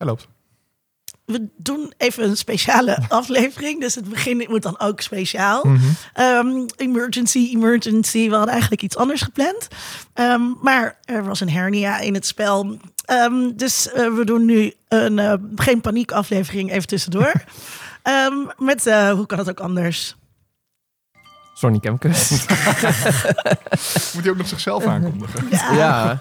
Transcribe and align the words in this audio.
Hij 0.00 0.08
loopt. 0.08 0.28
We 1.24 1.48
doen 1.56 1.92
even 1.96 2.24
een 2.24 2.36
speciale 2.36 2.98
aflevering. 3.08 3.80
Dus 3.80 3.94
het 3.94 4.08
begin 4.08 4.46
moet 4.48 4.62
dan 4.62 4.78
ook 4.78 5.00
speciaal. 5.00 5.64
Mhm. 5.64 5.78
Ehm, 6.12 6.66
emergency, 6.76 7.50
emergency. 7.52 8.28
We 8.28 8.34
hadden 8.34 8.52
eigenlijk 8.52 8.82
iets 8.82 8.96
anders 8.96 9.22
gepland. 9.22 9.68
Ehm, 10.14 10.42
maar 10.62 10.98
er 11.04 11.24
was 11.24 11.40
een 11.40 11.50
hernia 11.50 11.98
in 11.98 12.14
het 12.14 12.26
spel. 12.26 12.78
Ehm, 13.04 13.50
dus 13.54 13.92
eh, 13.92 14.14
we 14.14 14.24
doen 14.24 14.44
nu 14.44 14.72
een 14.88 15.18
eh, 15.18 15.34
geen 15.54 15.80
paniek 15.80 16.12
aflevering 16.12 16.70
even 16.70 16.86
tussendoor. 16.86 17.32
Ehm, 18.02 18.34
met, 18.58 18.86
eh, 18.86 19.10
hoe 19.10 19.26
kan 19.26 19.38
het 19.38 19.48
ook 19.50 19.60
anders? 19.60 20.16
Sonny 21.54 21.78
Kemkes. 21.78 22.30
Moet 24.14 24.22
hij 24.22 24.30
ook 24.30 24.36
nog 24.36 24.48
zichzelf 24.48 24.84
aankondigen? 24.84 25.46
Ja, 25.50 25.72
ja. 25.74 26.20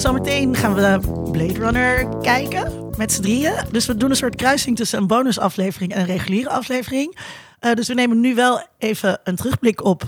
Zometeen 0.00 0.56
gaan 0.56 0.74
we 0.74 0.98
Blade 1.32 1.52
Runner 1.58 2.08
kijken 2.22 2.90
met 2.96 3.12
z'n 3.12 3.22
drieën. 3.22 3.52
Dus 3.70 3.86
we 3.86 3.96
doen 3.96 4.10
een 4.10 4.16
soort 4.16 4.36
kruising 4.36 4.76
tussen 4.76 4.98
een 4.98 5.06
bonusaflevering 5.06 5.92
en 5.92 6.00
een 6.00 6.06
reguliere 6.06 6.50
aflevering. 6.50 7.16
Eh, 7.58 7.72
dus 7.74 7.88
we 7.88 7.94
nemen 7.94 8.20
nu 8.20 8.34
wel 8.34 8.66
even 8.78 9.20
een 9.24 9.36
terugblik 9.36 9.84
op. 9.84 10.02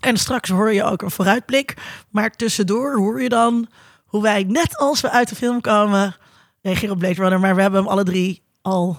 En 0.00 0.16
straks 0.16 0.48
hoor 0.48 0.72
je 0.72 0.84
ook 0.84 1.02
een 1.02 1.10
vooruitblik. 1.10 1.74
Maar 2.10 2.30
tussendoor 2.30 2.96
hoor 2.96 3.22
je 3.22 3.28
dan 3.28 3.66
hoe 4.04 4.22
wij, 4.22 4.44
net 4.48 4.76
als 4.76 5.00
we 5.00 5.10
uit 5.10 5.28
de 5.28 5.34
film 5.34 5.60
komen, 5.60 6.16
reageren 6.62 6.90
op 6.94 6.98
Blade 6.98 7.14
Runner. 7.14 7.40
Maar 7.40 7.54
we 7.54 7.62
hebben 7.62 7.80
hem 7.80 7.90
alle 7.90 8.04
drie 8.04 8.42
al 8.62 8.96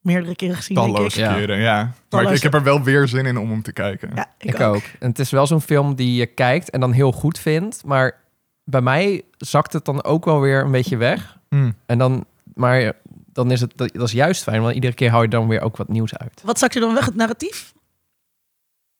meerdere 0.00 0.36
keren 0.36 0.56
gezien, 0.56 0.76
denk 0.76 0.88
ik. 0.88 0.94
Talloze 0.94 1.20
Ja. 1.20 1.34
keren, 1.34 1.58
ja. 1.60 1.74
Maar 1.76 1.86
ik, 1.86 1.94
Talloze- 2.08 2.34
ik 2.34 2.42
heb 2.42 2.54
er 2.54 2.62
wel 2.62 2.82
weer 2.82 3.08
zin 3.08 3.26
in 3.26 3.38
om 3.38 3.50
hem 3.50 3.62
te 3.62 3.72
kijken. 3.72 4.10
Ja, 4.14 4.26
ik, 4.38 4.54
Ik 4.54 4.60
ook. 4.60 4.74
ook. 4.74 4.82
En 5.00 5.08
het 5.08 5.18
is 5.18 5.30
wel 5.30 5.46
zo'n 5.46 5.60
film 5.60 5.94
die 5.94 6.14
je 6.14 6.26
kijkt 6.26 6.70
en 6.70 6.80
dan 6.80 6.92
heel 6.92 7.12
goed 7.12 7.38
vindt. 7.38 7.84
Maar 7.84 8.26
bij 8.70 8.80
mij 8.80 9.22
zakt 9.38 9.72
het 9.72 9.84
dan 9.84 10.04
ook 10.04 10.24
wel 10.24 10.40
weer 10.40 10.64
een 10.64 10.70
beetje 10.70 10.96
weg. 10.96 11.38
Mm. 11.48 11.74
En 11.86 11.98
dan, 11.98 12.24
maar 12.54 12.92
dan 13.32 13.50
is 13.50 13.60
het, 13.60 13.72
dat, 13.76 13.92
dat 13.92 14.06
is 14.06 14.12
juist 14.12 14.42
fijn, 14.42 14.62
want 14.62 14.74
iedere 14.74 14.94
keer 14.94 15.10
hou 15.10 15.22
je 15.22 15.28
dan 15.28 15.48
weer 15.48 15.60
ook 15.60 15.76
wat 15.76 15.88
nieuws 15.88 16.16
uit. 16.16 16.42
Wat 16.44 16.58
zakt 16.58 16.74
je 16.74 16.80
dan 16.80 16.94
weg, 16.94 17.04
het 17.04 17.14
narratief? 17.14 17.74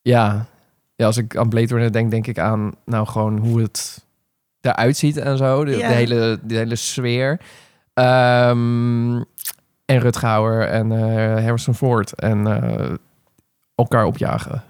Ja, 0.03 0.47
ja 0.97 1.07
als 1.07 1.17
ik 1.17 1.37
aan 1.37 1.49
Blade 1.49 1.67
Runner 1.67 1.93
denk, 1.93 2.11
denk 2.11 2.27
ik 2.27 2.39
aan 2.39 2.75
nou 2.85 3.07
gewoon 3.07 3.39
hoe 3.39 3.61
het 3.61 4.05
eruit 4.61 4.97
ziet 4.97 5.17
en 5.17 5.37
zo. 5.37 5.65
De, 5.65 5.87
hele, 5.87 6.39
de 6.43 6.55
hele 6.55 6.77
sfeer. 6.77 7.41
Ehm, 7.95 9.17
en 9.85 9.99
Rutgauer 9.99 10.69
en 10.69 10.93
eh 10.93 11.45
Harrison 11.45 11.75
Ford 11.75 12.15
en 12.15 12.47
eh, 12.47 12.95
elkaar 13.75 14.05
opjagen. 14.05 14.63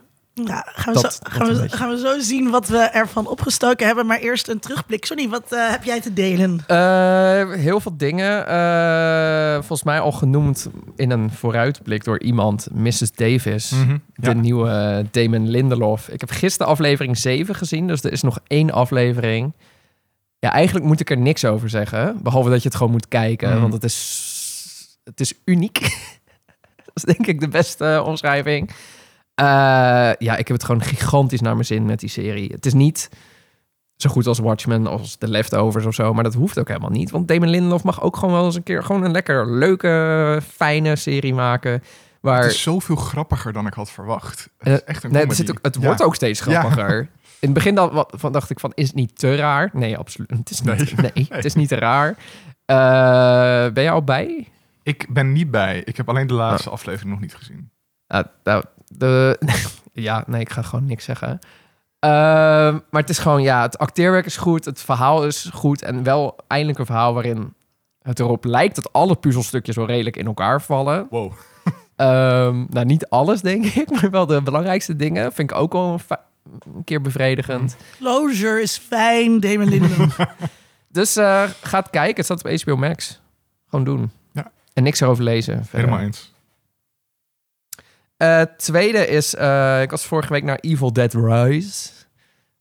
Ja, 0.46 0.66
gaan 0.74 0.94
we, 0.94 1.00
Dat- 1.02 1.12
zo, 1.12 1.18
gaan, 1.30 1.46
we, 1.54 1.68
gaan 1.68 1.88
we 1.90 1.98
zo 1.98 2.18
zien 2.18 2.50
wat 2.50 2.68
we 2.68 2.78
ervan 2.78 3.26
opgestoken 3.26 3.86
hebben. 3.86 4.06
Maar 4.06 4.18
eerst 4.18 4.48
een 4.48 4.58
terugblik. 4.58 5.04
Sonny, 5.04 5.28
wat 5.28 5.52
eh, 5.52 5.70
heb 5.70 5.84
jij 5.84 6.00
te 6.00 6.12
delen? 6.12 6.60
Eh, 6.66 7.52
heel 7.52 7.80
veel 7.80 7.96
dingen. 7.96 8.46
eh, 8.46 9.54
volgens 9.54 9.82
mij 9.82 10.00
al 10.00 10.12
genoemd 10.12 10.68
in 10.96 11.10
een 11.10 11.30
vooruitblik 11.30 12.04
door 12.04 12.20
iemand, 12.20 12.68
Mrs. 12.72 13.12
Davis. 13.12 13.70
Mhm. 13.70 13.96
De 14.14 14.26
Ja. 14.28 14.32
nieuwe 14.32 15.06
Damon 15.10 15.48
Lindelof. 15.50 16.08
Ik 16.08 16.20
heb 16.20 16.30
gisteren 16.30 16.72
aflevering 16.72 17.18
7 17.18 17.54
gezien, 17.54 17.86
dus 17.86 18.02
er 18.04 18.12
is 18.12 18.22
nog 18.22 18.38
één 18.46 18.70
aflevering. 18.70 19.52
Ja, 20.38 20.52
eigenlijk 20.52 20.86
moet 20.86 21.00
ik 21.00 21.10
er 21.10 21.18
niks 21.18 21.44
over 21.44 21.70
zeggen. 21.70 22.18
Behalve 22.22 22.50
dat 22.50 22.62
je 22.62 22.68
het 22.68 22.76
gewoon 22.76 22.92
moet 22.92 23.08
kijken, 23.08 23.50
Mhm. 23.50 23.60
want 23.60 23.72
het 23.72 23.84
is, 23.84 24.98
het 25.04 25.20
is 25.20 25.32
uniek. 25.44 25.78
dat 26.86 26.94
is 26.94 27.02
denk 27.02 27.26
ik 27.26 27.40
de 27.40 27.48
beste 27.48 28.02
omschrijving. 28.06 28.70
Eh, 29.38 29.44
ja, 30.18 30.36
ik 30.36 30.48
heb 30.48 30.56
het 30.56 30.64
gewoon 30.64 30.82
gigantisch 30.82 31.40
naar 31.40 31.52
mijn 31.54 31.64
zin 31.66 31.84
met 31.84 32.00
die 32.00 32.08
serie. 32.08 32.52
Het 32.52 32.66
is 32.66 32.72
niet 32.74 33.08
zo 33.96 34.10
goed 34.10 34.26
als 34.26 34.38
Watchmen, 34.38 34.86
als 34.86 35.16
The 35.16 35.28
Leftovers 35.28 35.84
of 35.86 35.94
zo. 35.94 36.14
Maar 36.14 36.24
dat 36.24 36.34
hoeft 36.34 36.58
ook 36.58 36.68
helemaal 36.68 36.90
niet. 36.90 37.10
Want 37.10 37.28
Damon 37.28 37.48
Lindelof 37.48 37.84
mag 37.84 38.02
ook 38.02 38.16
gewoon 38.16 38.34
wel 38.34 38.44
eens 38.44 38.54
een 38.54 38.62
keer... 38.62 38.82
gewoon 38.82 39.04
een 39.04 39.10
lekker 39.10 39.50
leuke, 39.50 40.40
fijne 40.54 40.96
serie 40.96 41.34
maken. 41.34 41.82
Waar, 42.20 42.42
Het 42.42 42.50
is 42.52 42.62
zoveel 42.62 42.96
grappiger 42.96 43.52
dan 43.52 43.66
ik 43.66 43.72
had 43.74 43.90
verwacht. 43.90 44.48
Het 44.58 44.68
is 44.68 44.80
Eh, 44.82 44.88
echt 44.88 45.04
een 45.04 45.12
nee, 45.12 45.26
het, 45.26 45.36
zit 45.36 45.50
ook, 45.50 45.58
het 45.62 45.74
Ja. 45.74 45.80
wordt 45.80 46.02
ook 46.02 46.14
steeds 46.14 46.44
Ja. 46.44 46.60
grappiger. 46.60 46.98
In 47.40 47.48
het 47.48 47.52
begin 47.52 47.74
dan, 47.74 47.90
wat, 47.90 48.12
van, 48.16 48.32
dacht 48.32 48.50
ik 48.50 48.60
van, 48.60 48.72
is 48.74 48.86
het 48.86 48.96
niet 48.96 49.18
te 49.18 49.36
raar? 49.36 49.70
Nee, 49.72 49.96
absoluut. 49.96 50.30
Het 50.30 50.50
is 50.50 50.60
niet, 50.60 50.96
nee. 51.14 51.26
het 51.28 51.44
is 51.44 51.54
niet 51.54 51.68
te 51.68 51.74
raar. 51.76 52.16
Eh, 52.64 53.72
ben 53.72 53.82
je 53.82 53.90
al 53.90 54.02
bij? 54.04 54.48
Ik 54.82 55.06
ben 55.10 55.32
niet 55.32 55.50
bij. 55.50 55.82
Ik 55.84 55.96
heb 55.96 56.08
alleen 56.08 56.26
de 56.26 56.32
Oh. 56.32 56.38
laatste 56.38 56.70
aflevering 56.70 57.10
nog 57.10 57.20
niet 57.20 57.34
gezien. 57.34 57.70
Ah, 58.06 58.24
nou, 58.44 58.64
de, 58.88 59.38
ja, 59.92 60.24
nee, 60.26 60.40
ik 60.40 60.50
ga 60.50 60.62
gewoon 60.62 60.86
niks 60.86 61.04
zeggen. 61.04 61.38
Ehm, 61.98 62.78
maar 62.90 63.00
het 63.00 63.10
is 63.10 63.18
gewoon, 63.18 63.42
ja, 63.42 63.62
het 63.62 63.78
acteerwerk 63.78 64.26
is 64.26 64.36
goed, 64.36 64.64
het 64.64 64.80
verhaal 64.80 65.26
is 65.26 65.50
goed 65.52 65.82
en 65.82 66.02
wel 66.02 66.36
eindelijk 66.46 66.78
een 66.78 66.86
verhaal 66.86 67.14
waarin 67.14 67.54
het 68.02 68.18
erop 68.18 68.44
lijkt 68.44 68.74
dat 68.74 68.92
alle 68.92 69.16
puzzelstukjes 69.16 69.76
wel 69.76 69.86
redelijk 69.86 70.16
in 70.16 70.26
elkaar 70.26 70.62
vallen. 70.62 71.06
Wow. 71.10 71.32
Ehm, 71.96 72.64
nou, 72.68 72.86
niet 72.86 73.08
alles, 73.08 73.40
denk 73.40 73.64
ik, 73.82 73.90
maar 73.90 74.10
wel 74.10 74.26
de 74.26 74.42
belangrijkste 74.42 74.96
dingen. 74.96 75.32
Vind 75.32 75.50
ik 75.50 75.56
ook 75.56 75.72
wel 75.72 76.00
een, 76.74 76.84
keer 76.84 77.00
bevredigend. 77.00 77.76
Closure 77.98 78.62
is 78.62 78.76
fijn, 78.76 79.40
Damon 79.40 79.68
Lindelof. 79.68 80.16
Dus 80.88 81.16
eh 81.16 81.42
ga 81.60 81.78
het 81.78 81.90
kijken. 81.90 82.16
Het 82.16 82.24
staat 82.24 82.44
op 82.44 82.60
HBO 82.60 82.76
Max. 82.76 83.20
Gewoon 83.68 83.84
doen. 83.84 84.10
Ja. 84.32 84.50
En 84.72 84.82
niks 84.82 85.00
erover 85.00 85.24
lezen. 85.24 85.54
verder. 85.64 85.80
Helemaal 85.80 86.06
eens. 86.06 86.32
Eh, 88.18 88.40
tweede 88.56 89.06
is, 89.06 89.34
eh, 89.34 89.82
ik 89.82 89.90
was 89.90 90.04
vorige 90.06 90.32
week 90.32 90.42
naar 90.44 90.58
Evil 90.60 90.92
Dead 90.92 91.14
Rise. 91.14 91.90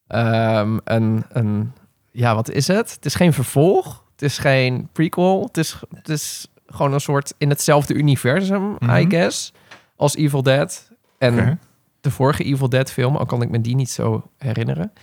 Ehm, 0.08 0.78
een, 0.84 1.26
een, 1.30 1.74
ja, 2.12 2.36
wat 2.36 2.50
is 2.50 2.68
het? 2.68 2.92
Het 2.94 3.06
is 3.06 3.16
geen 3.16 3.34
vervolg. 3.34 4.06
Het 4.12 4.22
is 4.22 4.38
geen 4.38 4.90
prequel. 4.92 5.44
Het 5.44 5.58
is, 5.58 5.80
het 5.96 6.10
is 6.10 6.48
gewoon 6.68 6.94
een 6.94 7.00
soort 7.00 7.34
in 7.38 7.50
hetzelfde 7.50 7.94
universum, 7.94 8.72
I 8.82 8.86
Mhm. 8.86 9.10
guess, 9.10 9.54
als 9.96 10.16
Evil 10.16 10.44
Dead. 10.44 10.90
En 11.18 11.60
de 12.02 12.12
vorige 12.12 12.44
Evil 12.44 12.70
Dead 12.70 12.92
film, 12.92 13.16
al 13.16 13.26
kan 13.26 13.42
ik 13.42 13.50
me 13.50 13.62
die 13.62 13.76
niet 13.76 13.90
zo 13.90 14.30
herinneren. 14.38 14.94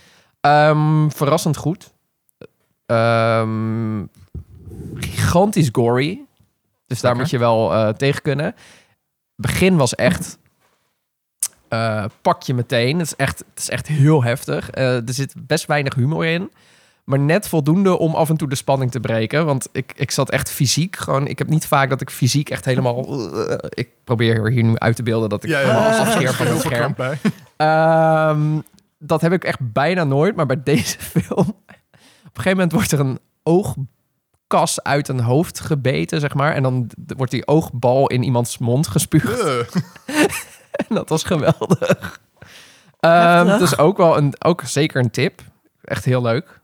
Ehm, 0.41 1.09
verrassend 1.09 1.57
goed. 1.57 1.93
Ehm, 2.85 4.05
gigantisch 4.95 5.69
gory. 5.71 6.21
Dus 6.87 7.01
daar 7.01 7.15
moet 7.15 7.29
je 7.29 7.37
wel 7.37 7.73
eh, 7.73 7.89
tegen 7.89 8.21
kunnen. 8.21 8.55
Begin 9.35 9.75
was 9.77 9.95
echt... 9.95 10.37
eh, 11.75 12.05
pak 12.21 12.43
je 12.43 12.53
meteen. 12.53 12.97
Het 12.99 13.07
is 13.07 13.15
echt, 13.15 13.39
het 13.53 13.59
is 13.59 13.69
echt 13.69 13.87
heel 13.87 14.23
heftig. 14.23 14.69
Eh, 14.69 14.95
er 14.95 15.13
zit 15.13 15.33
best 15.37 15.65
weinig 15.65 15.95
humor 15.95 16.25
in. 16.25 16.51
Maar 17.03 17.19
net 17.19 17.47
voldoende 17.47 17.97
om 17.97 18.15
af 18.15 18.29
en 18.29 18.37
toe 18.37 18.49
de 18.49 18.55
spanning 18.55 18.91
te 18.91 18.99
breken. 18.99 19.45
Want 19.45 19.67
ik, 19.71 19.93
ik 19.95 20.11
zat 20.11 20.29
echt 20.29 20.49
fysiek 20.51 20.95
gewoon... 20.95 21.27
Ik 21.27 21.37
heb 21.37 21.47
niet 21.49 21.67
vaak 21.67 21.89
dat 21.89 22.01
ik 22.01 22.09
fysiek 22.09 22.49
echt 22.49 22.65
helemaal... 22.65 23.29
eh, 23.47 23.57
ik 23.69 23.89
probeer 24.03 24.49
hier 24.49 24.63
nu 24.63 24.77
uit 24.77 24.95
te 24.95 25.03
beelden 25.03 25.29
dat 25.29 25.43
ik 25.43 25.49
Ja, 25.49 25.61
Ah. 25.61 25.99
afscheer 25.99 26.33
van 26.39 26.47
het 26.47 26.61
scherm. 26.61 26.95
Ehm, 27.57 28.59
dat 28.99 29.21
heb 29.21 29.31
ik 29.33 29.43
echt 29.43 29.59
bijna 29.73 30.03
nooit. 30.03 30.35
Maar 30.35 30.45
bij 30.45 30.61
deze 30.63 30.97
film... 31.19 31.37
Op 31.37 32.41
een 32.41 32.43
gegeven 32.43 32.51
moment 32.51 32.71
wordt 32.71 32.91
er 32.91 32.99
een 32.99 33.19
oogkas 33.43 34.83
uit 34.83 35.07
een 35.07 35.19
hoofd 35.19 35.59
gebeten, 35.59 36.19
zeg 36.19 36.33
maar. 36.33 36.53
En 36.53 36.63
dan 36.63 36.89
wordt 37.17 37.31
die 37.31 37.47
oogbal 37.47 38.07
in 38.07 38.23
iemands 38.23 38.57
mond 38.57 38.87
gespuugd. 38.87 39.43
En 40.75 40.95
dat 40.95 41.09
was 41.09 41.23
geweldig. 41.23 42.19
Ehm 42.99 43.47
Heftig. 43.47 43.57
dus 43.69 43.77
ook 43.77 43.97
wel 43.97 44.17
een, 44.17 44.33
ook 44.39 44.61
zeker 44.65 45.01
een 45.03 45.11
tip. 45.11 45.41
Echt 45.81 46.05
heel 46.05 46.21
leuk. 46.21 46.59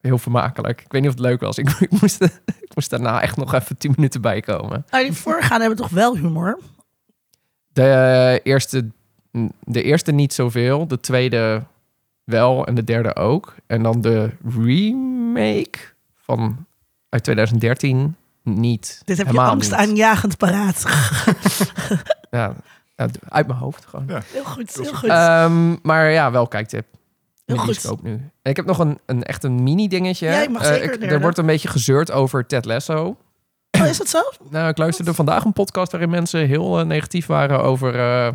Heel 0.00 0.18
vermakelijk. 0.18 0.80
Ik 0.80 0.92
weet 0.92 1.00
niet 1.00 1.10
of 1.10 1.16
het 1.16 1.26
leuk 1.26 1.40
was. 1.40 1.58
Ik, 1.58 1.70
ik, 1.88 1.90
moest, 2.00 2.22
ik 2.46 2.74
moest 2.74 2.90
daarna 2.90 3.20
echt 3.22 3.36
nog 3.36 3.54
even 3.54 3.76
tien 3.76 3.92
minuten 3.96 4.20
bijkomen. 4.20 4.86
Nou, 4.90 5.04
die 5.04 5.12
voorgaande 5.12 5.58
hebben 5.64 5.76
toch 5.76 5.90
wel 5.90 6.16
humor? 6.16 6.58
De 7.72 8.40
eerste, 8.42 8.88
de 9.60 9.82
eerste 9.82 10.12
niet 10.12 10.32
zoveel. 10.32 10.86
De 10.86 11.00
tweede 11.00 11.62
wel. 12.24 12.66
En 12.66 12.74
de 12.74 12.84
derde 12.84 13.16
ook. 13.16 13.54
En 13.66 13.82
dan 13.82 14.00
de 14.00 14.30
remake 14.58 15.78
van 16.16 16.66
uit 17.08 17.24
2013 17.24 18.16
niet. 18.42 19.02
Dit 19.04 19.16
heb 19.16 19.26
je 19.26 19.32
Helemaal 19.32 19.52
angst 19.52 19.70
niet. 19.70 19.78
aanjagend 19.80 20.36
paraat. 20.36 20.84
Ja, 22.30 22.54
uit 22.94 23.18
uit 23.28 23.46
mijn 23.46 23.58
hoofd 23.58 23.86
gewoon. 23.86 24.04
Ja. 24.08 24.22
Heel 24.26 24.44
goed, 24.44 24.74
Heel 24.74 24.94
goed. 24.94 25.08
Ehm, 25.08 25.76
maar 25.82 26.10
ja, 26.10 26.30
wel 26.30 26.46
kijktip. 26.46 26.86
Heel 27.44 27.56
goed. 27.56 27.66
bioscoop 27.66 28.02
nu. 28.02 28.12
En 28.42 28.50
ik 28.50 28.56
heb 28.56 28.66
nog 28.66 28.78
een, 28.78 28.98
een 29.06 29.22
echt 29.22 29.44
een 29.44 29.62
mini 29.62 29.88
dingetje. 29.88 30.26
Ja, 30.28 30.48
mag 30.50 30.62
Eh, 30.62 30.68
zeker 30.68 31.02
ik- 31.02 31.10
er 31.10 31.20
wordt 31.20 31.38
een 31.38 31.46
beetje 31.46 31.68
gezeurd 31.68 32.10
over 32.10 32.46
Ted 32.46 32.64
Lasso. 32.64 33.16
Oh, 33.80 33.86
is 33.86 33.98
dat 33.98 34.08
zo? 34.08 34.20
Nou, 34.50 34.68
ik 34.68 34.78
luisterde 34.78 35.14
vandaag 35.14 35.44
een 35.44 35.52
podcast 35.52 35.92
waarin 35.92 36.10
mensen 36.10 36.46
heel 36.46 36.78
eh, 36.78 36.84
negatief 36.86 37.26
waren 37.26 37.62
over 37.62 37.94
eh, 37.94 38.26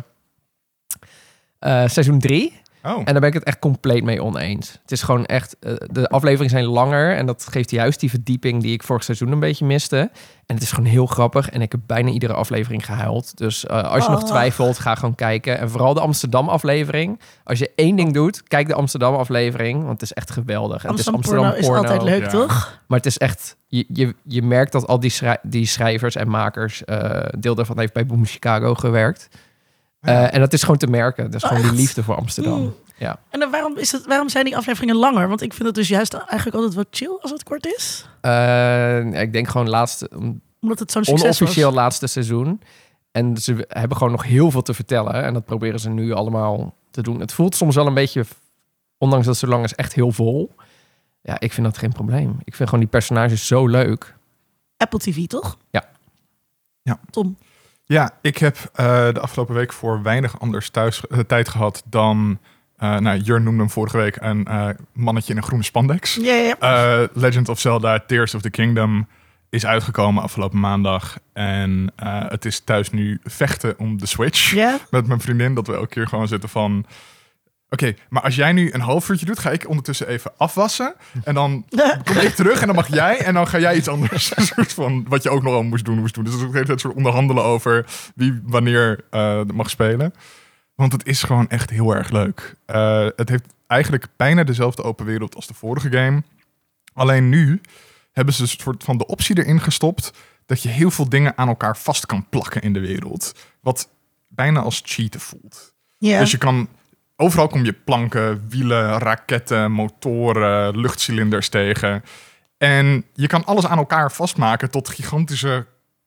eh, 1.58 1.88
seizoen 1.88 2.18
3. 2.18 2.60
Oh, 2.84 2.98
En 2.98 3.04
daar 3.04 3.20
ben 3.20 3.28
ik 3.28 3.34
het 3.34 3.44
echt 3.44 3.58
compleet 3.58 4.04
mee 4.04 4.22
oneens. 4.22 4.72
Het 4.82 4.92
is 4.92 5.02
gewoon 5.02 5.26
echt, 5.26 5.56
eh, 5.60 5.72
de 5.90 6.08
afleveringen 6.08 6.50
zijn 6.50 6.64
langer 6.64 7.16
en 7.16 7.26
dat 7.26 7.46
geeft 7.50 7.70
juist 7.70 8.00
die 8.00 8.10
verdieping 8.10 8.62
die 8.62 8.72
ik 8.72 8.82
vorig 8.82 9.04
seizoen 9.04 9.32
een 9.32 9.40
beetje 9.40 9.64
miste. 9.64 10.10
En 10.46 10.54
het 10.54 10.62
is 10.62 10.72
gewoon 10.72 10.90
heel 10.90 11.06
grappig 11.06 11.50
en 11.50 11.60
ik 11.62 11.72
heb 11.72 11.80
bijna 11.86 12.10
iedere 12.10 12.32
aflevering 12.32 12.84
gehuild. 12.86 13.36
Dus 13.36 13.66
eh, 13.66 13.82
als 13.82 14.04
je 14.04 14.10
nog 14.10 14.20
Oh. 14.22 14.26
twijfelt, 14.28 14.78
ga 14.78 14.94
gewoon 14.94 15.14
kijken. 15.14 15.58
En 15.58 15.70
vooral 15.70 15.94
de 15.94 16.00
Amsterdam 16.00 16.48
aflevering. 16.48 17.20
Als 17.44 17.58
je 17.58 17.70
één 17.74 17.96
ding 17.96 18.12
doet, 18.12 18.42
kijk 18.42 18.66
de 18.68 18.74
Amsterdam 18.74 19.14
aflevering, 19.14 19.78
want 19.80 19.92
het 19.92 20.02
is 20.02 20.12
echt 20.12 20.30
geweldig. 20.30 20.84
En 20.84 20.90
het 20.90 20.98
is 20.98 21.12
Amsterdam 21.12 21.44
porno 21.44 21.58
is 21.58 21.68
altijd 21.68 22.02
leuk, 22.02 22.22
Ja. 22.22 22.28
toch? 22.28 22.80
Maar 22.86 22.98
het 22.98 23.06
is 23.06 23.18
echt, 23.18 23.56
je, 23.66 23.84
je, 23.92 24.14
je 24.24 24.42
merkt 24.42 24.72
dat 24.72 24.86
al 24.86 25.00
die, 25.00 25.10
schrij- 25.10 25.38
die 25.42 25.66
schrijvers 25.66 26.16
en 26.16 26.28
makers, 26.28 26.84
eh, 26.84 27.22
deel 27.38 27.54
daarvan 27.54 27.78
heeft 27.78 27.92
bij 27.92 28.06
Boom 28.06 28.24
Chicago 28.26 28.74
gewerkt. 28.74 29.28
Eh, 30.00 30.34
en 30.34 30.40
dat 30.40 30.52
is 30.52 30.60
gewoon 30.62 30.76
te 30.76 30.86
merken. 30.86 31.30
Dat 31.30 31.42
is 31.42 31.48
gewoon 31.48 31.62
die 31.62 31.72
liefde 31.80 32.02
voor 32.02 32.16
Amsterdam. 32.16 32.60
Mm. 32.60 32.74
Ja. 32.98 33.18
En 33.30 33.40
dan 33.40 33.50
waarom, 33.50 33.76
is 33.76 33.92
het, 33.92 34.06
waarom 34.06 34.28
zijn 34.28 34.44
die 34.44 34.56
afleveringen 34.56 34.96
langer? 34.96 35.28
Want 35.28 35.42
ik 35.42 35.52
vind 35.52 35.64
het 35.66 35.74
dus 35.74 35.88
juist 35.88 36.14
eigenlijk 36.14 36.54
altijd 36.56 36.74
wat 36.74 36.86
chill 36.90 37.18
als 37.20 37.30
het 37.30 37.42
kort 37.42 37.66
is. 37.66 38.06
Eh, 38.20 39.20
ik 39.22 39.32
denk 39.32 39.48
gewoon 39.48 39.68
laatste, 39.68 40.10
Omdat 40.60 40.78
het 40.78 40.92
zo'n 40.92 41.04
succes 41.04 41.24
onofficieel 41.24 41.66
was. 41.66 41.76
laatste 41.76 42.06
seizoen. 42.06 42.60
En 43.12 43.36
ze 43.36 43.64
hebben 43.68 43.96
gewoon 43.96 44.12
nog 44.12 44.24
heel 44.24 44.50
veel 44.50 44.62
te 44.62 44.74
vertellen. 44.74 45.14
En 45.24 45.34
dat 45.34 45.44
proberen 45.44 45.80
ze 45.80 45.88
nu 45.90 46.12
allemaal 46.12 46.74
te 46.90 47.02
doen. 47.02 47.20
Het 47.20 47.32
voelt 47.32 47.54
soms 47.54 47.74
wel 47.74 47.86
een 47.86 47.94
beetje, 47.94 48.24
ondanks 48.98 49.26
dat 49.26 49.34
het 49.34 49.44
zo 49.44 49.50
lang 49.50 49.64
is, 49.64 49.74
echt 49.74 49.94
heel 49.94 50.12
vol. 50.12 50.54
Ja, 51.22 51.40
ik 51.40 51.52
vind 51.52 51.66
dat 51.66 51.78
geen 51.78 51.92
probleem. 51.92 52.38
Ik 52.44 52.54
vind 52.54 52.68
gewoon 52.68 52.84
die 52.84 52.92
personages 52.92 53.46
zo 53.46 53.66
leuk. 53.66 54.14
Apple 54.76 54.98
TV, 54.98 55.26
toch? 55.26 55.56
Ja. 55.70 55.88
Ja. 56.82 57.00
Tom. 57.10 57.36
Ja, 57.90 58.10
ik 58.20 58.38
heb 58.38 58.56
eh, 58.74 58.86
de 59.12 59.20
afgelopen 59.20 59.54
week 59.54 59.72
voor 59.72 60.02
weinig 60.02 60.40
anders 60.40 60.70
thuis 60.70 61.06
eh, 61.06 61.18
tijd 61.18 61.48
gehad 61.48 61.82
dan... 61.86 62.38
eh 62.76 62.98
nou, 62.98 63.18
Jur 63.18 63.40
noemde 63.40 63.60
hem 63.60 63.70
vorige 63.70 63.96
week 63.96 64.16
een 64.20 64.46
mannetje 64.92 65.32
in 65.32 65.36
een 65.38 65.44
groene 65.44 65.64
spandex. 65.64 66.16
Legend 67.12 67.48
of 67.48 67.58
Zelda 67.58 67.98
Tears 68.06 68.34
of 68.34 68.42
the 68.42 68.50
Kingdom 68.50 69.08
is 69.48 69.66
uitgekomen 69.66 70.22
afgelopen 70.22 70.60
maandag. 70.60 71.18
En 71.32 71.92
het 72.28 72.44
is 72.44 72.60
thuis 72.60 72.90
nu 72.90 73.20
vechten 73.22 73.78
om 73.78 73.98
de 73.98 74.06
Switch. 74.06 74.54
Met 74.90 75.06
mijn 75.06 75.20
vriendin, 75.20 75.54
dat 75.54 75.66
we 75.66 75.74
elke 75.74 75.88
keer 75.88 76.06
gewoon 76.06 76.28
zitten 76.28 76.48
van... 76.48 76.86
Oké, 77.70 77.94
maar 78.08 78.22
als 78.22 78.34
jij 78.34 78.52
nu 78.52 78.72
een 78.72 78.80
half 78.80 79.08
uurtje 79.08 79.26
doet, 79.26 79.38
ga 79.38 79.50
ik 79.50 79.68
ondertussen 79.68 80.08
even 80.08 80.32
afwassen. 80.36 80.94
En 81.24 81.34
dan 81.34 81.64
kom 82.04 82.16
ik 82.16 82.34
terug 82.34 82.60
en 82.60 82.66
dan 82.66 82.76
mag 82.76 82.88
jij. 82.88 83.18
En 83.18 83.34
dan 83.34 83.48
ga 83.48 83.58
jij 83.58 83.76
iets 83.76 83.88
anders. 83.88 84.32
Een 84.36 84.46
soort 84.46 84.72
van, 84.72 85.06
wat 85.08 85.22
je 85.22 85.30
ook 85.30 85.42
nog 85.42 85.54
al 85.54 85.62
moest 85.62 85.84
doen, 85.84 85.98
moest 85.98 86.14
doen. 86.14 86.24
Dus 86.24 86.34
het 86.34 86.52
hele 86.52 86.64
tijd 86.64 86.80
soort 86.80 86.94
onderhandelen 86.94 87.44
over 87.44 87.86
wie 88.14 88.40
wanneer 88.44 89.04
eh, 89.10 89.42
mag 89.44 89.70
spelen. 89.70 90.14
Want 90.74 90.92
het 90.92 91.06
is 91.06 91.22
gewoon 91.22 91.48
echt 91.48 91.70
heel 91.70 91.94
erg 91.94 92.10
leuk. 92.10 92.54
Eh, 92.66 93.06
het 93.16 93.28
heeft 93.28 93.44
eigenlijk 93.66 94.06
bijna 94.16 94.44
dezelfde 94.44 94.82
open 94.82 95.06
wereld 95.06 95.34
als 95.34 95.46
de 95.46 95.54
vorige 95.54 95.90
game. 95.90 96.22
Alleen 96.92 97.28
nu 97.28 97.60
hebben 98.12 98.34
ze 98.34 98.42
een 98.42 98.48
soort 98.48 98.84
van 98.84 98.98
de 98.98 99.06
optie 99.06 99.38
erin 99.38 99.60
gestopt... 99.60 100.12
dat 100.46 100.62
je 100.62 100.68
heel 100.68 100.90
veel 100.90 101.08
dingen 101.08 101.38
aan 101.38 101.48
elkaar 101.48 101.76
vast 101.76 102.06
kan 102.06 102.26
plakken 102.28 102.62
in 102.62 102.72
de 102.72 102.80
wereld. 102.80 103.34
Wat 103.60 103.88
bijna 104.28 104.60
als 104.60 104.82
cheaten 104.84 105.20
voelt. 105.20 105.74
ja. 105.98 106.18
Dus 106.18 106.30
je 106.30 106.38
kan... 106.38 106.68
Overal 107.20 107.46
kom 107.48 107.64
je 107.64 107.72
planken, 107.72 108.44
wielen, 108.48 108.98
raketten, 108.98 109.72
motoren, 109.72 110.78
luchtcilinders 110.78 111.48
tegen. 111.48 112.02
En 112.58 113.04
je 113.14 113.26
kan 113.26 113.44
alles 113.44 113.66
aan 113.66 113.78
elkaar 113.78 114.12
vastmaken 114.12 114.70
tot 114.70 114.88
gigantische 114.88 115.66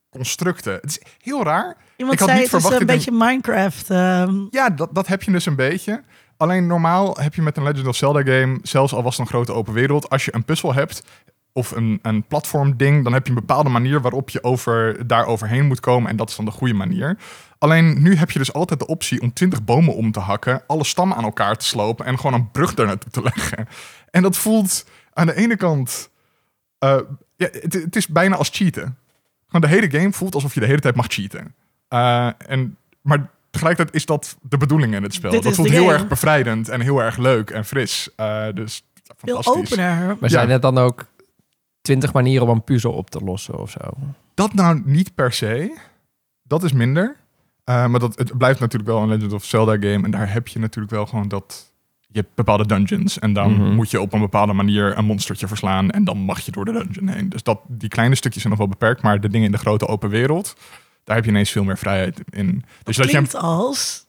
constructen. 0.10 0.74
Het 0.74 0.86
is 0.86 1.02
heel 1.22 1.44
raar. 1.44 1.76
Iemand 1.96 2.14
ik 2.14 2.20
had 2.20 2.30
zei 2.30 2.42
niet 2.42 2.52
het 2.52 2.64
is 2.64 2.80
een 2.80 2.86
beetje 2.86 3.12
Minecraft. 3.12 3.90
ehm, 3.90 4.36
Ja, 4.50 4.70
dat, 4.70 4.90
dat 4.96 5.08
heb 5.08 5.24
je 5.24 5.32
dus 5.32 5.46
een 5.46 5.56
beetje. 5.56 6.04
Alleen 6.38 6.68
normaal 6.68 7.18
heb 7.20 7.36
je 7.36 7.42
met 7.42 7.58
een 7.58 7.64
Legend 7.64 7.88
of 7.88 7.96
Zelda 7.96 8.22
game, 8.22 8.60
zelfs 8.62 8.94
al 8.94 9.04
was 9.04 9.18
het 9.18 9.26
een 9.26 9.34
grote 9.34 9.54
open 9.54 9.74
wereld, 9.74 10.10
als 10.10 10.26
je 10.26 10.36
een 10.36 10.46
puzzel 10.46 10.74
hebt 10.74 11.04
of 11.54 11.72
een, 11.72 12.00
een 12.02 12.24
platform 12.24 12.78
ding, 12.78 13.04
dan 13.04 13.14
heb 13.14 13.24
je 13.24 13.30
een 13.34 13.40
bepaalde 13.40 13.70
manier 13.70 14.02
waarop 14.02 14.30
je 14.30 14.44
over, 14.44 15.08
daar 15.08 15.26
overheen 15.26 15.66
moet 15.66 15.80
komen 15.80 16.10
en 16.10 16.16
dat 16.16 16.30
is 16.30 16.36
dan 16.36 16.46
de 16.46 16.52
goede 16.52 16.74
manier. 16.74 17.18
Alleen 17.58 18.02
nu 18.02 18.16
heb 18.16 18.32
je 18.32 18.40
dus 18.40 18.54
altijd 18.54 18.80
de 18.80 18.88
optie 18.88 19.22
om 19.22 19.34
20 19.34 19.64
bomen 19.64 19.96
om 19.96 20.12
te 20.12 20.20
hakken, 20.20 20.64
alle 20.68 20.84
stammen 20.84 21.18
aan 21.18 21.24
elkaar 21.24 21.56
te 21.56 21.66
slopen 21.66 22.06
en 22.06 22.18
gewoon 22.18 22.34
een 22.34 22.52
brug 22.52 22.74
daar 22.74 22.86
naartoe 22.86 23.12
te 23.12 23.22
leggen. 23.34 23.68
En 24.10 24.22
dat 24.22 24.38
voelt 24.38 24.86
aan 25.14 25.26
de 25.26 25.36
ene 25.36 25.56
kant, 25.56 26.10
eh, 26.80 27.00
ja, 27.36 27.48
het, 27.52 27.74
het 27.74 27.96
is 27.96 28.08
bijna 28.08 28.36
als 28.36 28.50
cheaten. 28.52 28.98
Gewoon 29.46 29.70
de 29.70 29.76
hele 29.76 30.00
game 30.00 30.14
voelt 30.14 30.36
alsof 30.36 30.54
je 30.54 30.60
de 30.60 30.66
hele 30.66 30.80
tijd 30.80 30.96
mag 30.96 31.06
cheaten. 31.08 31.56
Eh, 31.88 32.30
en, 32.48 32.78
maar 33.02 33.30
tegelijkertijd 33.50 33.96
is 33.96 34.06
dat 34.06 34.38
de 34.42 34.58
bedoeling 34.58 34.96
in 34.96 35.04
het 35.04 35.14
spel. 35.14 35.32
Dit 35.32 35.44
dat 35.44 35.56
voelt 35.56 35.70
heel 35.70 35.92
erg 35.92 36.08
bevrijdend 36.08 36.70
en 36.70 36.82
heel 36.82 37.02
erg 37.02 37.18
leuk 37.18 37.50
en 37.50 37.66
fris. 37.66 38.10
Eh, 38.16 38.46
dus 38.54 38.84
veel 39.18 39.42
fantastisch. 39.42 39.72
opener. 39.72 40.18
Maar 40.20 40.30
zijn 40.30 40.50
het 40.50 40.62
dan 40.62 40.78
ook 40.78 41.06
twintig 41.84 42.14
manieren 42.14 42.48
om 42.48 42.54
een 42.54 42.64
puzzel 42.64 42.92
op 42.92 43.10
te 43.10 43.20
lossen 43.20 43.60
of 43.60 43.70
zo? 43.72 43.80
Dat 44.34 44.54
nou 44.54 44.82
niet 44.86 45.16
per 45.16 45.34
se. 45.34 45.78
Dat 46.44 46.64
is 46.64 46.74
minder. 46.74 47.16
Eh, 47.64 47.88
maar 47.88 48.00
dat, 48.00 48.18
het 48.18 48.38
blijft 48.38 48.60
natuurlijk 48.60 48.92
wel 48.92 49.02
een 49.02 49.08
Legend 49.10 49.34
of 49.34 49.46
Zelda 49.46 49.72
game. 49.72 50.04
En 50.04 50.12
daar 50.12 50.32
heb 50.34 50.48
je 50.48 50.60
natuurlijk 50.60 50.94
wel 50.94 51.06
gewoon 51.06 51.28
dat... 51.28 51.72
Je 52.08 52.20
hebt 52.20 52.36
bepaalde 52.36 52.66
dungeons. 52.66 53.20
En 53.20 53.34
dan 53.34 53.54
Mhm. 53.54 53.74
moet 53.76 53.92
je 53.92 54.02
op 54.02 54.14
een 54.14 54.20
bepaalde 54.20 54.54
manier 54.54 54.98
een 54.98 55.06
monstertje 55.06 55.48
verslaan. 55.48 55.92
En 55.92 56.04
dan 56.04 56.18
mag 56.18 56.40
je 56.40 56.52
door 56.52 56.66
de 56.66 56.72
dungeon 56.72 57.08
heen. 57.08 57.30
Dus 57.30 57.44
dat, 57.44 57.60
die 57.68 57.90
kleine 57.90 58.16
stukjes 58.16 58.42
zijn 58.42 58.54
nog 58.58 58.62
wel 58.68 58.72
beperkt. 58.78 59.02
Maar 59.02 59.20
de 59.22 59.30
dingen 59.30 59.46
in 59.46 59.52
de 59.52 59.58
grote 59.58 59.88
open 59.88 60.10
wereld... 60.10 60.56
Daar 61.04 61.16
heb 61.16 61.26
je 61.26 61.32
ineens 61.32 61.52
veel 61.52 61.64
meer 61.64 61.78
vrijheid 61.78 62.20
in. 62.30 62.64
Dus 62.84 62.96
dat 62.96 63.06
je. 63.06 63.12
Klinkt 63.12 63.36
als 63.36 64.06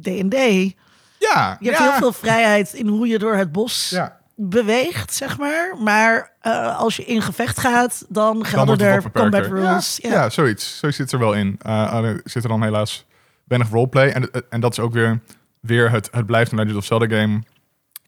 D&D. 0.00 0.32
Je 0.32 0.74
Ja, 1.18 1.48
hebt 1.60 1.64
ja, 1.78 1.82
heel 1.82 1.98
veel 1.98 2.12
vrijheid 2.12 2.72
in 2.72 2.86
hoe 2.86 3.06
je 3.08 3.18
door 3.18 3.34
het 3.34 3.52
bos 3.52 3.90
Ja, 3.90 4.17
beweegt, 4.40 5.14
zeg 5.14 5.38
maar. 5.38 5.76
Maar 5.78 6.32
eh, 6.40 6.78
als 6.78 6.96
je 6.96 7.04
in 7.04 7.22
gevecht 7.22 7.60
gaat, 7.60 8.04
dan 8.08 8.34
dan 8.34 8.44
gelden 8.44 8.80
er 8.80 9.10
combat 9.10 9.46
rules. 9.46 9.98
Ja, 10.02 10.08
Ja. 10.08 10.14
ja. 10.14 10.30
zoiets. 10.30 10.78
Zoiets 10.78 10.98
zit 10.98 11.12
er 11.12 11.18
wel 11.18 11.32
in. 11.32 11.56
Eh, 11.62 12.10
zit 12.24 12.42
er 12.42 12.48
dan 12.48 12.62
helaas 12.62 13.06
weinig 13.44 13.70
roleplay. 13.70 14.08
En, 14.08 14.30
en 14.50 14.60
dat 14.60 14.72
is 14.72 14.78
ook 14.78 14.92
weer, 14.92 15.20
weer 15.60 15.90
het, 15.90 16.08
het 16.12 16.26
blijft 16.26 16.52
een 16.52 16.58
Legend 16.58 16.76
of 16.76 16.84
Zelda 16.84 17.16
game. 17.16 17.42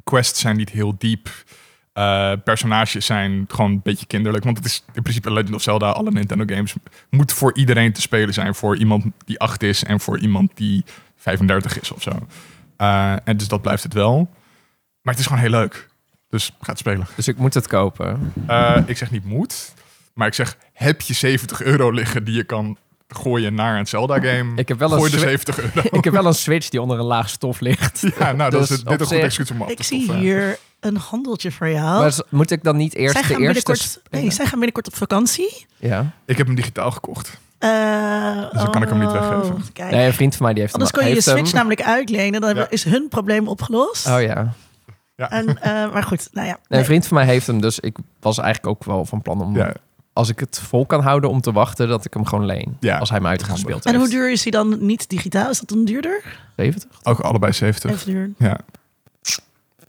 Quests 0.04 0.40
zijn 0.40 0.56
niet 0.56 0.70
heel 0.70 0.94
diep. 0.98 1.28
Eh, 1.92 2.32
personages 2.44 3.06
zijn 3.06 3.44
gewoon 3.48 3.70
een 3.70 3.80
beetje 3.82 4.06
kinderlijk. 4.06 4.44
Want 4.44 4.56
het 4.56 4.66
is 4.66 4.84
in 4.92 5.02
principe 5.02 5.32
Legend 5.32 5.54
of 5.54 5.62
Zelda, 5.62 5.90
alle 5.90 6.10
Nintendo 6.10 6.54
games, 6.54 6.74
moet 7.10 7.32
voor 7.32 7.56
iedereen 7.56 7.92
te 7.92 8.00
spelen 8.00 8.34
zijn. 8.34 8.54
Voor 8.54 8.76
iemand 8.76 9.04
die 9.24 9.38
8 9.38 9.62
is 9.62 9.84
en 9.84 10.00
voor 10.00 10.18
iemand 10.18 10.50
die 10.54 10.84
35 11.16 11.80
is 11.80 11.92
of 11.92 12.02
zo. 12.02 12.10
Eh, 12.76 13.14
en 13.24 13.36
dus 13.36 13.48
dat 13.48 13.62
blijft 13.62 13.82
het 13.82 13.92
wel. 13.94 14.28
Maar 15.02 15.14
het 15.14 15.18
is 15.22 15.26
gewoon 15.28 15.42
heel 15.42 15.50
leuk. 15.50 15.88
Dus 16.30 16.52
ga 16.60 16.70
het 16.70 16.78
spelen. 16.78 17.06
Dus 17.14 17.28
ik 17.28 17.36
moet 17.36 17.54
het 17.54 17.66
kopen. 17.66 18.32
Eh, 18.46 18.76
ik 18.86 18.96
zeg 18.96 19.10
niet 19.10 19.24
moet, 19.24 19.72
maar 20.14 20.26
ik 20.26 20.34
zeg 20.34 20.56
heb 20.72 21.00
je 21.00 21.14
70 21.14 21.62
euro 21.62 21.90
liggen 21.90 22.24
die 22.24 22.34
je 22.34 22.44
kan 22.44 22.76
gooien 23.08 23.54
naar 23.54 23.78
een 23.78 23.86
Zelda-game? 23.86 24.52
Ik 24.56 24.68
heb 24.68 24.78
wel 24.78 24.92
een 24.92 25.00
de 25.02 25.08
Swi- 25.08 25.18
70 25.18 25.60
euro. 25.60 25.88
ik 25.98 26.04
heb 26.04 26.12
wel 26.12 26.26
een 26.26 26.34
Switch 26.34 26.68
die 26.68 26.80
onder 26.82 26.98
een 26.98 27.04
laag 27.04 27.28
stof 27.28 27.60
ligt. 27.60 28.00
ja, 28.18 28.32
nou, 28.32 28.50
dat 28.50 28.60
Dus 28.60 28.70
is 28.70 28.76
het, 28.76 28.80
op 28.80 28.88
dit 28.88 29.00
een 29.00 29.06
goed 29.06 29.16
excuus 29.16 29.50
om 29.50 29.62
af 29.62 29.68
Ik 29.70 29.82
zie 29.82 30.12
hier 30.12 30.58
een 30.80 30.96
handeltje 30.96 31.52
voor 31.52 31.68
jou. 31.68 32.00
Maar 32.00 32.12
moet 32.28 32.50
ik 32.50 32.62
dan 32.62 32.76
niet 32.76 32.94
eerst 32.94 33.12
zij, 33.12 33.22
de 33.22 33.28
gaan 33.28 33.40
eerste... 33.42 33.62
binnenkort, 33.64 34.00
nee, 34.10 34.30
zij 34.30 34.44
gaan 34.44 34.54
binnenkort 34.58 34.86
op 34.86 34.96
vakantie. 34.96 35.66
Ja. 35.76 36.10
Ik 36.24 36.36
heb 36.38 36.46
hem 36.46 36.56
digitaal 36.56 36.90
gekocht. 36.90 37.38
Eh, 37.58 37.70
Dus 38.52 38.60
dan 38.62 38.70
kan 38.70 38.82
ik 38.82 38.88
hem 38.88 38.98
niet 38.98 39.08
oh, 39.08 39.12
weggeven. 39.28 39.64
Kijk. 39.72 39.90
Nee, 39.90 40.06
een 40.06 40.12
vriend 40.14 40.36
van 40.36 40.44
mij 40.44 40.52
die 40.54 40.62
heeft 40.62 40.74
Anders 40.74 40.92
hem. 40.92 41.00
kun 41.00 41.08
je 41.10 41.16
je 41.16 41.22
heeft 41.24 41.36
Switch 41.36 41.52
hem. 41.52 41.56
namelijk 41.60 41.82
uitlenen. 41.82 42.40
Dan 42.40 42.54
Ja. 42.54 42.66
is 42.70 42.84
hun 42.84 43.06
probleem 43.08 43.48
opgelost. 43.48 44.06
Oh 44.06 44.20
ja. 44.22 44.52
En, 45.28 45.46
eh, 45.62 45.92
maar 45.92 46.02
goed, 46.02 46.28
nou 46.32 46.46
ja. 46.46 46.58
Nee, 46.68 46.78
een 46.80 46.86
vriend 46.86 47.06
van 47.06 47.16
mij 47.16 47.26
heeft 47.26 47.46
hem, 47.46 47.60
dus 47.60 47.80
ik 47.80 47.96
was 48.20 48.38
eigenlijk 48.38 48.76
ook 48.76 48.84
wel 48.84 49.04
van 49.04 49.22
plan 49.22 49.40
om... 49.42 49.56
Ja, 49.56 49.74
Als 50.12 50.28
ik 50.28 50.40
het 50.40 50.60
vol 50.62 50.86
kan 50.86 51.02
houden 51.02 51.30
om 51.30 51.40
te 51.40 51.52
wachten, 51.52 51.88
dat 51.88 52.04
ik 52.04 52.14
hem 52.14 52.26
gewoon 52.26 52.46
leen. 52.46 52.76
Ja, 52.80 52.98
als 52.98 53.08
hij 53.08 53.18
hem 53.18 53.26
uitgespeeld 53.26 53.84
En 53.84 53.90
heeft. 53.92 54.04
hoe 54.04 54.12
duur 54.14 54.30
is 54.30 54.42
hij 54.42 54.50
dan 54.50 54.86
niet 54.86 55.08
digitaal? 55.08 55.50
Is 55.50 55.58
dat 55.58 55.68
dan 55.68 55.84
duurder? 55.84 56.22
70? 56.56 56.90
ook 57.02 57.20
allebei 57.20 57.52
70. 57.52 57.90
Even 57.90 58.06
duur. 58.06 58.30
Ja. 58.38 58.58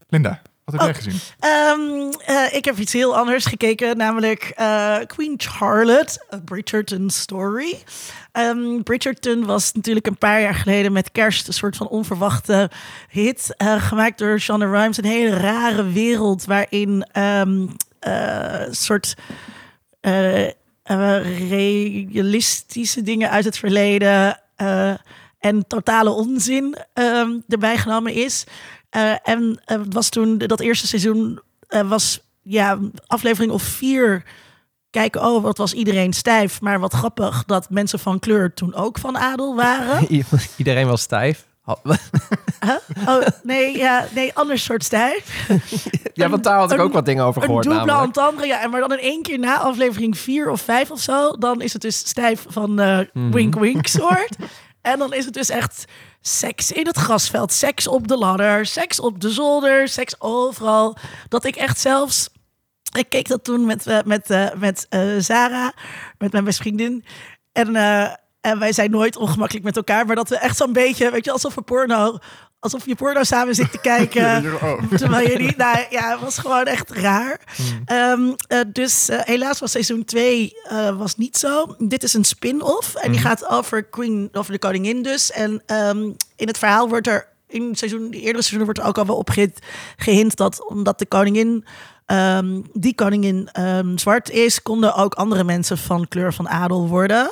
Linda, 0.10 0.42
wat 0.72 0.82
heb 0.82 0.82
Oh. 0.82 0.86
jij 0.88 0.94
gezien? 1.04 1.20
Ehm, 1.40 2.12
eh, 2.26 2.54
ik 2.58 2.66
heb 2.66 2.78
iets 2.78 2.94
heel 2.94 3.18
anders 3.18 3.46
gekeken, 3.46 3.98
namelijk 3.98 4.52
eh, 4.56 4.98
Queen 5.08 5.34
Charlotte, 5.38 6.26
A 6.34 6.38
Bridgerton 6.46 7.10
Story. 7.10 7.84
Ehm, 8.32 8.82
Bridgerton 8.84 9.46
was 9.46 9.72
natuurlijk 9.74 10.08
een 10.08 10.18
paar 10.18 10.42
jaar 10.42 10.56
geleden 10.56 10.92
met 10.92 11.12
kerst 11.12 11.48
een 11.48 11.54
soort 11.54 11.78
van 11.78 11.88
onverwachte 11.88 12.70
hit. 13.10 13.54
eh, 13.58 13.84
gemaakt 13.88 14.18
door 14.18 14.40
Shonda 14.40 14.66
Rhimes. 14.66 14.98
Een 14.98 15.06
hele 15.06 15.38
rare 15.38 15.84
wereld 15.92 16.46
waarin 16.46 17.06
ehm, 17.12 17.68
een 18.00 18.76
soort 18.76 19.16
eh, 20.02 20.46
eh, 20.84 21.50
realistische 21.50 23.02
dingen 23.02 23.30
uit 23.30 23.46
het 23.46 23.58
verleden 23.58 24.40
en 25.40 25.68
totale 25.68 26.10
onzin 26.10 26.76
ehm, 26.94 27.30
erbij 27.48 27.78
genomen 27.78 28.14
is. 28.14 28.44
Eh, 28.92 29.14
en 29.24 29.62
eh, 29.66 29.78
was 29.90 30.10
toen 30.10 30.38
dat 30.38 30.60
eerste 30.60 30.88
seizoen 30.88 31.40
eh, 31.68 31.90
was 31.90 32.20
ja 32.42 32.80
aflevering 33.08 33.52
of 33.52 33.62
vier 33.64 34.24
kijken 34.90 35.22
oh 35.26 35.44
wat 35.44 35.58
was 35.58 35.74
iedereen 35.74 36.14
stijf 36.14 36.62
maar 36.62 36.80
wat 36.80 36.94
grappig 36.94 37.44
dat 37.46 37.70
mensen 37.70 38.00
van 38.00 38.20
kleur 38.20 38.54
toen 38.54 38.76
ook 38.76 38.98
van 39.00 39.18
adel 39.18 39.56
waren 39.56 40.08
Iedereen 40.58 40.88
was 40.88 41.02
stijf. 41.02 41.46
Oh, 41.66 41.76
Huh? 42.66 43.08
Oh, 43.08 43.22
nee, 43.44 43.78
ja, 43.78 44.06
nee, 44.16 44.34
ander 44.34 44.60
soort 44.60 44.84
stijf. 44.84 45.48
ja, 46.14 46.30
want 46.30 46.44
daar 46.44 46.58
had 46.60 46.72
ik 46.72 46.78
Een- 46.78 46.84
ook 46.84 46.94
wat 46.94 47.06
dingen 47.06 47.24
over 47.26 47.42
Een 47.42 47.48
gehoord 47.48 47.66
double 47.66 47.86
namelijk. 47.86 48.16
entendre, 48.18 48.48
ja. 48.48 48.62
En 48.62 48.70
maar 48.70 48.80
dan 48.80 48.92
in 48.92 49.00
één 49.00 49.22
keer 49.22 49.40
na 49.40 49.58
aflevering 49.58 50.18
vier 50.18 50.50
of 50.50 50.62
vijf 50.62 50.92
of 50.92 51.00
zo... 51.00 51.32
dan 51.38 51.62
is 51.62 51.74
het 51.74 51.82
dus 51.82 51.98
stijf 51.98 52.46
van 52.48 52.80
eh 52.80 53.00
Mhm. 53.14 53.32
wink-wink 53.32 53.88
soort. 53.88 54.36
en 54.82 55.00
dan 55.00 55.14
is 55.14 55.26
het 55.26 55.34
dus 55.34 55.50
echt 55.50 55.86
seks 56.22 56.72
in 56.72 56.88
het 56.88 56.98
grasveld. 56.98 57.52
Seks 57.52 57.88
op 57.88 58.08
de 58.08 58.18
ladder, 58.18 58.66
seks 58.66 59.00
op 59.00 59.22
de 59.22 59.30
zolder, 59.30 59.88
seks 59.88 60.22
overal. 60.22 60.98
Dat 61.28 61.46
ik 61.46 61.56
echt 61.56 61.80
zelfs... 61.80 62.30
Ik 62.98 63.10
keek 63.10 63.28
dat 63.28 63.44
toen 63.44 63.66
met, 63.66 63.88
eh, 63.88 64.00
met, 64.06 64.30
eh, 64.30 64.54
met 64.58 64.86
eh, 64.90 65.02
Sarah, 65.20 65.72
met 66.18 66.32
mijn 66.32 66.44
beste 66.44 66.62
vriendin. 66.62 67.06
En, 67.52 67.76
en 68.42 68.60
wij 68.60 68.72
zijn 68.72 68.92
nooit 68.92 69.18
ongemakkelijk 69.18 69.66
met 69.66 69.76
elkaar. 69.76 70.06
Maar 70.06 70.16
dat 70.16 70.30
we 70.30 70.38
echt 70.38 70.58
zo'n 70.58 70.74
beetje, 70.74 71.12
weet 71.12 71.26
je, 71.26 71.32
alsof 71.32 71.56
we 71.56 71.62
porno... 71.62 72.18
Alsof 72.64 72.86
je 72.86 72.96
porno 72.96 73.24
samen 73.24 73.56
zit 73.56 73.72
te 73.72 73.80
kijken. 73.80 74.30
Oh. 74.62 74.84
Terwijl 74.98 75.30
je 75.30 75.38
niet, 75.38 75.58
nou 75.58 75.86
ja, 75.90 76.12
het 76.12 76.20
was 76.20 76.38
gewoon 76.38 76.66
echt 76.66 76.90
raar. 76.90 77.40
Ehm, 77.86 78.32
eh, 78.48 78.60
dus 78.68 79.10
eh, 79.10 79.20
helaas 79.24 79.60
was 79.60 79.72
seizoen 79.72 80.06
2 80.06 80.54
was 80.98 81.16
niet 81.16 81.38
zo. 81.38 81.76
Dit 81.78 82.04
is 82.04 82.14
een 82.14 82.24
spin-off 82.24 82.96
en 82.96 83.12
die 83.12 83.22
gaat 83.22 83.48
over 83.48 83.84
Queen, 83.84 84.30
over 84.32 84.52
de 84.52 84.60
koningin 84.60 85.02
dus. 85.04 85.32
En 85.32 85.64
ehm, 85.66 86.02
in 86.36 86.48
het 86.48 86.58
verhaal 86.58 86.90
wordt 86.90 87.08
er 87.08 87.28
in 87.48 87.76
seizoen, 87.76 88.12
de 88.12 88.18
eerdere 88.18 88.44
seizoenen 88.44 88.66
wordt 88.66 88.80
er 88.80 88.86
ook 88.86 88.98
al 88.98 89.06
wel 89.06 89.18
op 89.18 89.30
gehint 89.98 90.36
dat 90.36 90.68
omdat 90.70 91.00
de 91.00 91.06
koningin, 91.06 91.66
ehm, 92.06 92.62
die 92.74 92.96
koningin 92.96 93.50
zwart 93.96 94.30
is, 94.30 94.62
konden 94.62 94.96
ook 94.96 95.14
andere 95.14 95.44
mensen 95.44 95.78
van 95.78 96.08
kleur 96.08 96.34
van 96.34 96.50
adel 96.50 96.88
worden. 96.88 97.32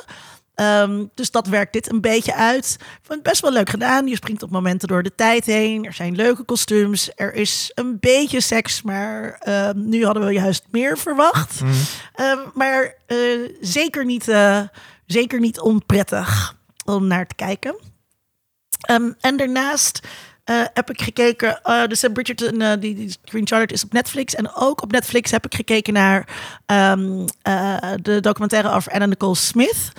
Ehm, 0.54 1.04
dus 1.14 1.30
dat 1.30 1.46
werkt 1.46 1.72
dit 1.72 1.92
een 1.92 2.00
beetje 2.00 2.34
uit. 2.34 2.76
Ik 2.78 2.86
vond 3.02 3.18
het 3.18 3.22
best 3.22 3.40
wel 3.40 3.52
leuk 3.52 3.70
gedaan. 3.70 4.06
Je 4.06 4.14
springt 4.14 4.42
op 4.42 4.50
momenten 4.50 4.88
door 4.88 5.02
de 5.02 5.14
tijd 5.14 5.44
heen. 5.44 5.84
Er 5.84 5.92
zijn 5.92 6.14
leuke 6.14 6.42
kostuums. 6.42 7.10
Er 7.14 7.34
is 7.34 7.70
een 7.74 7.96
beetje 8.00 8.40
seks, 8.40 8.82
maar 8.82 9.32
ehm, 9.32 9.88
nu 9.88 10.04
hadden 10.04 10.26
we 10.26 10.32
juist 10.32 10.64
meer 10.70 10.98
verwacht. 10.98 11.60
Ehm, 12.14 12.38
maar 12.54 12.94
eh, 13.06 13.16
zeker, 13.60 14.04
niet, 14.04 14.28
eh, 14.28 14.60
zeker 15.06 15.40
niet 15.40 15.60
onprettig 15.60 16.56
om 16.84 17.06
naar 17.06 17.26
te 17.26 17.34
kijken. 17.34 17.76
En 19.20 19.36
daarnaast 19.36 20.00
eh, 20.44 20.62
heb 20.74 20.90
ik 20.90 21.02
gekeken, 21.02 21.60
de 21.88 21.94
Sam 21.94 22.12
Bridgerton, 22.12 22.80
die, 22.80 22.94
die 22.94 23.16
Queen 23.24 23.46
Charlotte 23.46 23.74
is 23.74 23.84
op 23.84 23.92
Netflix. 23.92 24.34
En 24.34 24.54
ook 24.54 24.82
op 24.82 24.92
Netflix 24.92 25.30
heb 25.30 25.44
ik 25.44 25.54
gekeken 25.54 25.92
naar 25.92 26.28
de 28.02 28.18
documentaire 28.20 28.70
over 28.70 28.92
Anna 28.92 29.06
Nicole 29.06 29.34
Smith. 29.34 29.92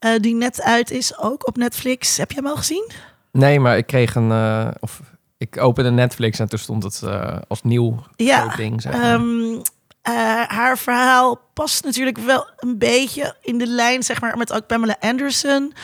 Eh, 0.00 0.10
die 0.20 0.34
net 0.34 0.62
uit 0.62 0.90
is, 0.90 1.18
ook 1.18 1.46
op 1.46 1.56
Netflix. 1.56 2.16
Heb 2.16 2.30
je 2.30 2.36
hem 2.36 2.46
al 2.46 2.56
gezien? 2.56 2.90
Nee, 3.32 3.60
maar 3.60 3.76
ik 3.76 3.86
kreeg 3.86 4.14
een... 4.14 4.30
eh, 4.30 4.68
of 4.80 5.00
ik 5.38 5.58
opende 5.60 5.90
Netflix 5.90 6.38
en 6.38 6.48
toen 6.48 6.58
stond 6.58 6.82
het 6.82 7.02
eh, 7.02 7.36
als 7.48 7.62
nieuw 7.62 8.02
Ja, 8.16 8.54
ding. 8.56 8.82
Zeg 8.82 8.92
maar. 8.92 9.02
Ehm, 9.02 9.54
eh, 10.02 10.42
haar 10.46 10.78
verhaal 10.78 11.40
past 11.54 11.84
natuurlijk 11.84 12.18
wel 12.18 12.46
een 12.56 12.78
beetje 12.78 13.36
in 13.42 13.58
de 13.58 13.66
lijn, 13.66 14.02
zeg 14.02 14.20
maar, 14.20 14.36
met 14.36 14.52
ook 14.52 14.66
Pamela 14.66 14.96
Anderson. 15.00 15.74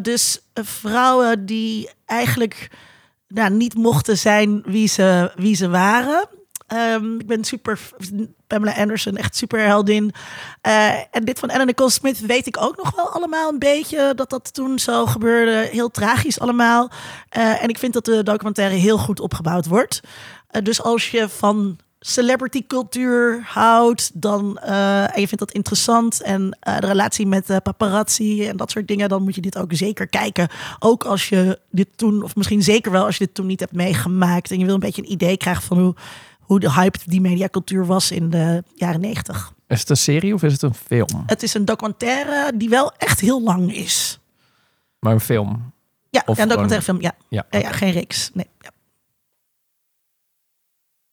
Dus 0.00 0.40
vrouwen 0.54 1.46
die 1.46 1.90
eigenlijk 2.06 2.70
nou, 3.28 3.50
niet 3.50 3.74
mochten 3.74 4.18
zijn 4.18 4.62
wie 4.64 4.88
ze, 4.88 5.32
wie 5.36 5.54
ze 5.54 5.68
waren. 5.68 6.28
Ehm, 6.66 7.18
ik 7.18 7.26
ben 7.26 7.44
super 7.44 7.80
Pamela 8.46 8.74
Anderson, 8.74 9.16
echt 9.16 9.36
super 9.36 9.60
heldin. 9.60 10.12
Eh, 10.60 10.94
en 11.10 11.24
dit 11.24 11.38
van 11.38 11.50
Anna 11.50 11.64
Nicole 11.64 11.90
Smith 11.90 12.20
weet 12.20 12.46
ik 12.46 12.56
ook 12.60 12.76
nog 12.76 12.94
wel 12.94 13.10
allemaal 13.10 13.52
een 13.52 13.58
beetje 13.58 14.12
dat 14.14 14.30
dat 14.30 14.54
toen 14.54 14.78
zo 14.78 15.06
gebeurde. 15.06 15.68
Heel 15.72 15.90
tragisch 15.90 16.40
allemaal. 16.40 16.90
Eh, 17.28 17.62
en 17.62 17.68
ik 17.68 17.78
vind 17.78 17.92
dat 17.92 18.04
de 18.04 18.22
documentaire 18.22 18.74
heel 18.74 18.98
goed 18.98 19.20
opgebouwd 19.20 19.66
wordt. 19.66 20.00
Eh, 20.48 20.62
dus 20.62 20.82
als 20.82 21.10
je 21.10 21.28
van 21.28 21.78
celebrity 22.00 22.66
cultuur 22.66 23.42
houdt, 23.44 24.10
dan 24.14 24.58
en 24.58 25.20
je 25.20 25.28
vindt 25.28 25.38
dat 25.38 25.52
interessant 25.52 26.22
en 26.22 26.58
de 26.60 26.86
relatie 26.86 27.26
met 27.26 27.50
eh, 27.50 27.56
paparazzi 27.62 28.48
en 28.48 28.56
dat 28.56 28.70
soort 28.70 28.88
dingen, 28.88 29.08
dan 29.08 29.22
moet 29.22 29.34
je 29.34 29.40
dit 29.40 29.58
ook 29.58 29.70
zeker 29.74 30.06
kijken. 30.06 30.48
Ook 30.78 31.04
als 31.04 31.28
je 31.28 31.58
dit 31.70 31.88
toen, 31.96 32.22
of 32.22 32.36
misschien 32.36 32.62
zeker 32.62 32.92
wel 32.92 33.04
als 33.04 33.16
je 33.16 33.24
dit 33.24 33.34
toen 33.34 33.46
niet 33.46 33.60
hebt 33.60 33.72
meegemaakt 33.72 34.50
en 34.50 34.58
je 34.58 34.64
wil 34.64 34.74
een 34.74 34.80
beetje 34.80 35.02
een 35.02 35.12
idee 35.12 35.36
krijgen 35.36 35.62
van 35.62 35.78
hoe, 35.78 35.94
hoe 36.46 36.60
de 36.60 36.72
hype 36.72 36.98
die 37.04 37.20
mediacultuur 37.20 37.86
was 37.86 38.10
in 38.10 38.30
de 38.30 38.62
jaren 38.74 39.00
negentig. 39.00 39.52
Is 39.66 39.80
het 39.80 39.90
een 39.90 39.96
serie 39.96 40.34
of 40.34 40.42
is 40.42 40.52
het 40.52 40.62
een 40.62 40.74
film? 40.74 41.22
Het 41.26 41.42
is 41.42 41.54
een 41.54 41.64
documentaire 41.64 42.52
die 42.56 42.68
wel 42.68 42.92
echt 42.96 43.20
heel 43.20 43.42
lang 43.42 43.74
is. 43.74 44.18
Maar 44.98 45.12
een 45.12 45.20
film. 45.20 45.72
Ja, 46.10 46.22
Of 46.26 46.36
ja 46.36 46.42
een 46.42 46.48
documentaire 46.48 46.84
film. 46.84 47.00
Ja, 47.00 47.12
Ja, 47.28 47.46
ja, 47.50 47.58
ja 47.58 47.72
geen 47.72 47.92
reeks. 47.92 48.30
Nee. 48.34 48.46
Ja. 48.60 48.70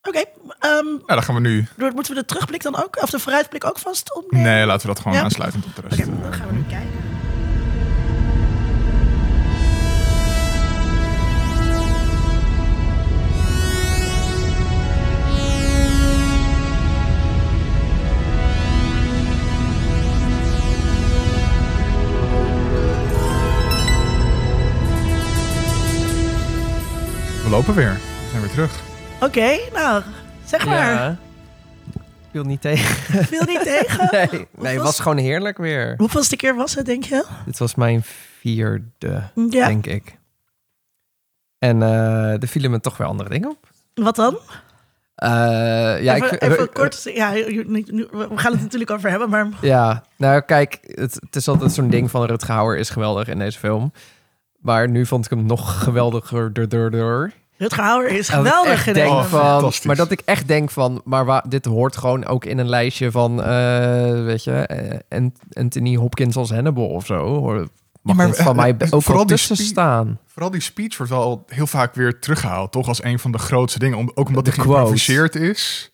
Oké, 0.01 0.23
ehm, 0.59 0.85
Nou, 0.85 1.03
dan 1.05 1.23
gaan 1.23 1.35
we 1.35 1.41
nu... 1.41 1.67
Door- 1.77 1.93
Moeten 1.93 2.13
we 2.13 2.19
de 2.19 2.25
terugblik 2.25 2.63
dan 2.63 2.75
ook, 2.83 3.01
of 3.01 3.09
de 3.09 3.19
vooruitblik 3.19 3.65
ook 3.65 3.79
vast 3.79 4.15
opnemen? 4.15 4.47
Nee, 4.47 4.65
laten 4.65 4.87
we 4.87 4.93
dat 4.93 5.01
gewoon 5.03 5.17
Ja. 5.17 5.23
aansluitend 5.23 5.65
op 5.65 5.75
de 5.75 5.81
rest. 5.81 6.01
Oké, 6.07 6.21
dan 6.21 6.33
gaan 6.33 6.47
we 6.47 6.53
nu 6.53 6.63
kijken. 6.63 6.89
Weer. 27.65 27.93
We 27.93 28.27
zijn 28.29 28.41
weer 28.41 28.51
terug. 28.51 28.79
Oké, 29.21 29.59
nou, 29.73 30.03
zeg 30.45 30.65
maar. 30.65 30.93
Ja. 30.93 31.17
Viel 32.31 32.43
niet 32.43 32.61
tegen. 32.61 32.95
Viel 33.25 33.43
niet 33.45 33.63
tegen? 33.63 34.07
Nee, 34.31 34.47
nee 34.57 34.73
het 34.73 34.81
was- 34.83 34.99
gewoon 34.99 35.17
heerlijk 35.17 35.57
weer. 35.57 35.93
Hoeveelste 35.97 36.35
keer 36.35 36.55
was 36.55 36.75
het, 36.75 36.85
denk 36.85 37.03
je? 37.03 37.25
Dit 37.45 37.57
was 37.57 37.75
mijn 37.75 38.01
vierde, 38.39 39.23
Ja, 39.49 39.67
denk 39.67 39.85
ik. 39.85 40.17
En 41.59 41.81
eh 41.83 42.41
er 42.41 42.47
vielen 42.47 42.71
me 42.71 42.79
toch 42.79 42.97
weer 42.97 43.07
andere 43.07 43.29
dingen 43.29 43.49
op. 43.49 43.67
wat 43.93 44.15
dan? 44.15 44.37
Eh, 45.15 45.29
ja, 46.03 46.15
even, 46.15 46.31
ik, 46.33 46.41
even 46.43 46.71
kort. 46.73 47.01
Ja, 47.03 47.31
je- 47.31 47.63
nu- 47.67 47.83
nu- 47.87 48.07
we 48.11 48.27
gaan 48.35 48.51
het 48.51 48.61
natuurlijk 48.67 48.91
over 48.91 49.09
hebben, 49.09 49.29
maar 49.29 49.47
Ja, 49.61 50.03
nou 50.17 50.41
kijk, 50.41 50.77
het, 50.81 51.13
het 51.25 51.35
is 51.35 51.47
altijd 51.47 51.71
zo'n 51.71 51.89
ding 51.89 52.11
van 52.11 52.25
Rutger 52.25 52.53
Hauer 52.53 52.77
is 52.77 52.89
geweldig 52.89 53.27
in 53.27 53.39
deze 53.39 53.59
film. 53.59 53.91
Maar 54.57 54.89
nu 54.89 55.05
vond 55.05 55.25
ik 55.25 55.31
hem 55.31 55.45
nog 55.45 55.83
geweldiger 55.83 56.53
door, 56.53 56.67
door, 56.69 56.91
door. 56.91 57.31
Rutger 57.63 57.83
Hauer 57.83 58.07
is 58.09 58.29
geweldig 58.29 58.87
Oh, 58.97 59.23
van, 59.23 59.39
fantastisch. 59.39 59.85
Maar 59.85 59.95
dat 59.95 60.11
ik 60.11 60.21
echt 60.25 60.47
denk 60.47 60.71
van, 60.71 61.01
maar 61.05 61.25
wa- 61.25 61.43
dit 61.49 61.65
hoort 61.65 61.97
gewoon 61.97 62.25
ook 62.25 62.45
in 62.45 62.57
een 62.57 62.69
lijstje 62.69 63.11
van, 63.11 63.43
eh, 63.43 64.23
weet 64.23 64.43
je, 64.43 64.51
eh, 64.51 64.99
Ant- 65.19 65.39
Anthony 65.53 65.95
Hopkins 65.95 66.35
als 66.35 66.49
Hannibal 66.51 66.87
of 66.87 67.05
zo. 67.05 67.25
Hoor. 67.25 67.67
Mag 68.01 68.15
maar, 68.15 68.33
van 68.33 68.45
eh, 68.45 68.55
mij 68.55 68.75
eh, 68.77 68.87
ook 68.91 69.01
vooral 69.01 69.15
wel 69.15 69.25
die 69.25 69.35
tussen 69.47 69.55
staan. 69.65 70.19
Vooral 70.27 70.51
die 70.51 70.61
speech 70.61 70.97
wordt 70.97 71.11
wel 71.11 71.43
heel 71.47 71.67
vaak 71.67 71.95
weer 71.95 72.19
teruggehaald, 72.19 72.71
toch? 72.71 72.87
Als 72.87 73.03
een 73.03 73.19
van 73.19 73.31
de 73.31 73.37
grootste 73.37 73.79
dingen. 73.79 73.97
Om, 73.97 74.11
ook 74.15 74.27
omdat 74.27 74.45
De 74.45 74.51
hij 74.55 74.63
geïmproviseerd 74.63 75.35
is. 75.35 75.91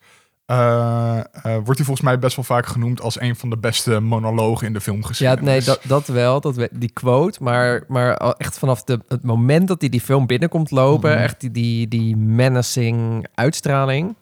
Eh, 0.50 1.18
eh, 1.18 1.24
wordt 1.44 1.66
hij 1.78 1.86
volgens 1.86 2.02
mij 2.02 2.20
best 2.20 2.36
wel 2.36 2.46
vaak 2.46 2.66
genoemd 2.66 3.02
als 3.02 3.20
een 3.22 3.36
van 3.36 3.50
de 3.50 3.58
beste 3.58 4.00
monologen 4.00 4.68
in 4.68 4.74
de 4.74 4.80
Ja, 4.80 4.84
filmgeschiedenis. 4.86 5.44
nee, 5.44 5.62
dat, 5.64 5.80
dat 5.84 6.08
wel, 6.08 6.42
dat 6.42 6.56
we, 6.56 6.70
die 6.72 6.90
quote. 6.92 7.44
Maar, 7.44 7.84
maar 7.88 8.14
echt 8.18 8.58
vanaf 8.60 8.84
de, 8.84 9.00
het 9.08 9.24
moment 9.24 9.68
dat 9.68 9.80
hij 9.82 9.90
die 9.90 10.02
film 10.02 10.26
binnenkomt 10.28 10.72
lopen, 10.72 11.12
Mhm. 11.12 11.20
echt 11.20 11.40
die, 11.40 11.52
die, 11.52 11.88
die 11.88 12.18
menacing 12.18 13.28
uitstraling, 13.36 14.16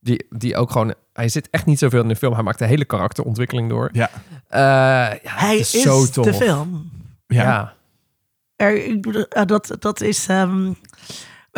die, 0.00 0.26
die 0.30 0.56
ook 0.56 0.70
gewoon... 0.70 0.94
Hij 1.12 1.28
zit 1.28 1.48
echt 1.50 1.66
niet 1.66 1.78
zoveel 1.78 2.02
in 2.02 2.08
de 2.08 2.16
film. 2.16 2.34
Hij 2.34 2.42
maakt 2.42 2.58
de 2.58 2.66
hele 2.66 2.84
karakterontwikkeling 2.84 3.68
door. 3.68 3.88
Ja, 3.92 4.10
Eh, 4.48 4.60
ja, 5.22 5.32
Hij 5.34 5.56
is, 5.58 5.74
is, 5.74 5.82
zo 5.82 6.06
tof. 6.06 6.24
de 6.24 6.34
film. 6.34 6.90
ja. 7.26 7.42
Ja. 7.42 7.72
Er, 8.56 9.46
dat, 9.46 9.76
dat 9.78 10.00
is. 10.00 10.26
ehm, 10.28 10.72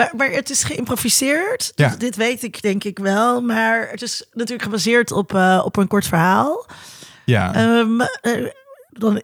maar, 0.02 0.12
maar 0.16 0.30
het 0.30 0.50
is 0.50 0.64
geïmproviseerd. 0.64 1.72
Ja. 1.74 1.88
Dus 1.88 1.98
dit 1.98 2.16
weet 2.16 2.42
ik 2.42 2.62
denk 2.62 2.84
ik 2.84 2.98
wel. 2.98 3.40
Maar 3.40 3.88
het 3.90 4.02
is 4.02 4.26
natuurlijk 4.32 4.62
gebaseerd 4.62 5.12
op, 5.12 5.34
eh, 5.34 5.62
op 5.64 5.76
een 5.76 5.88
kort 5.88 6.06
verhaal. 6.06 6.66
ja. 7.24 7.54
Ehm, 7.54 8.00
eh, 8.00 8.46
dan, 8.90 9.22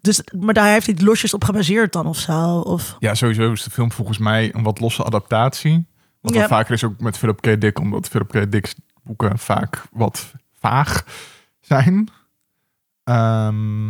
dus, 0.00 0.20
maar 0.38 0.54
daar 0.54 0.72
heeft 0.72 0.86
hij 0.86 0.94
het 0.98 1.04
losjes 1.06 1.34
op 1.34 1.44
gebaseerd 1.44 1.92
dan 1.92 2.06
of 2.06 2.18
zo? 2.18 2.58
Of, 2.58 2.96
ja, 2.98 3.14
sowieso 3.14 3.52
is 3.52 3.62
de 3.62 3.70
film 3.70 3.92
volgens 3.92 4.18
mij 4.18 4.54
een 4.54 4.62
wat 4.62 4.80
losse 4.80 5.04
adaptatie. 5.04 5.86
Wat 6.20 6.34
Ja. 6.34 6.46
vaker 6.48 6.72
is 6.74 6.84
ook 6.84 7.00
met 7.00 7.18
Philip 7.18 7.40
K. 7.40 7.60
Dick, 7.60 7.78
omdat 7.78 8.08
Philip 8.08 8.28
K. 8.28 8.52
Dick's 8.52 8.74
boeken 9.02 9.38
vaak 9.38 9.82
wat 9.92 10.32
vaag 10.60 11.04
zijn. 11.60 12.08
Ehm, 13.04 13.86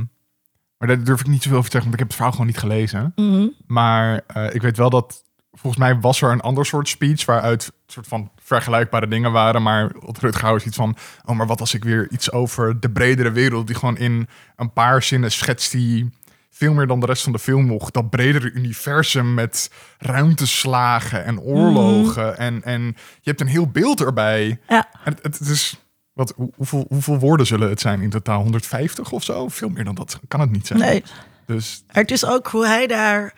maar 0.76 0.88
daar 0.88 1.04
durf 1.04 1.20
ik 1.20 1.26
niet 1.26 1.42
zoveel 1.42 1.58
over 1.58 1.70
te 1.70 1.76
zeggen, 1.76 1.90
want 1.90 1.92
ik 1.92 1.98
heb 1.98 2.06
het 2.08 2.14
verhaal 2.16 2.32
gewoon 2.32 2.46
niet 2.46 2.58
gelezen. 2.58 3.12
Mhm. 3.16 3.46
Maar 3.66 4.20
eh, 4.26 4.54
ik 4.54 4.62
weet 4.62 4.76
wel 4.76 4.90
dat 4.90 5.24
volgens 5.52 5.82
mij 5.82 6.00
was 6.00 6.22
er 6.22 6.30
een 6.30 6.40
ander 6.40 6.66
soort 6.66 6.88
speech 6.88 7.24
waaruit 7.24 7.72
soort 7.86 8.06
van 8.06 8.30
vergelijkbare 8.42 9.08
dingen 9.08 9.32
waren. 9.32 9.62
Maar 9.62 9.90
Hauer 10.40 10.56
is 10.56 10.64
iets 10.64 10.76
van, 10.76 10.96
oh, 11.24 11.36
maar 11.36 11.46
wat 11.46 11.60
als 11.60 11.74
ik 11.74 11.84
weer 11.84 12.08
iets 12.10 12.32
over 12.32 12.80
de 12.80 12.90
bredere 12.90 13.30
wereld, 13.30 13.66
die 13.66 13.76
gewoon 13.76 13.96
in 13.96 14.28
een 14.56 14.72
paar 14.72 15.02
zinnen 15.02 15.32
schetst 15.32 15.72
die 15.72 16.10
veel 16.50 16.72
meer 16.72 16.86
dan 16.86 17.00
de 17.00 17.06
rest 17.06 17.22
van 17.22 17.32
de 17.32 17.38
film 17.38 17.66
nog 17.66 17.90
dat 17.90 18.10
bredere 18.10 18.50
universum 18.50 19.34
met 19.34 19.70
ruimteslagen 19.98 21.24
en 21.24 21.40
oorlogen. 21.40 22.38
En, 22.38 22.62
en 22.62 22.82
je 23.20 23.28
hebt 23.30 23.40
een 23.40 23.46
heel 23.46 23.68
beeld 23.68 24.00
erbij. 24.00 24.60
Ja. 24.68 24.88
En 25.04 25.16
het, 25.22 25.38
het 25.38 25.48
is, 25.48 25.80
wat, 26.12 26.32
hoe- 26.36 26.52
hoeveel, 26.56 26.84
hoeveel 26.88 27.18
woorden 27.18 27.46
zullen 27.46 27.68
het 27.68 27.80
zijn 27.80 28.00
in 28.00 28.10
totaal? 28.10 28.42
150 28.42 29.10
of 29.12 29.22
zo? 29.24 29.48
Veel 29.48 29.68
meer 29.68 29.84
dan 29.84 29.94
dat 29.94 30.20
kan 30.28 30.40
het 30.40 30.50
niet 30.50 30.66
zijn. 30.66 30.78
Nee, 30.78 31.02
Dus 31.46 31.82
het 31.86 32.10
is 32.10 32.26
ook 32.26 32.46
hoe 32.48 32.66
hij 32.66 32.86
daar 32.86 33.34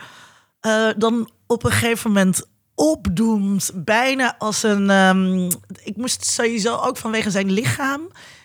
eh, 0.63 0.89
dan 0.97 1.31
op 1.47 1.65
een 1.65 1.71
gegeven 1.71 2.11
moment 2.11 2.43
opdoemt. 2.75 3.71
Bijna 3.75 4.35
als 4.39 4.63
een. 4.63 4.91
ehm, 4.91 5.45
ik 5.85 5.97
moest 5.97 6.25
sowieso 6.25 6.77
ook 6.77 6.97
vanwege 6.97 7.31
zijn 7.31 7.51
lichaam. 7.53 8.01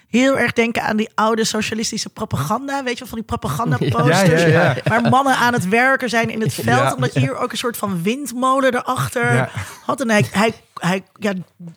Heel 0.07 0.38
erg 0.38 0.53
denken 0.53 0.83
aan 0.83 0.97
die 0.97 1.09
oude 1.15 1.43
socialistische 1.43 2.09
propaganda. 2.09 2.83
Weet 2.83 2.93
je 2.93 3.00
wel, 3.00 3.07
van 3.07 3.17
die 3.17 3.27
propagandaposters. 3.38 4.41
Ja, 4.41 4.47
ja, 4.47 4.62
ja. 4.62 4.75
Waar 4.83 5.01
mannen 5.01 5.36
aan 5.36 5.53
het 5.53 5.67
werken 5.67 6.09
zijn 6.09 6.29
in 6.29 6.41
het 6.41 6.53
veld. 6.63 6.93
Omdat 6.95 7.13
je 7.13 7.19
hier 7.19 7.38
ook 7.38 7.51
een 7.51 7.57
soort 7.57 7.77
van 7.77 8.01
windmolen 8.03 8.75
erachter 8.75 9.50
had. 9.86 10.01
En 10.01 10.09
hij, 10.09 10.25
hij, 10.31 10.53
hij 10.74 11.03
ja, 11.19 11.33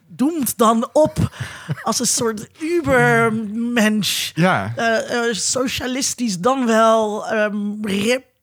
doemt 0.08 0.58
dan 0.58 0.88
op 0.92 1.30
als 1.82 2.00
een 2.00 2.06
soort 2.06 2.48
ubermensch. 2.60 4.30
ja, 4.34 4.72
Eh, 4.76 5.28
eh, 5.28 5.34
socialistisch 5.34 6.38
dan 6.38 6.66
wel 6.66 7.26
ehm 7.28 7.56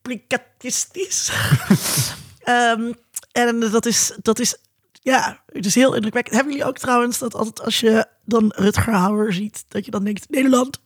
replicatistisch. 0.08 1.30
Ehm, 2.38 2.92
en 3.32 3.60
dat 3.60 3.86
is, 3.86 4.12
dat 4.22 4.38
is, 4.38 4.56
ja, 4.92 5.42
het 5.52 5.66
is 5.66 5.74
heel 5.74 5.94
indrukwekkend. 5.94 6.34
Hebben 6.34 6.52
jullie 6.52 6.68
ook 6.68 6.78
trouwens 6.78 7.18
dat 7.18 7.34
altijd 7.34 7.62
als 7.62 7.80
je 7.80 8.06
dan 8.24 8.52
Rutger 8.56 8.92
Hauer 8.92 9.32
ziet, 9.32 9.64
dat 9.68 9.84
je 9.84 9.90
dan 9.90 10.04
denkt, 10.04 10.30
Nederland, 10.30 10.80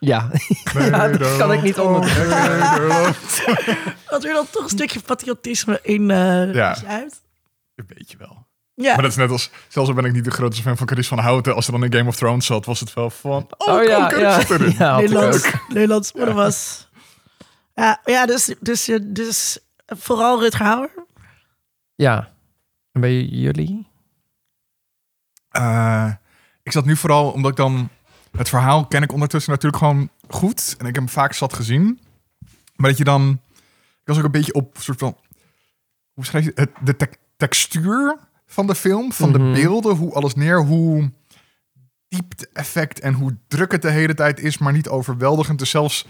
Ja, 0.00 0.30
ja 0.78 1.08
dat 1.08 1.36
kan 1.36 1.52
ik 1.52 1.62
niet 1.62 1.78
onderdrukken. 1.78 2.38
dat 4.10 4.24
er 4.24 4.32
dan 4.32 4.46
toch 4.50 4.62
een 4.62 4.68
stukje 4.68 5.00
patriotisme 5.00 5.78
in 5.82 6.10
eh 6.10 6.54
Ja. 6.54 6.74
sluit. 6.74 7.20
Een 7.74 7.88
beetje 7.94 8.16
wel. 8.16 8.46
Ja, 8.74 8.92
Maar 8.92 9.02
dat 9.02 9.10
is 9.10 9.16
net 9.16 9.30
als, 9.30 9.50
zelfs 9.68 9.88
al 9.88 9.94
ben 9.94 10.04
ik 10.04 10.12
niet 10.12 10.24
de 10.24 10.30
grootste 10.30 10.62
fan 10.62 10.76
van 10.76 10.88
Chris 10.88 11.08
van 11.08 11.18
Houten, 11.18 11.54
als 11.54 11.66
er 11.66 11.72
dan 11.72 11.84
in 11.84 11.92
Game 11.92 12.08
of 12.08 12.16
Thrones 12.16 12.46
zat, 12.46 12.64
was 12.64 12.80
het 12.80 12.94
wel 12.94 13.10
van, 13.10 13.46
oh, 13.56 13.74
Oh 13.74 13.82
ja, 13.84 14.10
ja. 14.18 14.40
ja 14.78 14.96
Nederlands. 14.96 15.50
Nederlands, 15.68 16.12
maar 16.12 16.26
dat 16.26 16.34
was. 16.34 16.85
Ja, 17.76 18.00
ja 18.04 18.26
dus, 18.26 18.54
dus, 18.60 18.90
dus 19.02 19.58
vooral 19.86 20.40
Rutger 20.40 20.66
Hauer. 20.66 20.90
Ja. 21.94 22.32
En 22.92 23.00
bij 23.00 23.22
jullie? 23.22 23.86
Eh, 25.48 26.12
ik 26.62 26.72
zat 26.72 26.84
nu 26.84 26.96
vooral 26.96 27.30
omdat 27.30 27.50
ik 27.50 27.56
dan 27.56 27.88
het 28.36 28.48
verhaal 28.48 28.86
ken 28.86 29.02
ik 29.02 29.12
ondertussen 29.12 29.52
natuurlijk 29.52 29.82
gewoon 29.82 30.10
goed 30.28 30.74
en 30.78 30.86
ik 30.86 30.94
heb 30.94 31.04
hem 31.04 31.08
vaak 31.08 31.32
zat 31.32 31.52
gezien. 31.52 32.00
Maar 32.76 32.88
dat 32.90 32.98
je 32.98 33.04
dan, 33.04 33.40
ik 34.00 34.02
was 34.04 34.18
ook 34.18 34.24
een 34.24 34.30
beetje 34.30 34.52
op 34.54 34.76
soort 34.78 34.98
van, 34.98 35.16
hoe 36.12 36.24
schrijf 36.24 36.44
je 36.44 36.52
het, 36.54 36.70
de 36.84 36.96
te- 36.96 37.18
textuur 37.36 38.18
van 38.46 38.66
de 38.66 38.74
film, 38.74 39.12
van 39.12 39.28
Mhm. 39.30 39.38
de 39.38 39.60
beelden, 39.60 39.96
hoe 39.96 40.12
alles 40.12 40.34
neer, 40.34 40.64
hoe 40.64 41.10
diep 42.08 42.30
het 42.30 42.52
effect 42.52 43.00
en 43.00 43.14
hoe 43.14 43.36
druk 43.48 43.72
het 43.72 43.82
de 43.82 43.90
hele 43.90 44.14
tijd 44.14 44.40
is, 44.40 44.58
maar 44.58 44.72
niet 44.72 44.88
overweldigend. 44.88 45.58
Dus 45.58 45.70
zelfs 45.70 46.06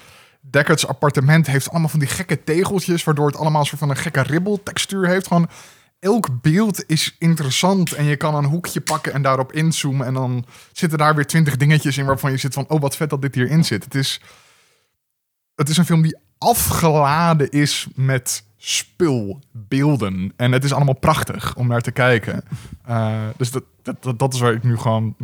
Deckards 0.50 0.86
appartement 0.86 1.46
heeft 1.46 1.70
allemaal 1.70 1.88
van 1.88 1.98
die 1.98 2.08
gekke 2.08 2.44
tegeltjes, 2.44 3.04
waardoor 3.04 3.26
het 3.26 3.36
allemaal 3.36 3.60
een 3.60 3.66
soort 3.66 3.80
van 3.80 3.90
een 3.90 3.96
gekke 3.96 4.22
ribbeltextuur 4.22 5.08
heeft. 5.08 5.26
Gewoon 5.26 5.48
elk 5.98 6.40
beeld 6.42 6.84
is 6.86 7.16
interessant 7.18 7.92
en 7.92 8.04
je 8.04 8.16
kan 8.16 8.34
een 8.34 8.44
hoekje 8.44 8.80
pakken 8.80 9.12
en 9.12 9.22
daarop 9.22 9.52
inzoomen 9.52 10.06
en 10.06 10.14
dan 10.14 10.46
zitten 10.72 10.98
daar 10.98 11.14
weer 11.14 11.26
twintig 11.26 11.56
dingetjes 11.56 11.98
in 11.98 12.06
waarvan 12.06 12.30
je 12.30 12.36
zit 12.36 12.54
van, 12.54 12.68
oh 12.68 12.80
wat 12.80 12.96
vet 12.96 13.10
dat 13.10 13.22
dit 13.22 13.34
hierin 13.34 13.64
zit. 13.64 13.84
Het 13.84 13.94
is, 13.94 14.20
het 15.54 15.68
is 15.68 15.76
een 15.76 15.84
film 15.84 16.02
die 16.02 16.16
afgeladen 16.38 17.50
is 17.50 17.86
met 17.94 18.44
spul, 18.56 19.40
beelden 19.52 20.32
en 20.36 20.52
het 20.52 20.64
is 20.64 20.72
allemaal 20.72 20.94
prachtig 20.94 21.56
om 21.56 21.66
naar 21.66 21.80
te 21.80 21.92
kijken. 21.92 22.44
Eh, 22.84 23.28
dus 23.36 23.50
dat, 23.50 23.64
dat, 23.82 24.18
dat, 24.18 24.34
is 24.34 24.40
waar 24.40 24.52
ik 24.52 24.62
nu 24.62 24.76
gewoon 24.76 25.14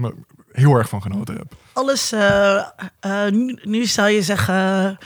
heel 0.52 0.74
erg 0.74 0.88
van 0.88 1.02
genoten 1.02 1.34
heb. 1.36 1.52
alles, 1.72 2.12
eh, 2.12 2.56
eh, 3.00 3.26
nu, 3.32 3.58
nu 3.62 3.86
zou 3.86 4.08
je 4.08 4.22
zeggen 4.22 4.98